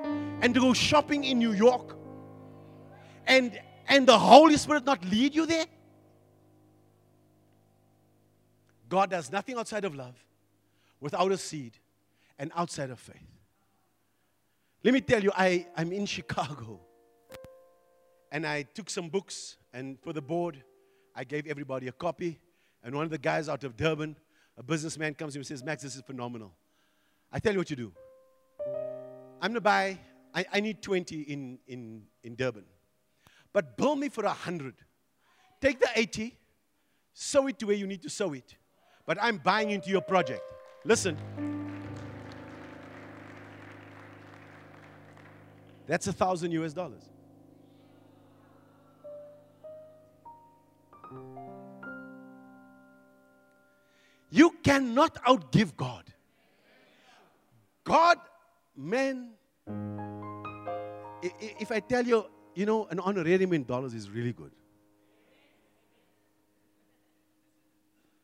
and 0.42 0.52
to 0.52 0.60
go 0.60 0.74
shopping 0.74 1.24
in 1.24 1.38
New 1.38 1.52
York 1.52 1.96
and 3.26 3.58
and 3.88 4.06
the 4.06 4.18
Holy 4.18 4.58
Spirit 4.58 4.84
not 4.84 5.02
lead 5.06 5.34
you 5.34 5.46
there? 5.46 5.64
God 8.90 9.08
does 9.08 9.32
nothing 9.32 9.56
outside 9.56 9.86
of 9.86 9.94
love 9.94 10.22
without 11.02 11.32
a 11.32 11.36
seed 11.36 11.76
and 12.38 12.50
outside 12.54 12.88
of 12.88 12.98
faith. 12.98 13.16
Let 14.84 14.94
me 14.94 15.00
tell 15.00 15.22
you, 15.22 15.32
I, 15.36 15.66
I'm 15.76 15.92
in 15.92 16.06
Chicago 16.06 16.80
and 18.30 18.46
I 18.46 18.62
took 18.62 18.88
some 18.88 19.10
books, 19.10 19.58
and 19.74 20.00
for 20.00 20.14
the 20.14 20.22
board, 20.22 20.62
I 21.14 21.24
gave 21.24 21.46
everybody 21.46 21.88
a 21.88 21.92
copy. 21.92 22.40
And 22.82 22.94
one 22.94 23.04
of 23.04 23.10
the 23.10 23.18
guys 23.18 23.48
out 23.48 23.62
of 23.62 23.76
Durban, 23.76 24.16
a 24.56 24.62
businessman, 24.62 25.14
comes 25.14 25.34
to 25.34 25.38
me 25.38 25.40
and 25.40 25.46
says, 25.46 25.62
Max, 25.62 25.82
this 25.82 25.96
is 25.96 26.02
phenomenal. 26.02 26.54
I 27.30 27.40
tell 27.40 27.52
you 27.52 27.58
what 27.58 27.68
you 27.68 27.76
do. 27.76 27.92
I'm 29.40 29.50
going 29.50 29.54
to 29.54 29.60
buy, 29.60 29.98
I, 30.34 30.46
I, 30.50 30.60
need 30.60 30.80
20 30.80 31.22
in, 31.22 31.58
in, 31.66 32.04
in 32.22 32.36
Durban. 32.36 32.64
But 33.52 33.76
bill 33.76 33.96
me 33.96 34.08
for 34.08 34.22
a 34.22 34.28
100. 34.28 34.74
Take 35.60 35.78
the 35.78 35.88
80, 35.94 36.36
sow 37.12 37.48
it 37.48 37.58
to 37.58 37.66
where 37.66 37.76
you 37.76 37.86
need 37.86 38.02
to 38.02 38.10
sow 38.10 38.32
it. 38.32 38.56
But 39.04 39.18
I'm 39.20 39.38
buying 39.38 39.70
into 39.70 39.90
your 39.90 40.00
project. 40.00 40.42
Listen. 40.84 41.16
That's 45.86 46.06
a 46.06 46.12
thousand 46.12 46.52
US 46.52 46.72
dollars. 46.72 47.08
You 54.30 54.50
cannot 54.62 55.22
outgive 55.24 55.76
God. 55.76 56.04
God, 57.84 58.18
man, 58.74 59.32
if 61.60 61.70
I 61.70 61.80
tell 61.80 62.04
you, 62.04 62.24
you 62.54 62.64
know, 62.64 62.86
an 62.86 62.98
honorarium 62.98 63.52
in 63.52 63.64
dollars 63.64 63.92
is 63.92 64.08
really 64.08 64.32
good. 64.32 64.52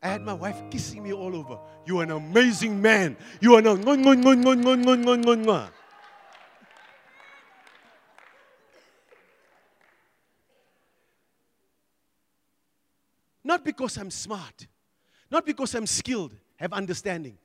I 0.01 0.07
had 0.07 0.21
my 0.21 0.33
wife 0.33 0.61
kissing 0.71 1.03
me 1.03 1.11
all 1.11 1.35
over. 1.35 1.59
You 1.85 1.99
are 1.99 2.03
an 2.03 2.11
amazing 2.11 2.81
man. 2.81 3.17
You 3.41 3.55
are 3.55 3.59
an 3.59 3.67
Not 13.43 13.65
because 13.65 13.97
I'm 13.97 14.11
smart, 14.11 14.67
Not 15.31 15.45
because 15.45 15.75
I'm 15.75 15.87
skilled, 15.87 16.35
have 16.57 16.71
understanding. 16.71 17.37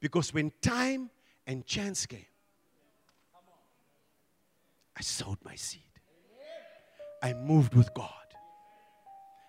Because 0.00 0.34
when 0.34 0.52
time 0.60 1.10
and 1.46 1.64
chance 1.64 2.04
came, 2.06 2.26
I 4.96 5.02
sowed 5.02 5.38
my 5.44 5.54
seed. 5.54 5.80
I 7.22 7.32
moved 7.34 7.74
with 7.74 7.94
God 7.94 8.08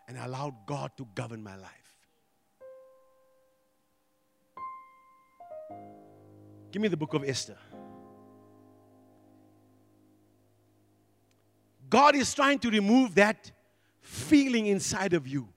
and 0.08 0.18
allowed 0.18 0.54
God 0.66 0.92
to 0.98 1.08
govern 1.16 1.44
my 1.44 1.56
life. 1.56 1.83
Give 6.74 6.82
me 6.82 6.88
the 6.88 6.98
book 6.98 7.14
of 7.14 7.24
Esther. 7.24 7.56
God 11.88 12.16
is 12.16 12.34
trying 12.34 12.58
to 12.58 12.72
remove 12.72 13.14
that 13.14 13.52
feeling 14.02 14.66
inside 14.66 15.14
of 15.14 15.28
you 15.28 15.48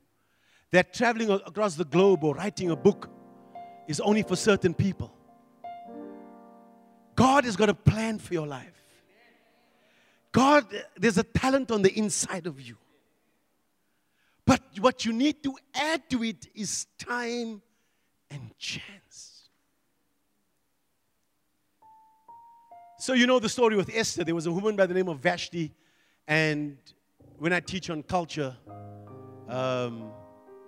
that 0.73 0.93
traveling 0.93 1.31
across 1.31 1.75
the 1.75 1.87
globe 1.87 2.23
or 2.23 2.35
writing 2.35 2.71
a 2.71 2.77
book 2.77 3.09
is 3.89 3.99
only 4.01 4.25
for 4.25 4.37
certain 4.37 4.75
people. 4.75 5.11
God 7.15 7.47
has 7.47 7.57
got 7.57 7.71
a 7.71 7.75
plan 7.75 8.19
for 8.19 8.35
your 8.35 8.47
life. 8.47 8.79
God, 10.33 10.67
there's 10.99 11.17
a 11.17 11.23
talent 11.23 11.71
on 11.71 11.81
the 11.81 11.99
inside 11.99 12.47
of 12.47 12.61
you. 12.61 12.77
But 14.45 14.61
what 14.81 15.07
you 15.07 15.15
need 15.15 15.43
to 15.45 15.57
add 15.75 16.11
to 16.11 16.23
it 16.23 16.47
is 16.55 16.85
time 16.99 17.63
and 18.31 18.51
chance. 18.59 19.06
So, 23.07 23.13
you 23.13 23.29
know 23.29 23.39
the 23.39 23.49
story 23.49 23.77
with 23.77 23.89
Esther. 23.95 24.25
There 24.25 24.35
was 24.35 24.47
a 24.47 24.51
woman 24.51 24.75
by 24.75 24.85
the 24.85 24.93
name 24.93 25.07
of 25.09 25.21
Vashti, 25.21 25.73
and 26.27 26.77
when 27.39 27.53
I 27.53 27.61
teach 27.61 27.89
on 27.89 28.03
culture, 28.03 28.57
um, 29.49 30.11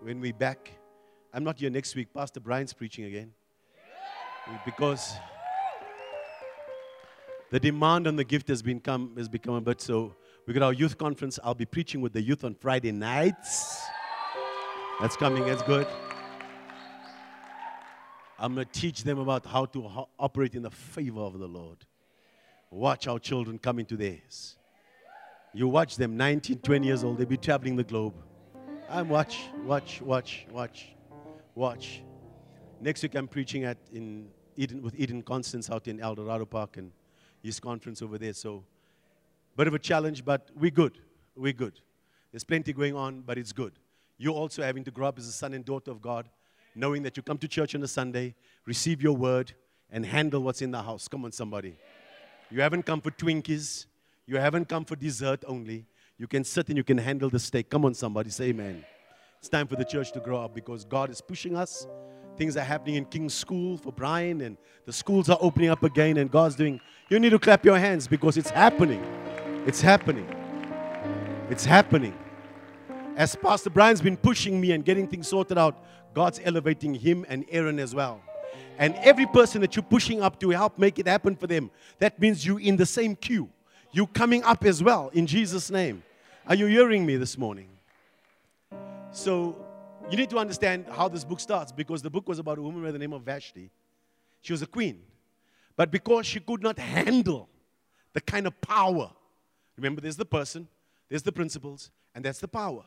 when 0.02 0.20
we 0.20 0.30
back, 0.30 0.70
I'm 1.34 1.42
not 1.42 1.58
here 1.58 1.68
next 1.68 1.96
week. 1.96 2.14
Pastor 2.14 2.38
Brian's 2.38 2.72
preaching 2.72 3.06
again. 3.06 3.32
Because 4.64 5.14
the 7.50 7.58
demand 7.58 8.06
on 8.06 8.14
the 8.14 8.22
gift 8.22 8.46
has, 8.46 8.62
been 8.62 8.78
come, 8.78 9.14
has 9.16 9.28
become 9.28 9.54
a 9.54 9.60
bit 9.60 9.80
so. 9.80 10.14
We 10.46 10.54
got 10.54 10.62
our 10.62 10.72
youth 10.72 10.96
conference. 10.96 11.40
I'll 11.42 11.56
be 11.56 11.66
preaching 11.66 12.00
with 12.00 12.12
the 12.12 12.22
youth 12.22 12.44
on 12.44 12.54
Friday 12.54 12.92
nights. 12.92 13.82
That's 15.00 15.16
coming, 15.16 15.44
that's 15.44 15.64
good. 15.64 15.88
I'm 18.38 18.54
going 18.54 18.64
to 18.64 18.80
teach 18.80 19.02
them 19.02 19.18
about 19.18 19.44
how 19.44 19.64
to 19.64 19.82
ho- 19.82 20.08
operate 20.20 20.54
in 20.54 20.62
the 20.62 20.70
favor 20.70 21.18
of 21.18 21.36
the 21.36 21.48
Lord. 21.48 21.84
Watch 22.70 23.06
our 23.06 23.18
children 23.18 23.58
come 23.58 23.78
into 23.78 23.96
theirs. 23.96 24.56
You 25.54 25.68
watch 25.68 25.96
them, 25.96 26.16
19, 26.16 26.58
20 26.58 26.86
years 26.86 27.04
old, 27.04 27.18
they'll 27.18 27.26
be 27.26 27.36
traveling 27.36 27.76
the 27.76 27.84
globe. 27.84 28.14
I'm 28.90 29.08
watch, 29.08 29.40
watch, 29.64 30.00
watch, 30.02 30.46
watch, 30.50 30.88
watch. 31.54 32.02
Next 32.80 33.02
week 33.02 33.14
I'm 33.14 33.28
preaching 33.28 33.64
at 33.64 33.78
in 33.92 34.28
Eden 34.56 34.82
with 34.82 34.94
Eden 34.98 35.22
Constance 35.22 35.70
out 35.70 35.88
in 35.88 36.00
El 36.00 36.14
Dorado 36.14 36.44
Park 36.44 36.76
and 36.76 36.92
his 37.42 37.58
conference 37.60 38.02
over 38.02 38.18
there. 38.18 38.32
So 38.32 38.64
bit 39.56 39.66
of 39.66 39.74
a 39.74 39.78
challenge, 39.78 40.24
but 40.24 40.50
we're 40.54 40.70
good. 40.70 40.98
We're 41.34 41.52
good. 41.52 41.80
There's 42.30 42.44
plenty 42.44 42.72
going 42.72 42.94
on, 42.94 43.22
but 43.22 43.38
it's 43.38 43.52
good. 43.52 43.72
You 44.18 44.32
also 44.32 44.62
having 44.62 44.84
to 44.84 44.90
grow 44.90 45.08
up 45.08 45.18
as 45.18 45.26
a 45.26 45.32
son 45.32 45.54
and 45.54 45.64
daughter 45.64 45.90
of 45.90 46.02
God, 46.02 46.28
knowing 46.74 47.02
that 47.02 47.16
you 47.16 47.22
come 47.22 47.38
to 47.38 47.48
church 47.48 47.74
on 47.74 47.82
a 47.82 47.88
Sunday, 47.88 48.34
receive 48.66 49.02
your 49.02 49.16
word, 49.16 49.52
and 49.90 50.04
handle 50.04 50.42
what's 50.42 50.62
in 50.62 50.70
the 50.70 50.82
house. 50.82 51.08
Come 51.08 51.24
on, 51.24 51.32
somebody. 51.32 51.76
You 52.50 52.62
haven't 52.62 52.84
come 52.84 53.00
for 53.00 53.10
Twinkies. 53.10 53.86
You 54.26 54.36
haven't 54.38 54.68
come 54.68 54.84
for 54.84 54.96
dessert 54.96 55.44
only. 55.46 55.86
You 56.16 56.26
can 56.26 56.44
sit 56.44 56.68
and 56.68 56.76
you 56.76 56.84
can 56.84 56.98
handle 56.98 57.30
the 57.30 57.38
steak. 57.38 57.68
Come 57.70 57.84
on, 57.84 57.94
somebody, 57.94 58.30
say 58.30 58.46
amen. 58.46 58.84
It's 59.38 59.48
time 59.48 59.66
for 59.66 59.76
the 59.76 59.84
church 59.84 60.12
to 60.12 60.20
grow 60.20 60.40
up 60.42 60.54
because 60.54 60.84
God 60.84 61.10
is 61.10 61.20
pushing 61.20 61.56
us. 61.56 61.86
Things 62.36 62.56
are 62.56 62.64
happening 62.64 62.96
in 62.96 63.04
King's 63.04 63.34
School 63.34 63.76
for 63.76 63.92
Brian, 63.92 64.40
and 64.40 64.56
the 64.86 64.92
schools 64.92 65.28
are 65.28 65.38
opening 65.40 65.70
up 65.70 65.82
again, 65.82 66.16
and 66.16 66.30
God's 66.30 66.54
doing. 66.54 66.80
You 67.08 67.18
need 67.18 67.30
to 67.30 67.38
clap 67.38 67.64
your 67.64 67.78
hands 67.78 68.08
because 68.08 68.36
it's 68.36 68.50
happening. 68.50 69.02
It's 69.66 69.80
happening. 69.80 70.26
It's 71.50 71.64
happening. 71.64 72.16
As 73.16 73.34
Pastor 73.36 73.70
Brian's 73.70 74.00
been 74.00 74.16
pushing 74.16 74.60
me 74.60 74.72
and 74.72 74.84
getting 74.84 75.06
things 75.06 75.28
sorted 75.28 75.58
out, 75.58 75.84
God's 76.14 76.40
elevating 76.44 76.94
him 76.94 77.26
and 77.28 77.44
Aaron 77.50 77.78
as 77.78 77.94
well. 77.94 78.22
And 78.78 78.94
every 78.96 79.26
person 79.26 79.60
that 79.62 79.74
you're 79.74 79.82
pushing 79.82 80.22
up 80.22 80.38
to 80.40 80.50
help 80.50 80.78
make 80.78 80.98
it 80.98 81.06
happen 81.06 81.36
for 81.36 81.46
them, 81.46 81.70
that 81.98 82.20
means 82.20 82.46
you're 82.46 82.60
in 82.60 82.76
the 82.76 82.86
same 82.86 83.16
queue. 83.16 83.48
You're 83.92 84.06
coming 84.06 84.42
up 84.44 84.64
as 84.64 84.82
well 84.82 85.10
in 85.12 85.26
Jesus' 85.26 85.70
name. 85.70 86.02
Are 86.46 86.54
you 86.54 86.66
hearing 86.66 87.04
me 87.04 87.16
this 87.16 87.36
morning? 87.36 87.68
So 89.10 89.56
you 90.10 90.16
need 90.16 90.30
to 90.30 90.38
understand 90.38 90.86
how 90.90 91.08
this 91.08 91.24
book 91.24 91.40
starts 91.40 91.72
because 91.72 92.02
the 92.02 92.10
book 92.10 92.28
was 92.28 92.38
about 92.38 92.58
a 92.58 92.62
woman 92.62 92.82
by 92.82 92.90
the 92.90 92.98
name 92.98 93.12
of 93.12 93.22
Vashti. 93.22 93.70
She 94.42 94.52
was 94.52 94.62
a 94.62 94.66
queen. 94.66 95.00
But 95.76 95.90
because 95.90 96.26
she 96.26 96.40
could 96.40 96.62
not 96.62 96.78
handle 96.78 97.48
the 98.12 98.20
kind 98.20 98.46
of 98.46 98.60
power, 98.60 99.10
remember, 99.76 100.00
there's 100.00 100.16
the 100.16 100.24
person, 100.24 100.68
there's 101.08 101.22
the 101.22 101.32
principles, 101.32 101.90
and 102.14 102.24
that's 102.24 102.40
the 102.40 102.48
power. 102.48 102.84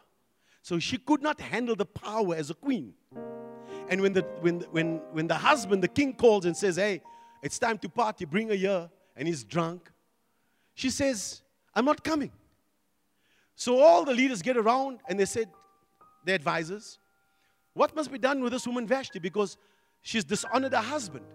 So 0.61 0.78
she 0.78 0.97
could 0.97 1.22
not 1.22 1.39
handle 1.39 1.76
the 1.76 1.86
power 1.86 2.36
as 2.36 2.49
a 2.49 2.53
queen. 2.53 2.93
And 3.92 4.02
when 4.02 4.14
the, 4.14 4.22
when, 4.39 4.62
when, 4.72 5.02
when 5.12 5.28
the 5.28 5.36
husband, 5.36 5.84
the 5.84 5.88
king, 5.88 6.14
calls 6.14 6.46
and 6.46 6.58
says, 6.58 6.78
Hey, 6.78 7.02
it's 7.44 7.60
time 7.60 7.78
to 7.80 7.89
party, 7.89 8.26
bring 8.26 8.48
her 8.48 8.56
here, 8.56 8.89
and 9.16 9.28
he's 9.28 9.44
drunk, 9.44 9.92
she 10.74 10.89
says, 10.89 11.42
I'm 11.76 11.86
not 11.86 12.04
coming. 12.04 12.32
So 13.56 13.80
all 13.80 14.06
the 14.06 14.14
leaders 14.14 14.42
get 14.42 14.58
around 14.58 15.02
and 15.08 15.20
they 15.20 15.26
said, 15.26 15.50
the 16.26 16.34
advisors, 16.34 17.00
what 17.74 17.96
must 17.96 18.12
be 18.12 18.18
done 18.18 18.42
with 18.42 18.54
this 18.54 18.66
woman 18.66 18.88
Vashti? 18.88 19.20
Because 19.20 19.58
she's 20.02 20.24
dishonored 20.24 20.74
her 20.74 20.80
husband. 20.80 21.26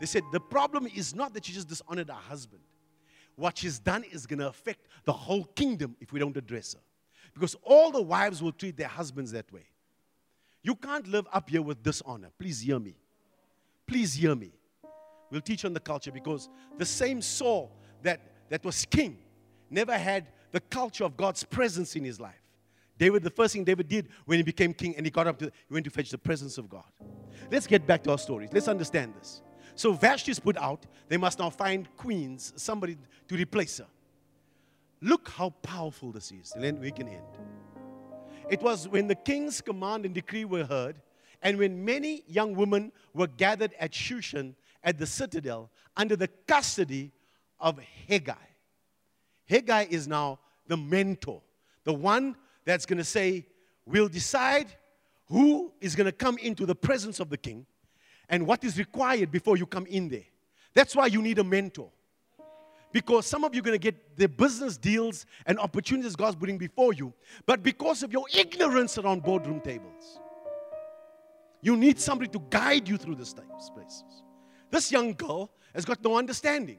They 0.00 0.06
said, 0.06 0.22
the 0.32 0.40
problem 0.40 0.86
is 0.86 1.14
not 1.14 1.34
that 1.34 1.44
she 1.44 1.52
just 1.52 1.68
dishonored 1.68 2.08
her 2.08 2.14
husband. 2.14 2.62
What 3.36 3.58
she's 3.58 3.78
done 3.78 4.04
is 4.10 4.26
going 4.26 4.40
to 4.40 4.48
affect 4.48 4.86
the 5.04 5.12
whole 5.12 5.44
kingdom 5.44 5.96
if 6.00 6.12
we 6.12 6.18
don't 6.18 6.36
address 6.36 6.74
her. 6.74 6.80
Because 7.34 7.54
all 7.62 7.90
the 7.90 8.02
wives 8.02 8.42
will 8.42 8.52
treat 8.52 8.76
their 8.76 8.88
husbands 8.88 9.30
that 9.32 9.52
way. 9.52 9.66
You 10.62 10.74
can't 10.74 11.06
live 11.06 11.26
up 11.32 11.48
here 11.50 11.62
with 11.62 11.82
dishonor. 11.82 12.30
Please 12.38 12.60
hear 12.60 12.78
me. 12.78 12.96
Please 13.86 14.14
hear 14.14 14.34
me. 14.34 14.52
We'll 15.30 15.40
teach 15.40 15.64
on 15.64 15.72
the 15.72 15.80
culture 15.80 16.10
because 16.10 16.48
the 16.76 16.86
same 16.86 17.22
Saul 17.22 17.70
that, 18.02 18.20
that 18.48 18.64
was 18.64 18.84
king 18.86 19.18
never 19.70 19.96
had 19.96 20.28
the 20.50 20.60
culture 20.60 21.04
of 21.04 21.16
God's 21.16 21.44
presence 21.44 21.96
in 21.96 22.04
his 22.04 22.18
life. 22.18 22.42
David, 22.96 23.22
the 23.22 23.30
first 23.30 23.52
thing 23.54 23.64
David 23.64 23.88
did 23.88 24.08
when 24.24 24.38
he 24.38 24.42
became 24.42 24.74
king 24.74 24.96
and 24.96 25.06
he 25.06 25.10
got 25.10 25.26
up 25.26 25.38
to, 25.38 25.44
he 25.44 25.72
went 25.72 25.84
to 25.84 25.90
fetch 25.90 26.10
the 26.10 26.18
presence 26.18 26.58
of 26.58 26.68
God. 26.68 26.84
Let's 27.50 27.66
get 27.66 27.86
back 27.86 28.02
to 28.04 28.10
our 28.10 28.18
stories. 28.18 28.50
Let's 28.52 28.68
understand 28.68 29.14
this. 29.18 29.42
So 29.74 29.92
Vashti 29.92 30.32
is 30.32 30.40
put 30.40 30.56
out. 30.56 30.86
They 31.08 31.16
must 31.16 31.38
now 31.38 31.50
find 31.50 31.88
queens, 31.96 32.52
somebody 32.56 32.96
to 33.28 33.36
replace 33.36 33.78
her. 33.78 33.86
Look 35.00 35.28
how 35.28 35.50
powerful 35.62 36.10
this 36.10 36.32
is. 36.32 36.52
And 36.54 36.64
then 36.64 36.80
we 36.80 36.90
can 36.90 37.06
end. 37.06 37.22
It 38.50 38.62
was 38.62 38.88
when 38.88 39.08
the 39.08 39.14
king's 39.14 39.60
command 39.60 40.04
and 40.04 40.14
decree 40.14 40.44
were 40.44 40.64
heard, 40.64 41.00
and 41.42 41.58
when 41.58 41.84
many 41.84 42.24
young 42.26 42.54
women 42.54 42.92
were 43.14 43.26
gathered 43.26 43.74
at 43.78 43.92
Shushan 43.92 44.54
at 44.82 44.98
the 44.98 45.06
citadel 45.06 45.70
under 45.96 46.16
the 46.16 46.28
custody 46.46 47.12
of 47.60 47.78
Hegai. 48.08 48.36
Hegai 49.48 49.88
is 49.90 50.08
now 50.08 50.38
the 50.66 50.76
mentor, 50.76 51.42
the 51.84 51.92
one 51.92 52.36
that's 52.64 52.86
going 52.86 52.98
to 52.98 53.04
say, 53.04 53.46
We'll 53.84 54.08
decide 54.08 54.66
who 55.28 55.72
is 55.80 55.94
going 55.94 56.06
to 56.06 56.12
come 56.12 56.36
into 56.38 56.66
the 56.66 56.74
presence 56.74 57.20
of 57.20 57.30
the 57.30 57.38
king 57.38 57.64
and 58.28 58.46
what 58.46 58.62
is 58.64 58.76
required 58.78 59.30
before 59.30 59.56
you 59.56 59.64
come 59.64 59.86
in 59.86 60.08
there. 60.08 60.26
That's 60.74 60.94
why 60.94 61.06
you 61.06 61.22
need 61.22 61.38
a 61.38 61.44
mentor. 61.44 61.90
Because 62.92 63.26
some 63.26 63.44
of 63.44 63.54
you 63.54 63.60
are 63.60 63.64
going 63.64 63.78
to 63.78 63.82
get 63.82 64.16
the 64.16 64.28
business 64.28 64.76
deals 64.76 65.26
and 65.46 65.58
opportunities 65.58 66.16
God's 66.16 66.36
putting 66.36 66.56
before 66.56 66.92
you, 66.94 67.12
but 67.44 67.62
because 67.62 68.02
of 68.02 68.12
your 68.12 68.24
ignorance 68.34 68.96
around 68.96 69.22
boardroom 69.22 69.60
tables, 69.60 70.18
you 71.60 71.76
need 71.76 72.00
somebody 72.00 72.30
to 72.30 72.42
guide 72.50 72.88
you 72.88 72.96
through 72.96 73.16
these 73.16 73.32
types 73.32 73.70
places. 73.70 74.22
This 74.70 74.90
young 74.90 75.12
girl 75.12 75.50
has 75.74 75.84
got 75.84 76.02
no 76.02 76.16
understanding. 76.16 76.78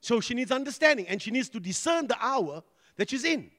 So 0.00 0.20
she 0.20 0.34
needs 0.34 0.50
understanding 0.50 1.08
and 1.08 1.20
she 1.20 1.30
needs 1.30 1.48
to 1.50 1.60
discern 1.60 2.06
the 2.06 2.16
hour 2.20 2.62
that 2.96 3.08
she's 3.08 3.24
in. 3.24 3.50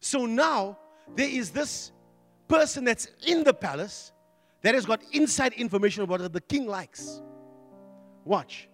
So 0.00 0.26
now 0.26 0.78
there 1.14 1.28
is 1.28 1.50
this 1.50 1.92
person 2.48 2.84
that's 2.84 3.08
in 3.26 3.44
the 3.44 3.54
palace 3.54 4.12
that 4.62 4.74
has 4.74 4.84
got 4.84 5.00
inside 5.12 5.52
information 5.52 6.02
about 6.02 6.20
what 6.20 6.32
the 6.32 6.40
king 6.40 6.66
likes. 6.66 7.22
Watch. 8.24 8.68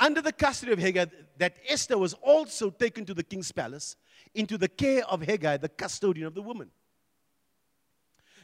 Under 0.00 0.22
the 0.22 0.32
custody 0.32 0.72
of 0.72 0.78
Hegai, 0.78 1.10
that 1.36 1.58
Esther 1.68 1.98
was 1.98 2.14
also 2.14 2.70
taken 2.70 3.04
to 3.04 3.12
the 3.12 3.22
king's 3.22 3.52
palace 3.52 3.96
into 4.34 4.56
the 4.56 4.68
care 4.68 5.04
of 5.04 5.20
Hegai, 5.20 5.60
the 5.60 5.68
custodian 5.68 6.26
of 6.26 6.34
the 6.34 6.40
woman. 6.40 6.70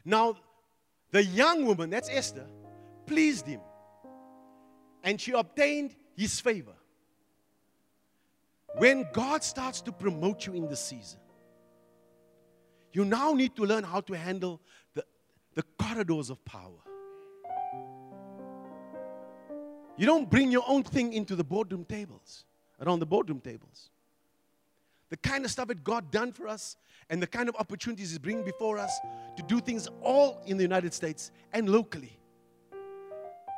Now, 0.04 0.36
the 1.11 1.24
young 1.24 1.64
woman, 1.64 1.88
that's 1.88 2.11
Esther, 2.11 2.46
pleased 3.07 3.46
him. 3.46 3.61
And 5.02 5.18
she 5.18 5.32
obtained 5.32 5.96
his 6.14 6.38
favor. 6.40 6.74
When 8.76 9.09
God 9.14 9.42
starts 9.42 9.80
to 9.82 9.92
promote 9.92 10.46
you 10.46 10.52
in 10.52 10.68
the 10.68 10.76
season, 10.76 11.20
you 12.92 13.04
now 13.04 13.32
need 13.32 13.57
to 13.57 13.64
learn 13.64 13.84
how 13.84 14.02
to 14.02 14.12
handle 14.14 14.61
the, 14.94 15.04
the 15.54 15.62
corridors 15.78 16.28
of 16.28 16.44
power. 16.44 16.86
You 19.97 20.07
don't 20.07 20.28
bring 20.28 20.51
your 20.51 20.64
own 20.66 20.82
thing 20.82 21.12
into 21.12 21.34
the 21.34 21.44
boardroom 21.44 21.84
tables, 21.84 22.44
around 22.80 22.99
the 22.99 23.07
boardroom 23.07 23.40
tables. 23.40 23.90
The 25.09 25.16
kind 25.16 25.44
of 25.44 25.51
stuff 25.51 25.68
that 25.68 25.84
God 25.84 26.11
done 26.11 26.32
for 26.32 26.49
us 26.49 26.76
and 27.09 27.22
the 27.22 27.26
kind 27.26 27.49
of 27.49 27.57
opportunities 27.57 28.11
He's 28.11 28.18
bringing 28.18 28.44
before 28.44 28.78
us 28.78 28.99
to 29.36 29.42
do 29.44 29.61
things 29.61 29.88
all 30.03 30.42
in 30.47 30.57
the 30.57 30.64
United 30.64 30.92
States 30.92 31.30
and 31.53 31.68
locally. 31.68 32.18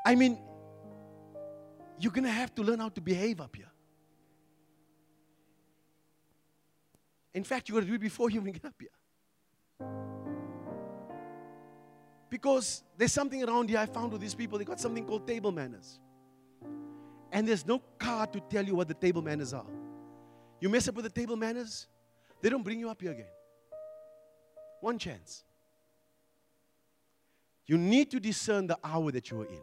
I 0.05 0.15
mean, 0.15 0.39
you're 1.99 2.13
going 2.13 2.25
to 2.25 2.31
have 2.31 2.55
to 2.57 2.63
learn 2.63 2.79
how 2.79 2.91
to 2.91 3.01
behave 3.01 3.41
up 3.41 3.57
here. 3.57 3.71
In 7.35 7.45
fact, 7.45 7.69
you 7.69 7.75
got 7.75 7.83
to 7.83 7.87
do 7.87 7.95
it 7.95 8.01
before 8.01 8.31
you 8.31 8.41
even 8.41 8.53
get 8.53 8.65
up 8.65 8.75
here. 8.79 9.89
Because 12.31 12.83
there's 12.97 13.13
something 13.13 13.43
around 13.43 13.71
here 13.71 13.79
I 13.79 13.87
found 13.87 14.13
with 14.13 14.21
these 14.21 14.35
people. 14.35 14.59
They 14.59 14.65
got 14.65 14.81
something 14.81 15.05
called 15.05 15.27
table 15.27 15.51
manners. 15.51 15.99
And 17.33 17.47
there's 17.47 17.67
no 17.67 17.81
card 17.99 18.33
to 18.33 18.41
tell 18.41 18.65
you 18.65 18.75
what 18.75 18.89
the 18.89 18.95
table 18.95 19.23
manners 19.23 19.53
are. 19.53 19.67
You 20.61 20.69
mess 20.69 20.89
up 20.89 20.95
with 20.95 21.05
the 21.05 21.11
table 21.11 21.37
manners, 21.37 21.87
they 22.41 22.49
don't 22.49 22.63
bring 22.63 22.81
you 22.81 22.91
up 22.91 23.01
here 23.01 23.13
again. 23.13 23.27
One 24.81 24.99
chance. 24.99 25.45
You 27.67 27.77
need 27.77 28.11
to 28.13 28.21
discern 28.21 28.67
the 28.67 28.79
hour 28.83 29.11
that 29.13 29.31
you 29.31 29.41
are 29.43 29.47
in. 29.47 29.61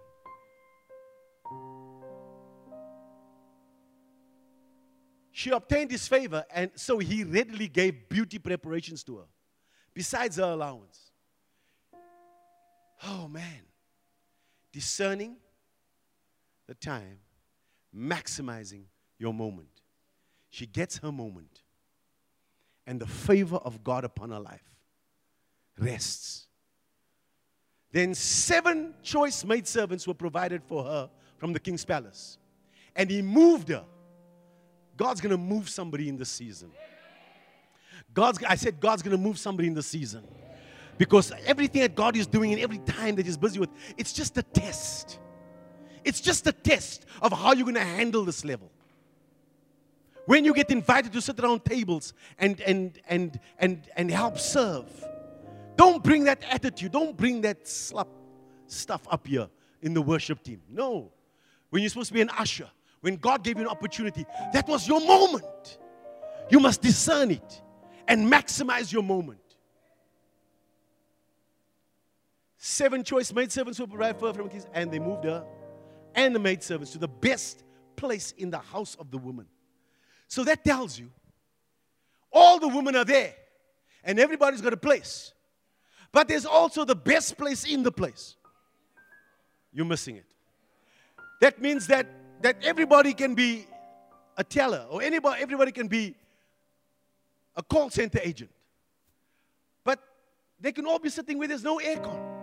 She 5.32 5.50
obtained 5.50 5.92
his 5.92 6.08
favor, 6.08 6.46
and 6.50 6.72
so 6.76 6.98
he 7.00 7.24
readily 7.24 7.68
gave 7.68 8.08
beauty 8.08 8.40
preparations 8.40 9.04
to 9.04 9.18
her, 9.18 9.26
besides 9.94 10.38
her 10.38 10.44
allowance. 10.44 11.12
Oh 13.04 13.28
man, 13.28 13.64
discerning 14.72 15.36
the 16.68 16.74
time, 16.74 17.20
maximizing 17.96 18.84
your 19.18 19.34
moment. 19.34 19.70
She 20.50 20.66
gets 20.66 20.98
her 21.00 21.12
moment, 21.12 21.64
and 22.88 23.00
the 23.00 23.08
favor 23.08 23.58
of 23.58 23.84
God 23.84 24.04
upon 24.04 24.32
her 24.32 24.40
life 24.40 24.64
rests. 25.78 26.48
Then 27.92 28.14
seven 28.14 28.94
choice 29.04 29.44
maidservants 29.44 30.08
were 30.08 30.14
provided 30.14 30.64
for 30.64 30.84
her 30.84 31.10
from 31.38 31.54
the 31.54 31.60
king's 31.60 31.86
palace, 31.86 32.38
and 32.96 33.10
he 33.10 33.22
moved 33.22 33.70
her 33.70 33.86
God's 34.98 35.22
to 35.32 35.38
move 35.38 35.70
somebody 35.70 36.10
in 36.10 36.18
the 36.18 36.26
season. 36.26 36.72
God's, 38.14 38.42
I 38.44 38.56
said, 38.56 38.80
God's 38.80 39.02
to 39.16 39.22
move 39.22 39.38
somebody 39.38 39.68
in 39.68 39.74
the 39.74 39.84
season. 39.84 40.24
Because 40.98 41.34
everything 41.46 41.82
that 41.82 41.96
God 41.96 42.16
is 42.16 42.26
doing 42.26 42.54
and 42.54 42.62
every 42.62 42.78
time 42.80 43.16
that 43.16 43.26
He's 43.26 43.38
busy 43.38 43.60
with, 43.60 43.70
it's 43.98 44.14
just 44.14 44.38
a 44.38 44.44
test. 44.44 45.20
It's 46.06 46.22
just 46.22 46.46
a 46.46 46.52
test 46.52 47.06
of 47.22 47.34
how 47.34 47.54
you're 47.54 47.64
going 47.64 47.76
to 47.76 47.82
handle 47.82 48.24
this 48.24 48.46
level. 48.46 48.72
When 50.28 50.46
you 50.46 50.54
get 50.54 50.70
invited 50.70 51.12
to 51.14 51.22
sit 51.22 51.40
around 51.40 51.66
tables 51.66 52.14
and, 52.38 52.62
and, 52.62 52.98
and, 53.10 53.40
and, 53.58 53.82
and 53.96 54.12
help 54.12 54.40
serve, 54.40 54.86
don't 55.76 56.04
bring 56.04 56.24
that 56.26 56.44
attitude. 56.50 56.92
Don't 56.92 57.18
bring 57.18 57.42
that 57.42 57.68
slap 57.68 58.08
stuff 58.68 59.02
up 59.10 59.28
here 59.28 59.50
in 59.82 59.94
the 59.94 60.02
worship 60.02 60.44
team. 60.44 60.62
No. 60.70 61.12
When 61.72 61.82
you're 61.82 61.90
supposed 61.90 62.10
to 62.10 62.14
be 62.14 62.22
an 62.22 62.30
usher, 62.38 62.70
when 63.02 63.18
God 63.18 63.44
gave 63.44 63.58
you 63.58 63.64
an 63.64 63.70
opportunity, 63.70 64.26
that 64.54 64.68
was 64.68 64.88
your 64.88 65.02
moment. 65.02 65.80
You 66.50 66.60
must 66.60 66.82
discern 66.82 67.32
it 67.32 67.62
and 68.08 68.32
maximize 68.32 68.92
your 68.92 69.04
moment. 69.04 69.40
Seven 72.58 73.04
choice 73.04 73.34
maidservants 73.34 73.80
were 73.80 73.88
provided 73.88 74.20
for 74.20 74.28
her 74.28 74.34
from 74.34 74.50
kings, 74.50 74.68
and 74.74 74.92
they 74.92 75.00
moved 75.00 75.24
her 75.24 75.44
and 76.16 76.34
the 76.34 76.40
maidservants 76.40 76.94
to 76.94 76.98
the 76.98 77.08
best 77.08 77.64
place 77.96 78.34
in 78.38 78.50
the 78.50 78.58
house 78.60 78.96
of 78.96 79.12
the 79.12 79.18
woman. 79.18 79.46
So 80.28 80.44
that 80.46 80.64
tells 80.64 80.98
you 80.98 81.12
all 82.32 82.60
the 82.60 82.68
women 82.68 82.96
are 82.96 83.06
there, 83.06 83.34
and 84.04 84.20
everybody's 84.20 84.62
got 84.62 84.74
a 84.74 84.78
place. 84.78 85.34
But 86.12 86.28
there's 86.28 86.46
also 86.46 86.86
the 86.86 86.96
best 86.96 87.38
place 87.38 87.66
in 87.66 87.84
the 87.84 87.92
place. 87.92 88.36
You're 89.72 89.86
missing 89.86 90.18
it. 90.18 90.26
That 91.42 91.62
means 91.62 91.88
that 91.88 92.08
that 92.42 92.64
everybody 92.64 93.14
can 93.14 93.36
be 93.36 93.66
a 94.38 94.44
teller 94.44 94.86
or 94.90 95.02
anybody, 95.02 95.42
everybody 95.42 95.72
can 95.72 95.88
be 95.88 96.16
a 97.56 97.64
call 97.64 97.90
center 97.90 98.20
agent. 98.22 98.52
But 99.84 100.00
they 100.60 100.72
can 100.72 100.86
all 100.86 101.00
be 101.00 101.10
sitting 101.10 101.38
where 101.38 101.48
there's 101.48 101.64
no 101.64 101.80
aircon. 101.80 102.35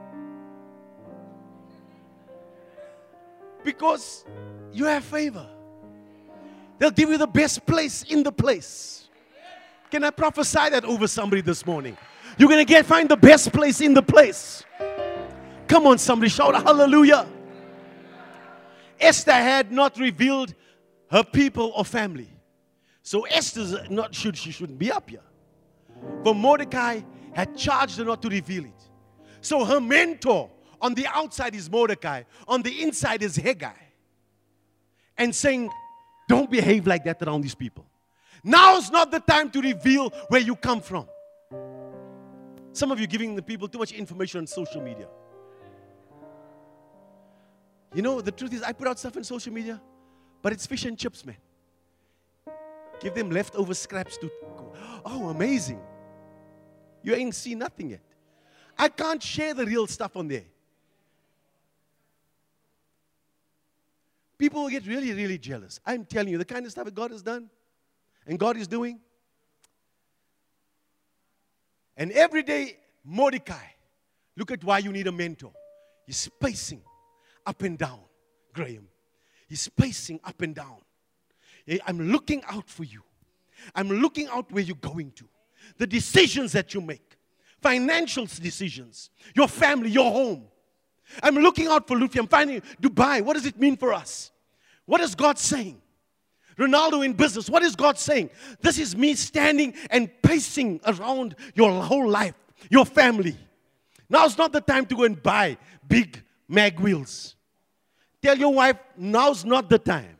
Because 3.64 4.24
you 4.72 4.84
have 4.86 5.04
favor. 5.04 5.46
They'll 6.78 6.90
give 6.90 7.10
you 7.10 7.18
the 7.18 7.26
best 7.26 7.64
place 7.66 8.02
in 8.02 8.22
the 8.22 8.32
place. 8.32 9.08
Can 9.90 10.04
I 10.04 10.10
prophesy 10.10 10.70
that 10.70 10.84
over 10.84 11.06
somebody 11.06 11.42
this 11.42 11.66
morning? 11.66 11.96
You're 12.38 12.48
to 12.48 12.64
get 12.64 12.86
find 12.86 13.08
the 13.08 13.16
best 13.16 13.52
place 13.52 13.80
in 13.80 13.94
the 13.94 14.02
place. 14.02 14.64
Come 15.68 15.86
on, 15.86 15.98
somebody 15.98 16.28
shout 16.28 16.54
hallelujah. 16.54 17.26
Esther 18.98 19.32
had 19.32 19.70
not 19.72 19.98
revealed 19.98 20.54
her 21.10 21.22
people 21.22 21.72
or 21.76 21.84
family. 21.84 22.30
So 23.02 23.22
Esther's 23.22 23.74
not 23.90 24.14
should 24.14 24.36
she 24.36 24.50
shouldn't 24.50 24.78
be 24.78 24.90
up 24.90 25.10
here. 25.10 25.22
But 26.22 26.34
Mordecai 26.34 27.00
had 27.32 27.56
charged 27.56 27.98
her 27.98 28.04
not 28.04 28.22
to 28.22 28.28
reveal 28.28 28.64
it. 28.64 28.88
So 29.40 29.64
her 29.64 29.80
mentor 29.80 30.50
on 30.82 30.94
the 30.94 31.06
outside 31.06 31.54
is 31.54 31.70
Mordecai, 31.70 32.24
on 32.46 32.60
the 32.60 32.82
inside 32.82 33.22
is 33.22 33.38
Hegai. 33.38 33.72
And 35.16 35.34
saying, 35.34 35.70
Don't 36.28 36.50
behave 36.50 36.86
like 36.86 37.04
that 37.04 37.22
around 37.22 37.42
these 37.42 37.54
people. 37.54 37.86
Now's 38.42 38.90
not 38.90 39.10
the 39.10 39.20
time 39.20 39.50
to 39.50 39.60
reveal 39.60 40.10
where 40.28 40.40
you 40.40 40.56
come 40.56 40.80
from. 40.80 41.06
Some 42.72 42.90
of 42.90 42.98
you 42.98 43.06
giving 43.06 43.36
the 43.36 43.42
people 43.42 43.68
too 43.68 43.78
much 43.78 43.92
information 43.92 44.40
on 44.40 44.46
social 44.46 44.82
media. 44.82 45.06
You 47.94 48.02
know, 48.02 48.20
the 48.20 48.32
truth 48.32 48.52
is, 48.54 48.62
I 48.62 48.72
put 48.72 48.88
out 48.88 48.98
stuff 48.98 49.16
on 49.16 49.22
social 49.22 49.52
media, 49.52 49.80
but 50.40 50.52
it's 50.52 50.66
fish 50.66 50.84
and 50.86 50.98
chips, 50.98 51.24
man. 51.24 51.36
Give 53.00 53.14
them 53.14 53.30
leftover 53.30 53.74
scraps 53.74 54.16
to. 54.18 54.30
Oh, 55.04 55.28
amazing. 55.28 55.80
You 57.02 57.14
ain't 57.14 57.34
seen 57.34 57.58
nothing 57.58 57.90
yet. 57.90 58.00
I 58.78 58.88
can't 58.88 59.22
share 59.22 59.54
the 59.54 59.66
real 59.66 59.86
stuff 59.86 60.16
on 60.16 60.28
there. 60.28 60.44
People 64.42 64.64
will 64.64 64.70
get 64.70 64.84
really, 64.88 65.12
really 65.12 65.38
jealous. 65.38 65.78
I'm 65.86 66.04
telling 66.04 66.32
you, 66.32 66.36
the 66.36 66.44
kind 66.44 66.66
of 66.66 66.72
stuff 66.72 66.86
that 66.86 66.96
God 66.96 67.12
has 67.12 67.22
done 67.22 67.48
and 68.26 68.40
God 68.40 68.56
is 68.56 68.66
doing. 68.66 68.98
And 71.96 72.10
every 72.10 72.42
day, 72.42 72.78
Mordecai, 73.04 73.64
look 74.36 74.50
at 74.50 74.64
why 74.64 74.78
you 74.78 74.90
need 74.90 75.06
a 75.06 75.12
mentor. 75.12 75.52
He's 76.06 76.28
pacing 76.40 76.82
up 77.46 77.62
and 77.62 77.78
down, 77.78 78.00
Graham. 78.52 78.88
He's 79.48 79.68
pacing 79.68 80.18
up 80.24 80.42
and 80.42 80.56
down. 80.56 80.78
I'm 81.86 82.10
looking 82.10 82.42
out 82.48 82.68
for 82.68 82.82
you. 82.82 83.04
I'm 83.76 83.90
looking 83.90 84.26
out 84.26 84.50
where 84.50 84.64
you're 84.64 84.74
going 84.74 85.12
to. 85.12 85.28
The 85.78 85.86
decisions 85.86 86.50
that 86.50 86.74
you 86.74 86.80
make, 86.80 87.16
financial 87.60 88.26
decisions, 88.26 89.10
your 89.36 89.46
family, 89.46 89.90
your 89.90 90.10
home. 90.10 90.48
I'm 91.22 91.34
looking 91.36 91.66
out 91.66 91.88
for 91.88 91.98
Luffy. 91.98 92.18
I'm 92.18 92.28
finding 92.28 92.60
Dubai. 92.80 93.22
What 93.22 93.34
does 93.34 93.46
it 93.46 93.58
mean 93.58 93.76
for 93.76 93.92
us? 93.92 94.30
What 94.86 95.00
is 95.00 95.14
God 95.14 95.38
saying? 95.38 95.80
Ronaldo 96.58 97.04
in 97.04 97.12
business. 97.12 97.48
What 97.48 97.62
is 97.62 97.74
God 97.74 97.98
saying? 97.98 98.30
This 98.60 98.78
is 98.78 98.96
me 98.96 99.14
standing 99.14 99.74
and 99.90 100.10
pacing 100.22 100.80
around 100.86 101.34
your 101.54 101.82
whole 101.82 102.08
life, 102.08 102.34
your 102.70 102.84
family. 102.84 103.36
Now's 104.08 104.36
not 104.36 104.52
the 104.52 104.60
time 104.60 104.86
to 104.86 104.94
go 104.94 105.04
and 105.04 105.20
buy 105.20 105.56
big 105.88 106.22
mag 106.48 106.78
wheels. 106.78 107.36
Tell 108.22 108.38
your 108.38 108.52
wife, 108.52 108.76
now's 108.96 109.44
not 109.44 109.68
the 109.68 109.78
time. 109.78 110.18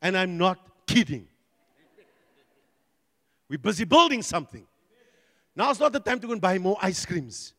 And 0.00 0.16
I'm 0.16 0.36
not 0.36 0.58
kidding. 0.86 1.26
We're 3.48 3.58
busy 3.58 3.84
building 3.84 4.22
something. 4.22 4.66
Now's 5.54 5.78
not 5.80 5.92
the 5.92 6.00
time 6.00 6.18
to 6.20 6.26
go 6.26 6.32
and 6.32 6.40
buy 6.40 6.58
more 6.58 6.76
ice 6.80 7.04
creams. 7.04 7.54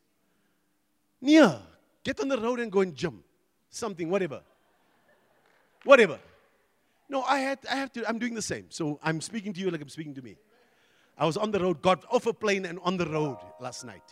Nia, 1.23 1.61
get 2.03 2.19
on 2.19 2.27
the 2.27 2.37
road 2.37 2.59
and 2.59 2.69
go 2.69 2.81
and 2.81 2.93
gym. 2.93 3.23
Something, 3.69 4.09
whatever. 4.09 4.41
Whatever. 5.85 6.19
No, 7.07 7.23
I 7.23 7.39
had 7.39 7.59
I 7.71 7.75
have 7.75 7.93
to, 7.93 8.07
I'm 8.07 8.19
doing 8.19 8.33
the 8.33 8.41
same. 8.41 8.65
So 8.69 8.99
I'm 9.01 9.21
speaking 9.21 9.53
to 9.53 9.59
you 9.61 9.71
like 9.71 9.81
I'm 9.81 9.87
speaking 9.87 10.13
to 10.15 10.21
me. 10.21 10.35
I 11.17 11.25
was 11.25 11.37
on 11.37 11.51
the 11.51 11.59
road, 11.59 11.81
got 11.81 12.03
off 12.11 12.25
a 12.27 12.33
plane 12.33 12.65
and 12.65 12.77
on 12.83 12.97
the 12.97 13.05
road 13.05 13.37
last 13.61 13.85
night 13.85 14.03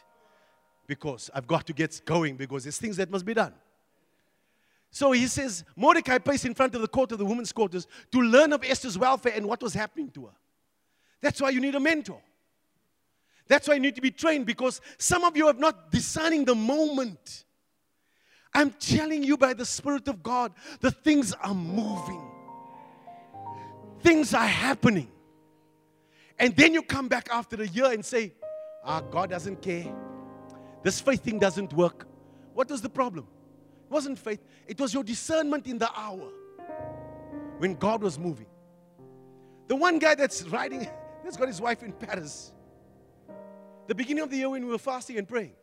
because 0.87 1.29
I've 1.33 1.47
got 1.47 1.67
to 1.67 1.73
get 1.73 2.01
going 2.05 2.37
because 2.37 2.63
there's 2.63 2.77
things 2.77 2.95
that 2.97 3.11
must 3.11 3.25
be 3.25 3.33
done. 3.33 3.53
So 4.89 5.11
he 5.11 5.27
says, 5.27 5.65
Mordecai 5.75 6.17
placed 6.17 6.45
in 6.45 6.53
front 6.53 6.75
of 6.75 6.81
the 6.81 6.87
court 6.87 7.11
of 7.11 7.17
the 7.17 7.25
women's 7.25 7.51
quarters 7.51 7.87
to 8.13 8.21
learn 8.21 8.53
of 8.53 8.63
Esther's 8.63 8.97
welfare 8.97 9.33
and 9.35 9.45
what 9.45 9.61
was 9.61 9.73
happening 9.73 10.11
to 10.11 10.27
her. 10.27 10.33
That's 11.21 11.41
why 11.41 11.49
you 11.49 11.59
need 11.59 11.75
a 11.75 11.79
mentor. 11.79 12.21
That's 13.51 13.67
why 13.67 13.73
you 13.73 13.81
need 13.81 13.95
to 13.95 14.01
be 14.01 14.11
trained 14.11 14.45
because 14.45 14.79
some 14.97 15.25
of 15.25 15.35
you 15.35 15.45
are 15.47 15.53
not 15.53 15.91
discerning 15.91 16.45
the 16.45 16.55
moment. 16.55 17.43
I'm 18.53 18.69
telling 18.71 19.23
you 19.23 19.35
by 19.35 19.53
the 19.53 19.65
Spirit 19.65 20.07
of 20.07 20.23
God, 20.23 20.53
the 20.79 20.89
things 20.89 21.33
are 21.33 21.53
moving, 21.53 22.31
things 23.99 24.33
are 24.33 24.47
happening. 24.47 25.09
And 26.39 26.55
then 26.55 26.73
you 26.73 26.81
come 26.81 27.09
back 27.09 27.27
after 27.29 27.61
a 27.61 27.67
year 27.67 27.91
and 27.91 28.05
say, 28.05 28.31
Ah, 28.85 29.01
God 29.01 29.31
doesn't 29.31 29.61
care. 29.61 29.93
This 30.81 31.01
faith 31.01 31.21
thing 31.21 31.37
doesn't 31.37 31.73
work. 31.73 32.07
What 32.53 32.69
was 32.69 32.81
the 32.81 32.89
problem? 32.89 33.27
It 33.83 33.91
wasn't 33.91 34.17
faith, 34.17 34.39
it 34.65 34.79
was 34.79 34.93
your 34.93 35.03
discernment 35.03 35.67
in 35.67 35.77
the 35.77 35.89
hour 35.93 36.29
when 37.57 37.75
God 37.75 38.01
was 38.01 38.17
moving. 38.17 38.47
The 39.67 39.75
one 39.75 39.99
guy 39.99 40.15
that's 40.15 40.43
riding, 40.43 40.87
that's 41.25 41.35
got 41.35 41.49
his 41.49 41.59
wife 41.59 41.83
in 41.83 41.91
Paris 41.91 42.53
the 43.87 43.95
beginning 43.95 44.23
of 44.23 44.29
the 44.29 44.37
year 44.37 44.49
when 44.49 44.65
we 44.65 44.71
were 44.71 44.77
fasting 44.77 45.17
and 45.17 45.27
praying. 45.27 45.53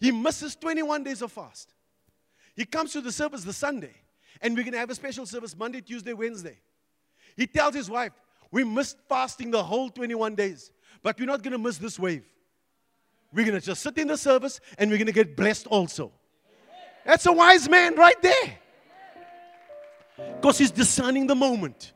He 0.00 0.10
misses 0.10 0.56
21 0.56 1.04
days 1.04 1.22
of 1.22 1.30
fast. 1.30 1.72
He 2.54 2.64
comes 2.64 2.92
to 2.92 3.00
the 3.00 3.12
service 3.12 3.44
the 3.44 3.52
Sunday, 3.52 3.94
and 4.40 4.56
we're 4.56 4.64
going 4.64 4.72
to 4.72 4.78
have 4.78 4.90
a 4.90 4.94
special 4.94 5.26
service 5.26 5.56
Monday, 5.56 5.80
Tuesday, 5.80 6.12
Wednesday. 6.12 6.58
He 7.36 7.46
tells 7.46 7.74
his 7.74 7.88
wife, 7.88 8.12
We 8.50 8.64
missed 8.64 8.98
fasting 9.08 9.50
the 9.50 9.62
whole 9.62 9.88
21 9.88 10.34
days, 10.34 10.70
but 11.02 11.18
we're 11.18 11.26
not 11.26 11.42
going 11.42 11.52
to 11.52 11.58
miss 11.58 11.78
this 11.78 11.98
wave. 11.98 12.24
We're 13.32 13.46
going 13.46 13.58
to 13.58 13.64
just 13.64 13.82
sit 13.82 13.96
in 13.96 14.08
the 14.08 14.16
service 14.16 14.60
and 14.76 14.90
we're 14.90 14.98
going 14.98 15.06
to 15.06 15.12
get 15.12 15.36
blessed 15.36 15.66
also. 15.66 16.12
That's 17.04 17.24
a 17.26 17.32
wise 17.32 17.68
man 17.68 17.96
right 17.96 18.20
there. 18.20 18.58
Because 20.36 20.58
he's 20.58 20.70
discerning 20.70 21.26
the 21.26 21.34
moment. 21.34 21.92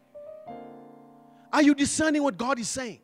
Are 1.52 1.62
you 1.62 1.74
discerning 1.74 2.22
what 2.22 2.36
God 2.36 2.58
is 2.58 2.68
saying? 2.68 3.00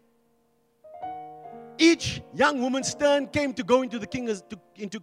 Each 1.82 2.22
young 2.32 2.60
woman's 2.60 2.94
turn 2.94 3.26
came 3.26 3.52
to 3.54 3.64
go 3.64 3.82
into 3.82 3.98
the 3.98 4.06
king 4.06 4.28
to, 4.28 4.60
into, 4.76 5.00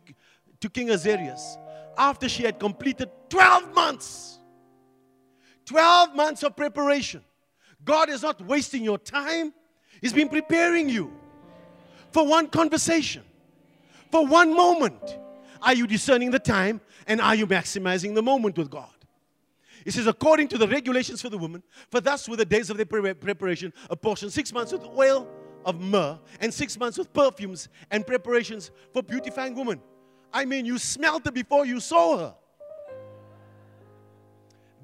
to 0.61 0.69
King 0.69 0.89
Ahasuerus 0.89 1.57
after 1.97 2.30
she 2.30 2.43
had 2.43 2.57
completed 2.57 3.09
12 3.27 3.75
months. 3.75 4.39
12 5.65 6.15
months 6.15 6.41
of 6.41 6.55
preparation. 6.55 7.21
God 7.84 8.09
is 8.09 8.21
not 8.23 8.41
wasting 8.45 8.82
your 8.82 8.97
time, 8.97 9.53
He's 9.99 10.13
been 10.13 10.30
preparing 10.30 10.88
you 10.88 11.11
for 12.13 12.25
one 12.25 12.47
conversation, 12.47 13.23
for 14.09 14.25
one 14.25 14.55
moment. 14.55 15.17
Are 15.61 15.73
you 15.73 15.86
discerning 15.86 16.32
the 16.32 16.39
time 16.39 16.80
and 17.07 17.19
are 17.19 17.36
you 17.36 17.45
maximizing 17.45 18.15
the 18.15 18.23
moment 18.23 18.57
with 18.57 18.69
God? 18.69 18.88
It 19.86 19.91
says, 19.91 20.07
according 20.07 20.47
to 20.49 20.57
the 20.57 20.67
regulations 20.67 21.21
for 21.21 21.27
the 21.27 21.38
woman, 21.38 21.61
for 21.91 21.99
thus 21.99 22.30
were 22.30 22.38
the 22.38 22.45
days 22.45 22.69
of 22.69 22.77
their 22.77 22.86
preparation, 22.86 23.73
a 23.89 23.97
portion 23.97 24.30
six 24.30 24.53
months 24.53 24.71
with 24.71 24.86
oil 24.86 25.27
of 25.66 25.80
myrrh 25.80 26.18
and 26.39 26.53
six 26.53 26.78
months 26.78 26.97
with 26.97 27.12
perfumes 27.14 27.70
and 27.91 28.05
preparations 28.05 28.72
for 28.93 29.03
beautifying 29.03 29.55
woman. 29.55 29.82
I 30.32 30.45
mean, 30.45 30.66
you 30.66 30.78
smelt 30.78 31.26
her 31.26 31.32
before 31.32 31.66
you 31.66 31.80
saw 31.80 32.18
her. 32.18 32.36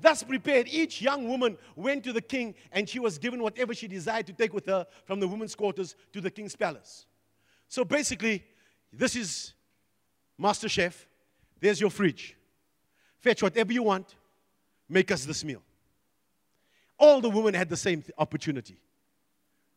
Thus 0.01 0.23
prepared, 0.23 0.67
each 0.67 1.01
young 1.01 1.27
woman 1.27 1.57
went 1.75 2.03
to 2.03 2.13
the 2.13 2.21
king, 2.21 2.53
and 2.71 2.87
she 2.87 2.99
was 2.99 3.17
given 3.17 3.41
whatever 3.41 3.73
she 3.73 3.87
desired 3.87 4.27
to 4.27 4.33
take 4.33 4.53
with 4.53 4.65
her 4.65 4.85
from 5.05 5.19
the 5.19 5.27
women's 5.27 5.55
quarters 5.55 5.95
to 6.13 6.21
the 6.21 6.29
king's 6.29 6.55
palace. 6.55 7.05
So 7.67 7.83
basically, 7.85 8.43
this 8.91 9.15
is 9.15 9.53
Master 10.37 10.69
Chef. 10.69 11.07
There's 11.59 11.79
your 11.79 11.89
fridge. 11.89 12.35
Fetch 13.19 13.41
whatever 13.41 13.73
you 13.73 13.83
want, 13.83 14.15
make 14.87 15.11
us 15.11 15.25
this 15.25 15.43
meal. 15.43 15.63
All 16.99 17.21
the 17.21 17.29
women 17.29 17.53
had 17.53 17.69
the 17.69 17.77
same 17.77 18.03
opportunity. 18.17 18.79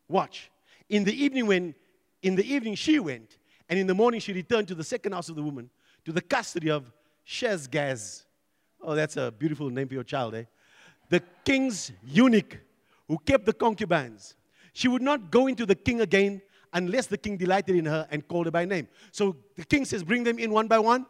Watch. 0.09 0.51
In 0.89 1.05
the 1.05 1.13
evening, 1.13 1.47
when 1.47 1.75
in 2.23 2.35
the 2.35 2.53
evening 2.53 2.75
she 2.75 2.99
went, 2.99 3.39
and 3.69 3.79
in 3.79 3.87
the 3.87 3.95
morning 3.95 4.21
she 4.21 4.33
returned 4.33 4.69
to 4.69 4.75
the 4.75 4.85
second 4.85 5.13
house 5.13 5.29
of 5.29 5.37
the 5.37 5.43
woman, 5.43 5.71
to 6.05 6.13
the 6.13 6.21
custody 6.21 6.71
of 6.71 6.91
Shaashgaz. 7.27 8.25
Oh, 8.81 8.95
that's 8.95 9.17
a 9.17 9.31
beautiful 9.31 9.69
name 9.69 9.89
for 9.89 9.95
your 9.95 10.05
child, 10.05 10.35
eh? 10.35 10.45
The 11.11 11.23
king's 11.45 11.93
eunuch 12.05 12.59
who 13.07 13.19
kept 13.19 13.45
the 13.45 13.53
concubines. 13.53 14.35
She 14.73 14.89
would 14.89 15.03
not 15.03 15.31
go 15.31 15.47
into 15.47 15.67
the 15.67 15.75
king 15.75 16.01
again 16.01 16.41
unless 16.73 17.07
the 17.07 17.19
king 17.19 17.37
delighted 17.37 17.77
in 17.77 17.85
her 17.87 18.07
and 18.11 18.27
called 18.27 18.47
her 18.47 18.51
by 18.51 18.65
name. 18.65 18.89
So 19.13 19.37
the 19.57 19.65
king 19.65 19.85
says, 19.85 20.03
Bring 20.03 20.25
them 20.25 20.39
in 20.39 20.51
one 20.51 20.69
by 20.69 20.79
one. 20.79 21.07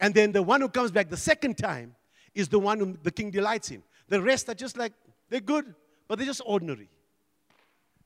And 0.00 0.14
then 0.14 0.32
the 0.32 0.42
one 0.42 0.60
who 0.60 0.68
comes 0.68 0.90
back 0.90 1.08
the 1.08 1.16
second 1.16 1.58
time 1.58 1.94
is 2.34 2.48
the 2.48 2.58
one 2.58 2.78
whom 2.78 2.98
the 3.02 3.10
king 3.10 3.30
delights 3.30 3.70
in. 3.70 3.82
The 4.08 4.22
rest 4.22 4.48
are 4.48 4.54
just 4.54 4.76
like, 4.76 4.92
they're 5.28 5.40
good, 5.40 5.74
but 6.06 6.18
they're 6.18 6.26
just 6.26 6.42
ordinary. 6.46 6.88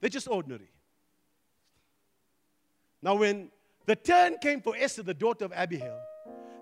They're 0.00 0.10
just 0.10 0.28
ordinary. 0.28 0.70
Now, 3.02 3.16
when 3.16 3.50
the 3.86 3.96
turn 3.96 4.38
came 4.38 4.60
for 4.60 4.74
Esther, 4.76 5.02
the 5.02 5.14
daughter 5.14 5.44
of 5.44 5.52
Abihail, 5.54 5.98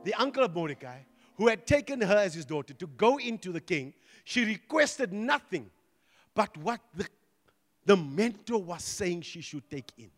the 0.05 0.15
uncle 0.15 0.43
of 0.43 0.55
Mordecai, 0.55 1.01
who 1.37 1.49
had 1.49 1.67
taken 1.67 2.01
her 2.01 2.17
as 2.17 2.35
his 2.35 2.45
daughter 2.45 2.75
to 2.75 2.87
go 2.87 3.19
into 3.19 3.53
the 3.53 3.61
king, 3.61 3.93
she 4.25 4.45
requested 4.45 5.13
nothing 5.13 5.71
but 6.35 6.57
what 6.59 6.81
the, 6.95 7.07
the 7.85 7.97
mentor 7.97 8.63
was 8.63 8.83
saying 8.83 9.23
she 9.23 9.41
should 9.41 9.69
take 9.71 9.91
in. 9.99 10.11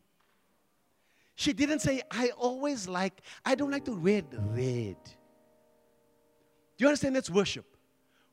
She 1.35 1.53
didn't 1.53 1.81
say, 1.81 2.03
I 2.11 2.31
always 2.31 2.87
like, 2.87 3.21
I 3.45 3.55
don't 3.55 3.71
like 3.71 3.85
to 3.87 3.93
wear 3.93 4.23
red. 4.33 4.97
Do 6.77 6.85
you 6.85 6.87
understand 6.87 7.17
that's 7.17 7.31
worship? 7.31 7.65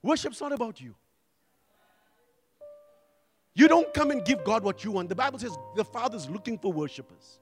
Worship's 0.03 0.41
not 0.41 0.51
about 0.51 0.79
you. 0.79 0.95
You 3.55 3.67
don't 3.67 3.91
come 3.93 4.11
and 4.11 4.23
give 4.23 4.43
God 4.43 4.63
what 4.63 4.83
you 4.83 4.91
want. 4.91 5.09
The 5.09 5.15
Bible 5.15 5.39
says 5.39 5.57
the 5.75 5.83
Father's 5.83 6.29
looking 6.29 6.57
for 6.57 6.71
worshipers. 6.71 7.39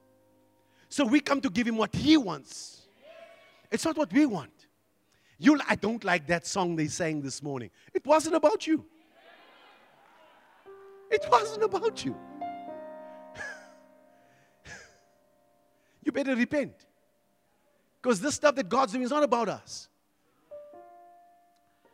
So 0.88 1.04
we 1.04 1.20
come 1.20 1.40
to 1.42 1.50
give 1.50 1.66
him 1.66 1.76
what 1.76 1.94
he 1.94 2.16
wants. 2.16 2.86
It's 3.70 3.84
not 3.84 3.96
what 3.96 4.12
we 4.12 4.26
want. 4.26 4.50
You, 5.38 5.60
I 5.68 5.76
don't 5.76 6.02
like 6.02 6.26
that 6.28 6.46
song 6.46 6.76
they 6.76 6.88
sang 6.88 7.20
this 7.20 7.42
morning. 7.42 7.70
It 7.94 8.04
wasn't 8.06 8.34
about 8.34 8.66
you. 8.66 8.84
It 11.10 11.24
wasn't 11.30 11.64
about 11.64 12.04
you. 12.04 12.16
you 16.02 16.12
better 16.12 16.34
repent. 16.34 16.72
Because 18.02 18.20
this 18.20 18.34
stuff 18.34 18.54
that 18.56 18.68
God's 18.68 18.92
doing 18.92 19.04
is 19.04 19.10
not 19.10 19.22
about 19.22 19.48
us. 19.48 19.88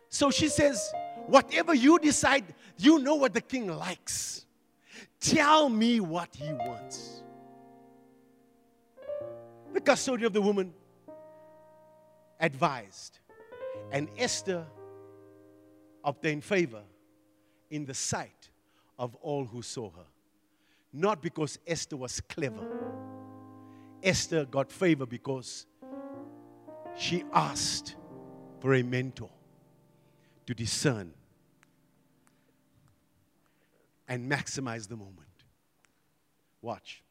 So 0.09 0.31
she 0.31 0.49
says, 0.49 0.93
whatever 1.27 1.75
you 1.75 1.99
decide, 1.99 2.45
you 2.79 2.99
know 3.01 3.17
what 3.17 3.35
the 3.35 3.41
king 3.41 3.67
likes. 3.67 4.47
Tell 5.21 5.69
me 5.69 6.01
what 6.01 6.35
he 6.35 6.53
wants 6.53 7.25
the 9.75 9.81
custodian 9.81 10.27
of 10.27 10.33
the 10.33 10.41
woman 10.41 10.73
advised. 12.41 13.19
And 13.91 14.09
Esther 14.17 14.65
obtained 16.03 16.45
favor 16.45 16.83
in 17.71 17.85
the 17.85 17.95
sight 17.95 18.51
of 18.99 19.15
all 19.17 19.45
who 19.45 19.63
saw 19.63 19.91
her. 19.91 20.07
Not 20.93 21.21
because 21.21 21.59
Esther 21.67 21.97
was 21.97 22.21
clever. 22.21 22.65
Esther 24.03 24.45
got 24.45 24.71
favor 24.71 25.07
because 25.07 25.67
she 26.97 27.25
asked 27.33 27.97
for 28.61 28.75
a 28.75 28.83
mentor 28.83 29.31
to 30.47 30.55
discern 30.55 31.13
and 34.07 34.31
maximize 34.31 34.87
the 34.87 34.97
moment. 34.97 35.21
Watch. 36.63 37.04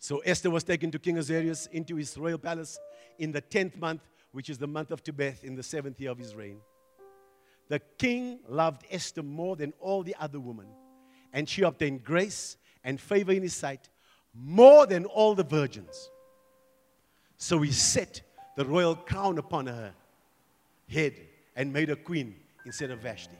So 0.00 0.20
Esther 0.20 0.50
was 0.50 0.64
taken 0.64 0.90
to 0.92 0.98
King 0.98 1.18
Ahasuerus 1.18 1.66
into 1.66 1.96
his 1.96 2.16
royal 2.16 2.38
palace 2.38 2.78
in 3.18 3.32
the 3.32 3.42
10th 3.42 3.76
month, 3.78 4.00
which 4.32 4.48
is 4.48 4.56
the 4.56 4.66
month 4.66 4.90
of 4.90 5.04
Tebeth, 5.04 5.44
in 5.44 5.54
the 5.54 5.62
seventh 5.62 6.00
year 6.00 6.10
of 6.10 6.18
his 6.18 6.34
reign. 6.34 6.58
The 7.68 7.80
king 7.98 8.40
loved 8.48 8.86
Esther 8.90 9.22
more 9.22 9.56
than 9.56 9.74
all 9.78 10.02
the 10.02 10.16
other 10.18 10.40
women, 10.40 10.66
and 11.34 11.46
she 11.46 11.62
obtained 11.62 12.02
grace 12.02 12.56
and 12.82 12.98
favor 12.98 13.30
in 13.30 13.42
his 13.42 13.54
sight 13.54 13.90
more 14.34 14.86
than 14.86 15.04
all 15.04 15.34
the 15.34 15.44
virgins. 15.44 16.10
So 17.36 17.60
he 17.60 17.70
set 17.70 18.22
the 18.56 18.64
royal 18.64 18.96
crown 18.96 19.36
upon 19.36 19.66
her 19.66 19.92
head 20.88 21.14
and 21.54 21.74
made 21.74 21.90
her 21.90 21.96
queen 21.96 22.36
instead 22.64 22.90
of 22.90 23.00
Vashti. 23.00 23.36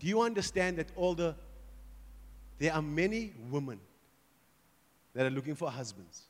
Do 0.00 0.06
you 0.06 0.22
understand 0.22 0.78
that 0.78 0.90
all 0.96 1.14
the 1.14 1.36
there 2.58 2.72
are 2.72 2.82
many 2.82 3.34
women 3.50 3.78
that 5.14 5.26
are 5.26 5.30
looking 5.30 5.54
for 5.54 5.70
husbands. 5.70 6.22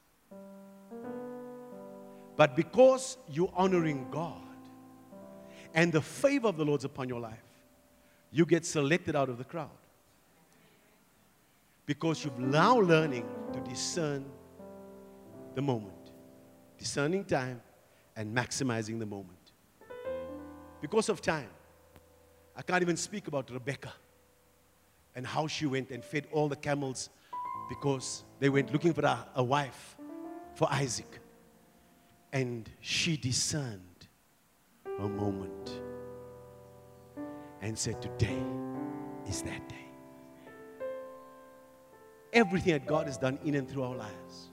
But 2.37 2.55
because 2.55 3.19
you're 3.29 3.53
honoring 3.55 4.07
God 4.11 4.43
and 5.75 5.93
the 5.93 6.01
favor 6.01 6.49
of 6.49 6.57
the 6.57 6.65
Lord's 6.65 6.85
upon 6.85 7.09
your 7.09 7.21
life, 7.21 7.43
you 8.31 8.47
get 8.47 8.65
selected 8.65 9.17
out 9.17 9.29
of 9.29 9.39
the 9.39 9.45
crowd. 9.45 9.71
Because 11.87 12.25
you're 12.25 12.39
now 12.39 12.79
learning 12.79 13.27
to 13.53 13.61
discern 13.61 14.25
the 15.55 15.63
moment, 15.63 16.13
discerning 16.79 17.25
time, 17.25 17.61
and 18.15 18.37
maximizing 18.37 18.99
the 18.99 19.07
moment. 19.07 19.53
Because 20.81 21.09
of 21.09 21.21
time, 21.21 21.49
I 22.57 22.63
can't 22.63 22.83
even 22.83 22.97
speak 22.97 23.27
about 23.27 23.51
Rebecca 23.51 23.93
and 25.15 25.27
how 25.27 25.47
she 25.47 25.67
went 25.67 25.91
and 25.91 26.05
fed 26.05 26.27
all 26.31 26.49
the 26.49 26.57
camels 26.57 27.11
because 27.69 28.25
they 28.41 28.49
went 28.49 28.73
looking 28.73 28.93
for 28.93 29.05
a, 29.05 29.27
a 29.35 29.43
wife 29.43 29.97
for 30.55 30.69
Isaac. 30.71 31.21
And 32.33 32.69
she 32.81 33.17
discerned 33.17 34.09
a 34.99 35.09
moment 35.09 35.81
and 37.61 37.79
said, 37.79 38.01
Today 38.03 38.43
is 39.27 39.43
that 39.43 39.69
day. 39.69 39.75
Everything 42.33 42.73
that 42.73 42.87
God 42.87 43.07
has 43.07 43.17
done 43.17 43.39
in 43.45 43.55
and 43.55 43.69
through 43.69 43.83
our 43.83 43.97
lives, 43.97 44.49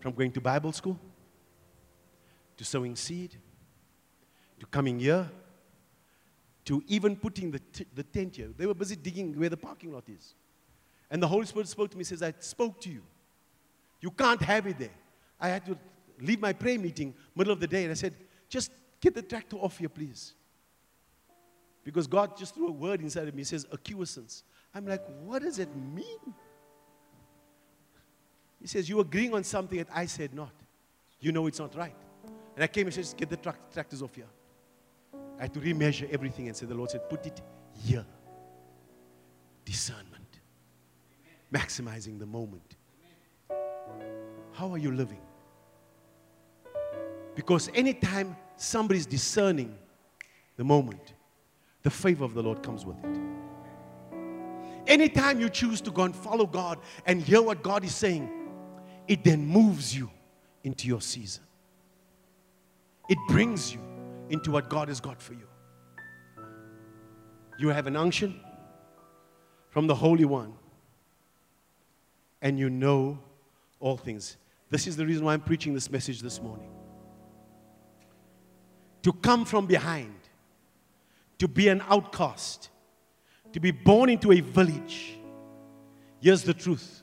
from 0.00 0.14
going 0.14 0.32
to 0.32 0.40
Bible 0.40 0.72
school, 0.72 0.98
to 2.56 2.64
sowing 2.64 2.96
seed, 2.96 3.36
to 4.58 4.66
coming 4.66 4.98
here, 4.98 5.30
to 6.64 6.82
even 6.88 7.16
putting 7.16 7.50
the, 7.50 7.58
t- 7.58 7.86
the 7.94 8.02
tent 8.02 8.36
here. 8.36 8.48
They 8.56 8.66
were 8.66 8.74
busy 8.74 8.96
digging 8.96 9.38
where 9.38 9.48
the 9.48 9.56
parking 9.56 9.92
lot 9.92 10.04
is. 10.08 10.34
And 11.10 11.22
the 11.22 11.28
Holy 11.28 11.46
Spirit 11.46 11.68
spoke 11.68 11.90
to 11.90 11.98
me, 11.98 12.04
says, 12.04 12.22
I 12.22 12.34
spoke 12.40 12.80
to 12.82 12.90
you. 12.90 13.02
You 14.00 14.10
can't 14.10 14.40
have 14.42 14.66
it 14.66 14.78
there. 14.78 14.96
I 15.40 15.48
had 15.48 15.66
to 15.66 15.78
leave 16.20 16.40
my 16.40 16.52
prayer 16.52 16.78
meeting 16.78 17.14
middle 17.34 17.52
of 17.52 17.60
the 17.60 17.66
day 17.66 17.84
and 17.84 17.92
I 17.92 17.94
said, 17.94 18.14
just 18.48 18.70
get 19.00 19.14
the 19.14 19.22
tractor 19.22 19.56
off 19.56 19.78
here, 19.78 19.88
please. 19.88 20.34
Because 21.84 22.06
God 22.06 22.36
just 22.36 22.54
threw 22.54 22.68
a 22.68 22.72
word 22.72 23.00
inside 23.00 23.28
of 23.28 23.34
me. 23.34 23.40
He 23.40 23.44
says, 23.44 23.66
acquiescence. 23.72 24.44
I'm 24.74 24.86
like, 24.86 25.02
what 25.24 25.42
does 25.42 25.58
it 25.58 25.74
mean? 25.76 26.34
He 28.60 28.66
says, 28.66 28.88
You're 28.88 29.02
agreeing 29.02 29.34
on 29.34 29.44
something 29.44 29.78
that 29.78 29.88
I 29.94 30.06
said 30.06 30.34
not. 30.34 30.52
You 31.20 31.32
know 31.32 31.46
it's 31.46 31.58
not 31.58 31.74
right. 31.74 31.94
And 32.54 32.64
I 32.64 32.66
came 32.66 32.86
and 32.86 32.94
said, 32.94 33.04
just 33.04 33.16
Get 33.16 33.30
the 33.30 33.36
tra- 33.36 33.56
tractors 33.72 34.02
off 34.02 34.14
here. 34.14 34.26
I 35.38 35.42
had 35.42 35.54
to 35.54 35.60
remeasure 35.60 36.10
everything 36.12 36.48
and 36.48 36.56
say, 36.56 36.66
The 36.66 36.74
Lord 36.74 36.90
said, 36.90 37.08
Put 37.08 37.26
it 37.26 37.40
here. 37.72 38.04
Discernment. 39.64 40.40
Maximizing 41.52 42.18
the 42.18 42.26
moment. 42.26 42.76
How 44.52 44.70
are 44.72 44.78
you 44.78 44.90
living? 44.90 45.20
Because 47.34 47.70
anytime 47.74 48.36
somebody's 48.56 49.06
discerning 49.06 49.76
the 50.56 50.64
moment, 50.64 51.14
the 51.82 51.90
favor 51.90 52.24
of 52.24 52.34
the 52.34 52.42
Lord 52.42 52.62
comes 52.62 52.84
with 52.84 52.96
it. 53.04 53.20
Anytime 54.88 55.40
you 55.40 55.48
choose 55.48 55.80
to 55.82 55.90
go 55.90 56.02
and 56.02 56.16
follow 56.16 56.46
God 56.46 56.78
and 57.06 57.22
hear 57.22 57.42
what 57.42 57.62
God 57.62 57.84
is 57.84 57.94
saying, 57.94 58.28
it 59.06 59.22
then 59.22 59.46
moves 59.46 59.96
you 59.96 60.10
into 60.64 60.88
your 60.88 61.00
season. 61.00 61.44
It 63.08 63.18
brings 63.28 63.72
you 63.72 63.80
into 64.28 64.50
what 64.50 64.68
God 64.68 64.88
has 64.88 65.00
got 65.00 65.22
for 65.22 65.34
you. 65.34 65.46
You 67.58 67.68
have 67.68 67.86
an 67.86 67.96
unction 67.96 68.40
from 69.70 69.86
the 69.86 69.94
Holy 69.94 70.24
One, 70.24 70.54
and 72.42 72.58
you 72.58 72.70
know 72.70 73.18
all 73.80 73.96
things. 73.96 74.36
This 74.70 74.86
is 74.86 74.96
the 74.96 75.06
reason 75.06 75.24
why 75.24 75.34
I'm 75.34 75.40
preaching 75.40 75.74
this 75.74 75.90
message 75.90 76.20
this 76.20 76.42
morning. 76.42 76.70
To 79.02 79.12
come 79.12 79.44
from 79.44 79.66
behind, 79.66 80.14
to 81.38 81.48
be 81.48 81.68
an 81.68 81.82
outcast, 81.88 82.70
to 83.52 83.60
be 83.60 83.70
born 83.70 84.10
into 84.10 84.32
a 84.32 84.40
village. 84.40 85.18
Here's 86.20 86.42
the 86.42 86.54
truth 86.54 87.02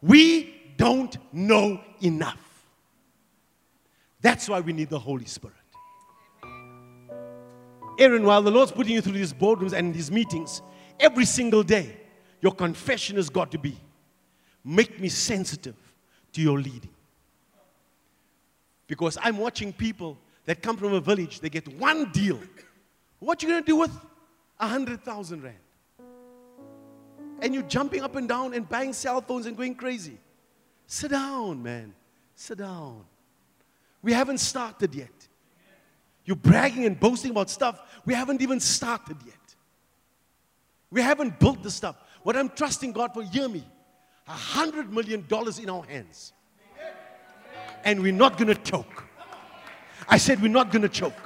we 0.00 0.74
don't 0.76 1.16
know 1.32 1.80
enough. 2.00 2.64
That's 4.20 4.48
why 4.48 4.60
we 4.60 4.72
need 4.72 4.88
the 4.88 4.98
Holy 4.98 5.26
Spirit. 5.26 5.56
Aaron, 7.98 8.24
while 8.24 8.42
the 8.42 8.50
Lord's 8.50 8.72
putting 8.72 8.94
you 8.94 9.00
through 9.00 9.12
these 9.12 9.32
boardrooms 9.32 9.72
and 9.72 9.94
these 9.94 10.10
meetings, 10.10 10.62
every 10.98 11.24
single 11.24 11.62
day, 11.62 12.00
your 12.40 12.52
confession 12.52 13.16
has 13.16 13.28
got 13.28 13.50
to 13.52 13.58
be 13.58 13.76
make 14.64 15.00
me 15.00 15.08
sensitive 15.08 15.74
to 16.32 16.40
your 16.40 16.58
leading. 16.58 16.90
Because 18.86 19.18
I'm 19.22 19.38
watching 19.38 19.72
people 19.72 20.18
that 20.44 20.62
come 20.62 20.76
from 20.76 20.92
a 20.92 21.00
village, 21.00 21.40
they 21.40 21.48
get 21.48 21.68
one 21.78 22.10
deal. 22.12 22.38
What 23.18 23.42
you 23.42 23.48
gonna 23.48 23.62
do 23.62 23.76
with 23.76 23.96
a 24.58 24.66
hundred 24.66 25.02
thousand 25.02 25.42
rand? 25.42 25.56
And 27.40 27.54
you're 27.54 27.64
jumping 27.64 28.02
up 28.02 28.16
and 28.16 28.28
down 28.28 28.54
and 28.54 28.68
buying 28.68 28.92
cell 28.92 29.20
phones 29.20 29.46
and 29.46 29.56
going 29.56 29.74
crazy. 29.74 30.18
Sit 30.86 31.10
down, 31.10 31.62
man. 31.62 31.94
Sit 32.34 32.58
down. 32.58 33.04
We 34.02 34.12
haven't 34.12 34.38
started 34.38 34.94
yet. 34.94 35.08
You're 36.24 36.36
bragging 36.36 36.84
and 36.84 36.98
boasting 36.98 37.32
about 37.32 37.50
stuff 37.50 37.80
we 38.04 38.14
haven't 38.14 38.40
even 38.42 38.60
started 38.60 39.16
yet. 39.24 39.34
We 40.90 41.00
haven't 41.00 41.38
built 41.38 41.62
the 41.62 41.70
stuff. 41.70 41.96
What 42.22 42.36
I'm 42.36 42.48
trusting 42.48 42.92
God 42.92 43.14
for, 43.14 43.22
hear 43.22 43.48
me, 43.48 43.64
a 44.32 44.34
hundred 44.34 44.90
million 44.90 45.24
dollars 45.28 45.58
in 45.58 45.68
our 45.68 45.82
hands. 45.84 46.32
And 47.84 48.02
we're 48.02 48.12
not 48.12 48.38
gonna 48.38 48.54
choke. 48.54 49.04
I 50.08 50.16
said 50.16 50.40
we're 50.40 50.48
not 50.48 50.72
gonna 50.72 50.88
choke. 50.88 51.20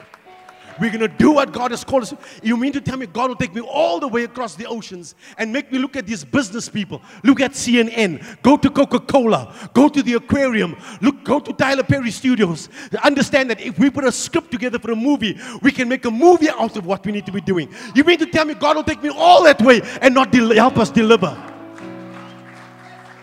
We're 0.79 0.91
going 0.91 1.01
to 1.01 1.09
do 1.09 1.31
what 1.31 1.53
God 1.53 1.71
has 1.71 1.85
called 1.85 2.03
us. 2.03 2.13
You 2.43 2.55
mean 2.59 2.71
to 2.73 2.83
tell 2.83 2.99
me 2.99 3.07
God 3.07 3.31
will 3.31 3.37
take 3.37 3.55
me 3.55 3.63
all 3.63 3.99
the 3.99 4.09
way 4.09 4.25
across 4.25 4.57
the 4.57 4.67
oceans 4.67 5.15
and 5.39 5.51
make 5.51 5.73
me 5.73 5.79
look 5.79 5.97
at 5.97 6.07
these 6.07 6.23
business 6.23 6.69
people, 6.69 7.01
look 7.25 7.41
at 7.41 7.53
CNN, 7.53 8.43
go 8.43 8.59
to 8.59 8.69
Coca 8.69 9.01
Cola, 9.01 9.55
go 9.73 9.89
to 9.89 10.03
the 10.03 10.13
aquarium, 10.13 10.77
look, 11.01 11.25
go 11.25 11.41
to 11.41 11.51
Tyler 11.55 11.83
Perry 11.83 12.11
Studios. 12.11 12.69
Understand 13.03 13.49
that 13.49 13.61
if 13.63 13.79
we 13.79 13.89
put 13.89 14.05
a 14.05 14.13
script 14.13 14.51
together 14.51 14.79
for 14.79 14.93
a 14.93 14.97
movie, 14.97 15.39
we 15.63 15.73
can 15.73 15.89
make 15.89 16.05
a 16.05 16.11
movie 16.11 16.51
out 16.51 16.77
of 16.77 16.85
what 16.85 17.07
we 17.07 17.13
need 17.13 17.25
to 17.25 17.33
be 17.33 17.41
doing. 17.41 17.73
You 17.95 18.05
mean 18.05 18.19
to 18.19 18.27
tell 18.27 18.45
me 18.45 18.53
God 18.53 18.77
will 18.77 18.85
take 18.85 19.03
me 19.03 19.09
all 19.09 19.45
that 19.45 19.63
way 19.63 19.81
and 20.03 20.15
not 20.15 20.35
help 20.35 20.77
us 20.77 20.91
deliver? 20.91 21.56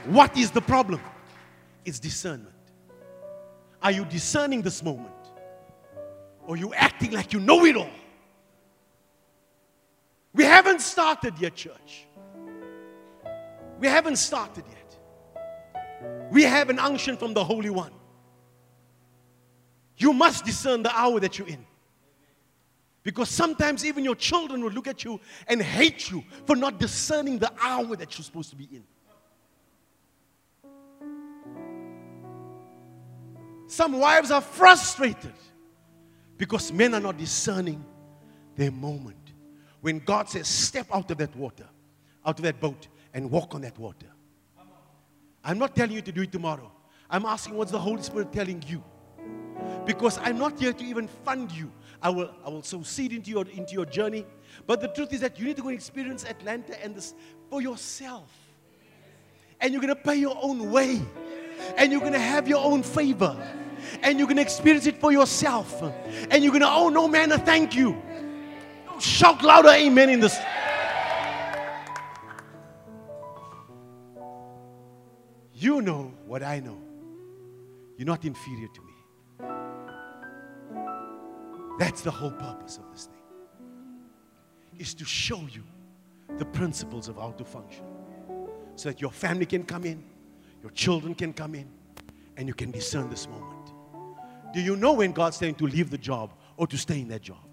What 0.06 0.38
is 0.38 0.52
the 0.52 0.62
problem? 0.62 1.02
It's 1.86 2.00
discernment. 2.00 2.50
Are 3.82 3.92
you 3.92 4.06
discerning 4.06 4.62
this 4.62 4.84
moment? 4.84 5.14
or 6.48 6.58
you 6.58 6.74
acting 6.74 7.12
like 7.12 7.34
you 7.34 7.40
know 7.40 7.66
it 7.66 7.76
all. 7.76 7.90
We 10.34 10.44
haven't 10.44 10.82
started 10.82 11.36
yet, 11.40 11.56
church. 11.56 12.08
We 13.80 13.88
haven't 13.88 14.18
started 14.18 14.64
yet. 14.70 15.00
We 16.32 16.44
have 16.44 16.70
an 16.70 16.80
unction 16.80 17.18
from 17.18 17.34
the 17.34 17.44
Holy 17.44 17.70
One. 17.70 17.92
You 19.98 20.12
must 20.12 20.44
discern 20.44 20.84
the 20.84 20.96
hour 20.98 21.20
that 21.20 21.38
you're 21.38 21.48
in. 21.48 21.66
Because 23.04 23.30
sometimes 23.30 23.86
even 23.86 24.04
your 24.04 24.16
children 24.16 24.64
will 24.64 24.72
look 24.72 24.88
at 24.88 25.04
you 25.04 25.20
and 25.48 25.62
hate 25.62 26.10
you 26.10 26.24
for 26.46 26.56
not 26.56 26.80
discerning 26.80 27.38
the 27.38 27.52
hour 27.62 27.96
that 27.96 28.18
you're 28.18 28.24
supposed 28.24 28.50
to 28.50 28.56
be 28.56 28.68
in. 28.72 28.84
Some 33.74 33.94
wives 33.94 34.30
are 34.30 34.40
frustrated 34.40 35.34
because 36.38 36.72
men 36.72 36.94
are 36.94 37.00
not 37.00 37.18
discerning 37.18 37.84
their 38.56 38.70
moment. 38.70 39.34
When 39.82 39.98
God 39.98 40.30
says, 40.30 40.48
step 40.48 40.86
out 40.94 41.10
of 41.10 41.18
that 41.18 41.36
water, 41.36 41.66
out 42.24 42.38
of 42.38 42.44
that 42.44 42.60
boat, 42.60 42.88
and 43.16 43.32
walk 43.32 43.56
on 43.56 43.62
that 43.62 43.80
water. 43.80 44.06
I'm 45.44 45.58
not 45.58 45.76
telling 45.76 45.96
you 45.96 46.04
to 46.04 46.12
do 46.12 46.22
it 46.22 46.32
tomorrow. 46.32 46.72
I'm 47.10 47.26
asking 47.26 47.56
what's 47.56 47.72
the 47.72 47.80
Holy 47.80 48.04
Spirit 48.04 48.32
telling 48.32 48.64
you? 48.68 48.84
Because 49.88 50.20
I'm 50.20 50.38
not 50.38 50.60
here 50.60 50.74
to 50.74 50.86
even 50.86 51.08
fund 51.08 51.52
you. 51.52 51.72
I 52.00 52.12
will, 52.12 52.30
I 52.46 52.50
will 52.50 52.62
sow 52.62 52.84
seed 52.84 53.12
into 53.12 53.32
your, 53.32 53.48
into 53.48 53.74
your 53.74 53.88
journey. 53.88 54.28
But 54.68 54.82
the 54.82 54.88
truth 54.90 55.14
is 55.14 55.22
that 55.22 55.40
you 55.40 55.46
need 55.46 55.56
to 55.56 55.64
go 55.64 55.70
and 55.70 55.76
experience 55.76 56.26
Atlanta 56.26 56.80
and 56.84 56.94
this 56.94 57.16
for 57.50 57.60
yourself. 57.60 58.30
And 59.60 59.74
you're 59.74 59.82
going 59.82 59.96
to 59.96 60.00
pay 60.00 60.18
your 60.18 60.38
own 60.40 60.70
way. 60.70 61.02
And 61.76 61.92
you're 61.92 62.02
going 62.02 62.14
to 62.14 62.20
have 62.20 62.48
your 62.48 62.64
own 62.64 62.84
favor 62.84 63.36
and 64.02 64.18
you're 64.18 64.28
going 64.28 64.38
to 64.38 64.42
experience 64.42 64.86
it 64.86 65.00
for 65.00 65.12
yourself. 65.12 65.82
And 66.32 66.44
you're 66.44 66.52
going 66.52 66.62
to, 66.62 66.70
oh 66.70 66.90
no, 66.90 67.08
man, 67.08 67.32
a 67.32 67.38
thank 67.38 67.76
you. 67.76 68.02
Shout 69.00 69.44
louder, 69.44 69.70
amen, 69.70 70.10
in 70.10 70.20
this. 70.20 70.38
You 75.54 75.82
know 75.82 76.14
what 76.26 76.44
I 76.44 76.60
know. 76.60 76.78
You're 77.98 78.08
not 78.08 78.26
inferior 78.26 78.68
to 78.68 78.82
me. 78.82 78.94
That's 81.80 82.02
the 82.02 82.12
whole 82.12 82.32
purpose 82.32 82.78
of 82.78 82.92
this 82.92 83.06
thing. 83.06 83.22
Is 84.78 84.94
to 84.96 85.06
show 85.06 85.40
you 85.52 85.64
the 86.38 86.46
principles 86.46 87.08
of 87.08 87.16
how 87.16 87.32
to 87.32 87.46
function. 87.46 87.86
So 88.76 88.90
that 88.90 89.00
your 89.02 89.12
family 89.12 89.46
can 89.46 89.64
come 89.64 89.86
in, 89.86 90.04
your 90.62 90.72
children 90.72 91.14
can 91.14 91.32
come 91.34 91.56
in, 91.56 91.70
and 92.38 92.48
you 92.48 92.54
can 92.54 92.72
discern 92.72 93.10
this 93.10 93.28
moment. 93.28 93.53
Do 94.54 94.62
you 94.62 94.76
know 94.76 94.94
when 94.94 95.12
God's 95.12 95.38
saying 95.38 95.56
to 95.56 95.66
leave 95.66 95.90
the 95.90 95.98
job 95.98 96.32
or 96.58 96.68
to 96.68 96.78
stay 96.78 97.02
in 97.02 97.08
that 97.10 97.24
job? 97.24 97.44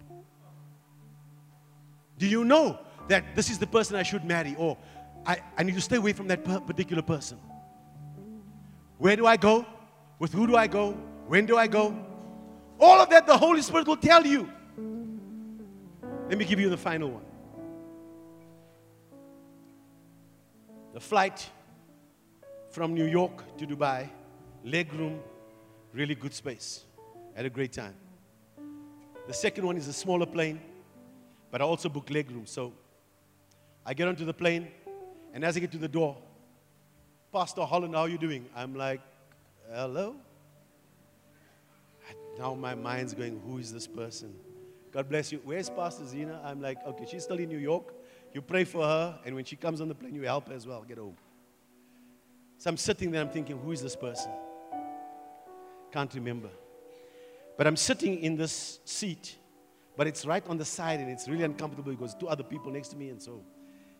Do 2.19 2.27
you 2.27 2.43
know 2.43 2.77
that 3.07 3.35
this 3.35 3.49
is 3.49 3.57
the 3.57 3.65
person 3.65 3.95
I 3.95 4.03
should 4.03 4.23
marry 4.23 4.55
or 4.57 4.77
I, 5.25 5.39
I 5.57 5.63
need 5.63 5.73
to 5.75 5.81
stay 5.81 5.95
away 5.95 6.13
from 6.13 6.27
that 6.27 6.43
particular 6.67 7.01
person? 7.01 7.39
Where 8.99 9.15
do 9.15 9.25
I 9.25 9.35
go? 9.35 9.65
With 10.19 10.31
who 10.31 10.45
do 10.45 10.55
I 10.55 10.67
go? 10.67 10.91
When 11.27 11.47
do 11.47 11.57
I 11.57 11.65
go? 11.65 11.97
All 12.79 13.01
of 13.01 13.09
that 13.09 13.25
the 13.25 13.35
Holy 13.35 13.63
Spirit 13.63 13.87
will 13.87 13.97
tell 13.97 14.25
you. 14.25 14.47
Let 16.29 16.37
me 16.37 16.45
give 16.45 16.59
you 16.59 16.69
the 16.69 16.77
final 16.77 17.09
one. 17.09 17.25
The 20.93 20.99
flight 20.99 21.49
from 22.69 22.93
New 22.93 23.05
York 23.05 23.57
to 23.57 23.65
Dubai, 23.65 24.07
leg 24.63 24.93
room, 24.93 25.19
really 25.93 26.15
good 26.15 26.33
space. 26.33 26.85
Had 27.35 27.45
a 27.45 27.49
great 27.49 27.71
time. 27.73 27.95
The 29.27 29.33
second 29.33 29.65
one 29.65 29.77
is 29.77 29.87
a 29.87 29.93
smaller 29.93 30.25
plane, 30.25 30.59
but 31.49 31.61
I 31.61 31.65
also 31.65 31.89
booked 31.89 32.09
legroom. 32.09 32.47
So 32.47 32.73
I 33.85 33.93
get 33.93 34.07
onto 34.07 34.25
the 34.25 34.33
plane, 34.33 34.67
and 35.33 35.43
as 35.43 35.55
I 35.55 35.59
get 35.59 35.71
to 35.71 35.77
the 35.77 35.87
door, 35.87 36.17
Pastor 37.31 37.63
Holland, 37.63 37.95
how 37.95 38.01
are 38.01 38.09
you 38.09 38.17
doing? 38.17 38.45
I'm 38.55 38.75
like, 38.75 39.01
hello? 39.71 40.15
Now 42.37 42.53
my 42.55 42.75
mind's 42.75 43.13
going, 43.13 43.39
who 43.45 43.57
is 43.57 43.71
this 43.71 43.87
person? 43.87 44.33
God 44.91 45.07
bless 45.07 45.31
you. 45.31 45.39
Where's 45.43 45.69
Pastor 45.69 46.05
Zena? 46.05 46.41
I'm 46.43 46.61
like, 46.61 46.77
okay, 46.85 47.05
she's 47.09 47.23
still 47.23 47.39
in 47.39 47.47
New 47.47 47.57
York. 47.57 47.93
You 48.33 48.41
pray 48.41 48.65
for 48.65 48.83
her, 48.83 49.19
and 49.25 49.35
when 49.35 49.45
she 49.45 49.55
comes 49.55 49.79
on 49.79 49.87
the 49.87 49.95
plane, 49.95 50.13
you 50.13 50.23
help 50.23 50.49
her 50.49 50.53
as 50.53 50.67
well. 50.67 50.83
Get 50.87 50.97
home. 50.97 51.15
So 52.57 52.69
I'm 52.69 52.77
sitting 52.77 53.11
there, 53.11 53.21
I'm 53.21 53.29
thinking, 53.29 53.57
who 53.57 53.71
is 53.71 53.81
this 53.81 53.95
person? 53.95 54.31
Can't 55.91 56.13
remember. 56.13 56.49
But 57.61 57.67
I'm 57.67 57.77
sitting 57.77 58.23
in 58.23 58.35
this 58.35 58.79
seat, 58.85 59.37
but 59.95 60.07
it's 60.07 60.25
right 60.25 60.43
on 60.47 60.57
the 60.57 60.65
side 60.65 60.99
and 60.99 61.07
it's 61.11 61.27
really 61.27 61.43
uncomfortable 61.43 61.91
because 61.91 62.15
two 62.15 62.27
other 62.27 62.41
people 62.41 62.71
next 62.71 62.87
to 62.87 62.95
me, 62.95 63.09
and 63.09 63.21
so 63.21 63.43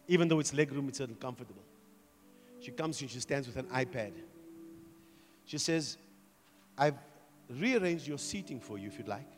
even 0.08 0.28
though 0.28 0.40
it's 0.40 0.50
legroom, 0.50 0.90
it's 0.90 1.00
uncomfortable. 1.00 1.62
She 2.60 2.72
comes 2.72 3.00
and 3.02 3.12
she 3.12 3.20
stands 3.20 3.46
with 3.46 3.58
an 3.58 3.68
iPad. 3.68 4.14
She 5.46 5.60
says, 5.60 6.00
I've 6.76 6.96
rearranged 7.52 8.08
your 8.08 8.18
seating 8.18 8.60
for 8.60 8.80
you 8.80 8.88
if 8.88 8.98
you'd 8.98 9.08
like. 9.08 9.32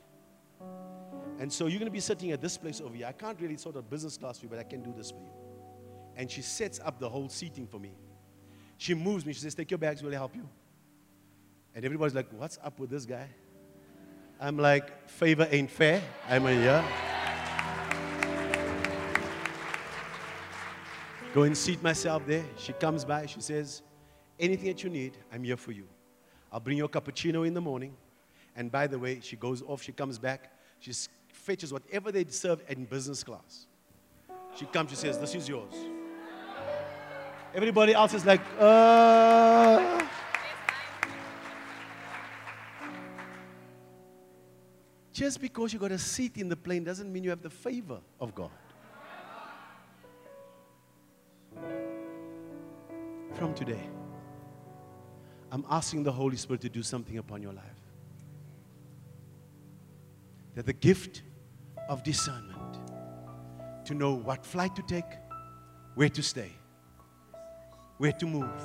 And 1.37 1.51
so 1.51 1.67
you're 1.67 1.79
going 1.79 1.91
to 1.91 1.91
be 1.91 1.99
sitting 1.99 2.31
at 2.31 2.39
this 2.39 2.57
place 2.57 2.79
over 2.79 2.95
here. 2.95 3.07
I 3.07 3.11
can't 3.11 3.41
really 3.41 3.57
sort 3.57 3.75
of 3.75 3.89
business 3.89 4.15
class 4.15 4.39
for 4.39 4.45
you, 4.45 4.49
but 4.49 4.57
I 4.57 4.63
can 4.63 4.81
do 4.81 4.93
this 4.95 5.11
for 5.11 5.19
you. 5.19 5.33
And 6.15 6.31
she 6.31 6.43
sets 6.43 6.79
up 6.79 6.97
the 6.97 7.09
whole 7.09 7.27
seating 7.27 7.67
for 7.67 7.77
me. 7.77 7.91
She 8.77 8.93
moves 8.93 9.25
me. 9.25 9.33
She 9.33 9.41
says, 9.41 9.53
Take 9.53 9.69
your 9.69 9.79
bags, 9.79 10.01
will 10.01 10.11
I 10.11 10.15
help 10.15 10.33
you? 10.33 10.47
And 11.75 11.83
everybody's 11.83 12.15
like, 12.15 12.27
What's 12.31 12.57
up 12.63 12.79
with 12.79 12.89
this 12.89 13.05
guy? 13.05 13.27
I'm 14.39 14.57
like, 14.57 15.09
Favor 15.09 15.47
ain't 15.49 15.69
fair. 15.69 16.01
I'm 16.29 16.43
like, 16.43 16.57
Yeah. 16.57 16.85
Go 21.33 21.43
and 21.43 21.57
seat 21.57 21.81
myself 21.81 22.25
there. 22.27 22.45
She 22.57 22.73
comes 22.73 23.03
by. 23.03 23.25
She 23.25 23.41
says, 23.41 23.81
Anything 24.39 24.67
that 24.67 24.83
you 24.83 24.89
need, 24.89 25.17
I'm 25.31 25.43
here 25.43 25.57
for 25.57 25.71
you. 25.71 25.87
I'll 26.51 26.59
bring 26.59 26.77
you 26.77 26.85
a 26.85 26.89
cappuccino 26.89 27.47
in 27.47 27.53
the 27.53 27.61
morning. 27.61 27.95
And 28.55 28.71
by 28.71 28.85
the 28.85 28.99
way, 28.99 29.19
she 29.21 29.35
goes 29.35 29.63
off. 29.63 29.81
She 29.81 29.91
comes 29.91 30.19
back. 30.19 30.51
She 30.79 30.91
fetches 31.29 31.73
whatever 31.73 32.11
they 32.11 32.25
serve 32.25 32.61
in 32.69 32.85
business 32.85 33.23
class. 33.23 33.65
She 34.55 34.65
comes. 34.65 34.91
She 34.91 34.95
says, 34.95 35.17
This 35.17 35.33
is 35.33 35.49
yours. 35.49 35.73
Everybody 37.55 37.93
else 37.93 38.13
is 38.13 38.25
like, 38.25 38.41
uh. 38.59 40.05
Just 45.13 45.39
because 45.39 45.71
you 45.71 45.77
got 45.77 45.91
a 45.91 45.99
seat 45.99 46.37
in 46.37 46.49
the 46.49 46.55
plane 46.55 46.83
doesn't 46.83 47.13
mean 47.13 47.23
you 47.23 47.29
have 47.29 47.43
the 47.43 47.49
favor 47.49 47.99
of 48.19 48.33
God. 48.33 48.49
From 53.33 53.53
today, 53.53 53.81
I'm 55.51 55.65
asking 55.69 56.03
the 56.03 56.11
Holy 56.11 56.35
Spirit 56.35 56.61
to 56.61 56.69
do 56.69 56.81
something 56.81 57.19
upon 57.19 57.43
your 57.43 57.53
life. 57.53 57.63
That 60.55 60.65
the 60.65 60.73
gift 60.73 61.21
of 61.89 62.03
discernment 62.03 62.79
to 63.85 63.93
know 63.93 64.15
what 64.15 64.43
flight 64.43 64.75
to 64.75 64.81
take, 64.81 65.05
where 65.93 66.09
to 66.09 66.23
stay, 66.23 66.51
where 67.99 68.13
to 68.13 68.25
move, 68.25 68.61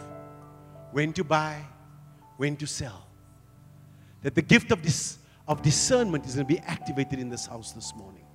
when 0.92 1.12
to 1.12 1.24
buy, 1.24 1.60
when 2.38 2.56
to 2.56 2.66
sell. 2.66 3.06
That 4.22 4.34
the 4.34 4.42
gift 4.42 4.70
of, 4.70 4.80
dis- 4.80 5.18
of 5.48 5.62
discernment 5.62 6.26
is 6.26 6.34
going 6.34 6.46
to 6.46 6.54
be 6.54 6.60
activated 6.60 7.18
in 7.18 7.28
this 7.30 7.46
house 7.46 7.72
this 7.72 7.94
morning. 7.96 8.26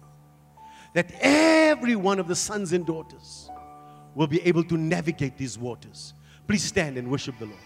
That 0.94 1.12
every 1.22 1.96
one 1.96 2.20
of 2.20 2.28
the 2.28 2.36
sons 2.36 2.74
and 2.74 2.86
daughters 2.86 3.50
will 4.16 4.28
be 4.28 4.42
able 4.42 4.64
to 4.66 4.78
navigate 4.78 5.38
these 5.38 5.58
waters. 5.58 6.14
Please 6.48 6.64
stand 6.64 6.98
and 6.98 7.10
worship 7.10 7.38
the 7.40 7.46
Lord. 7.46 7.60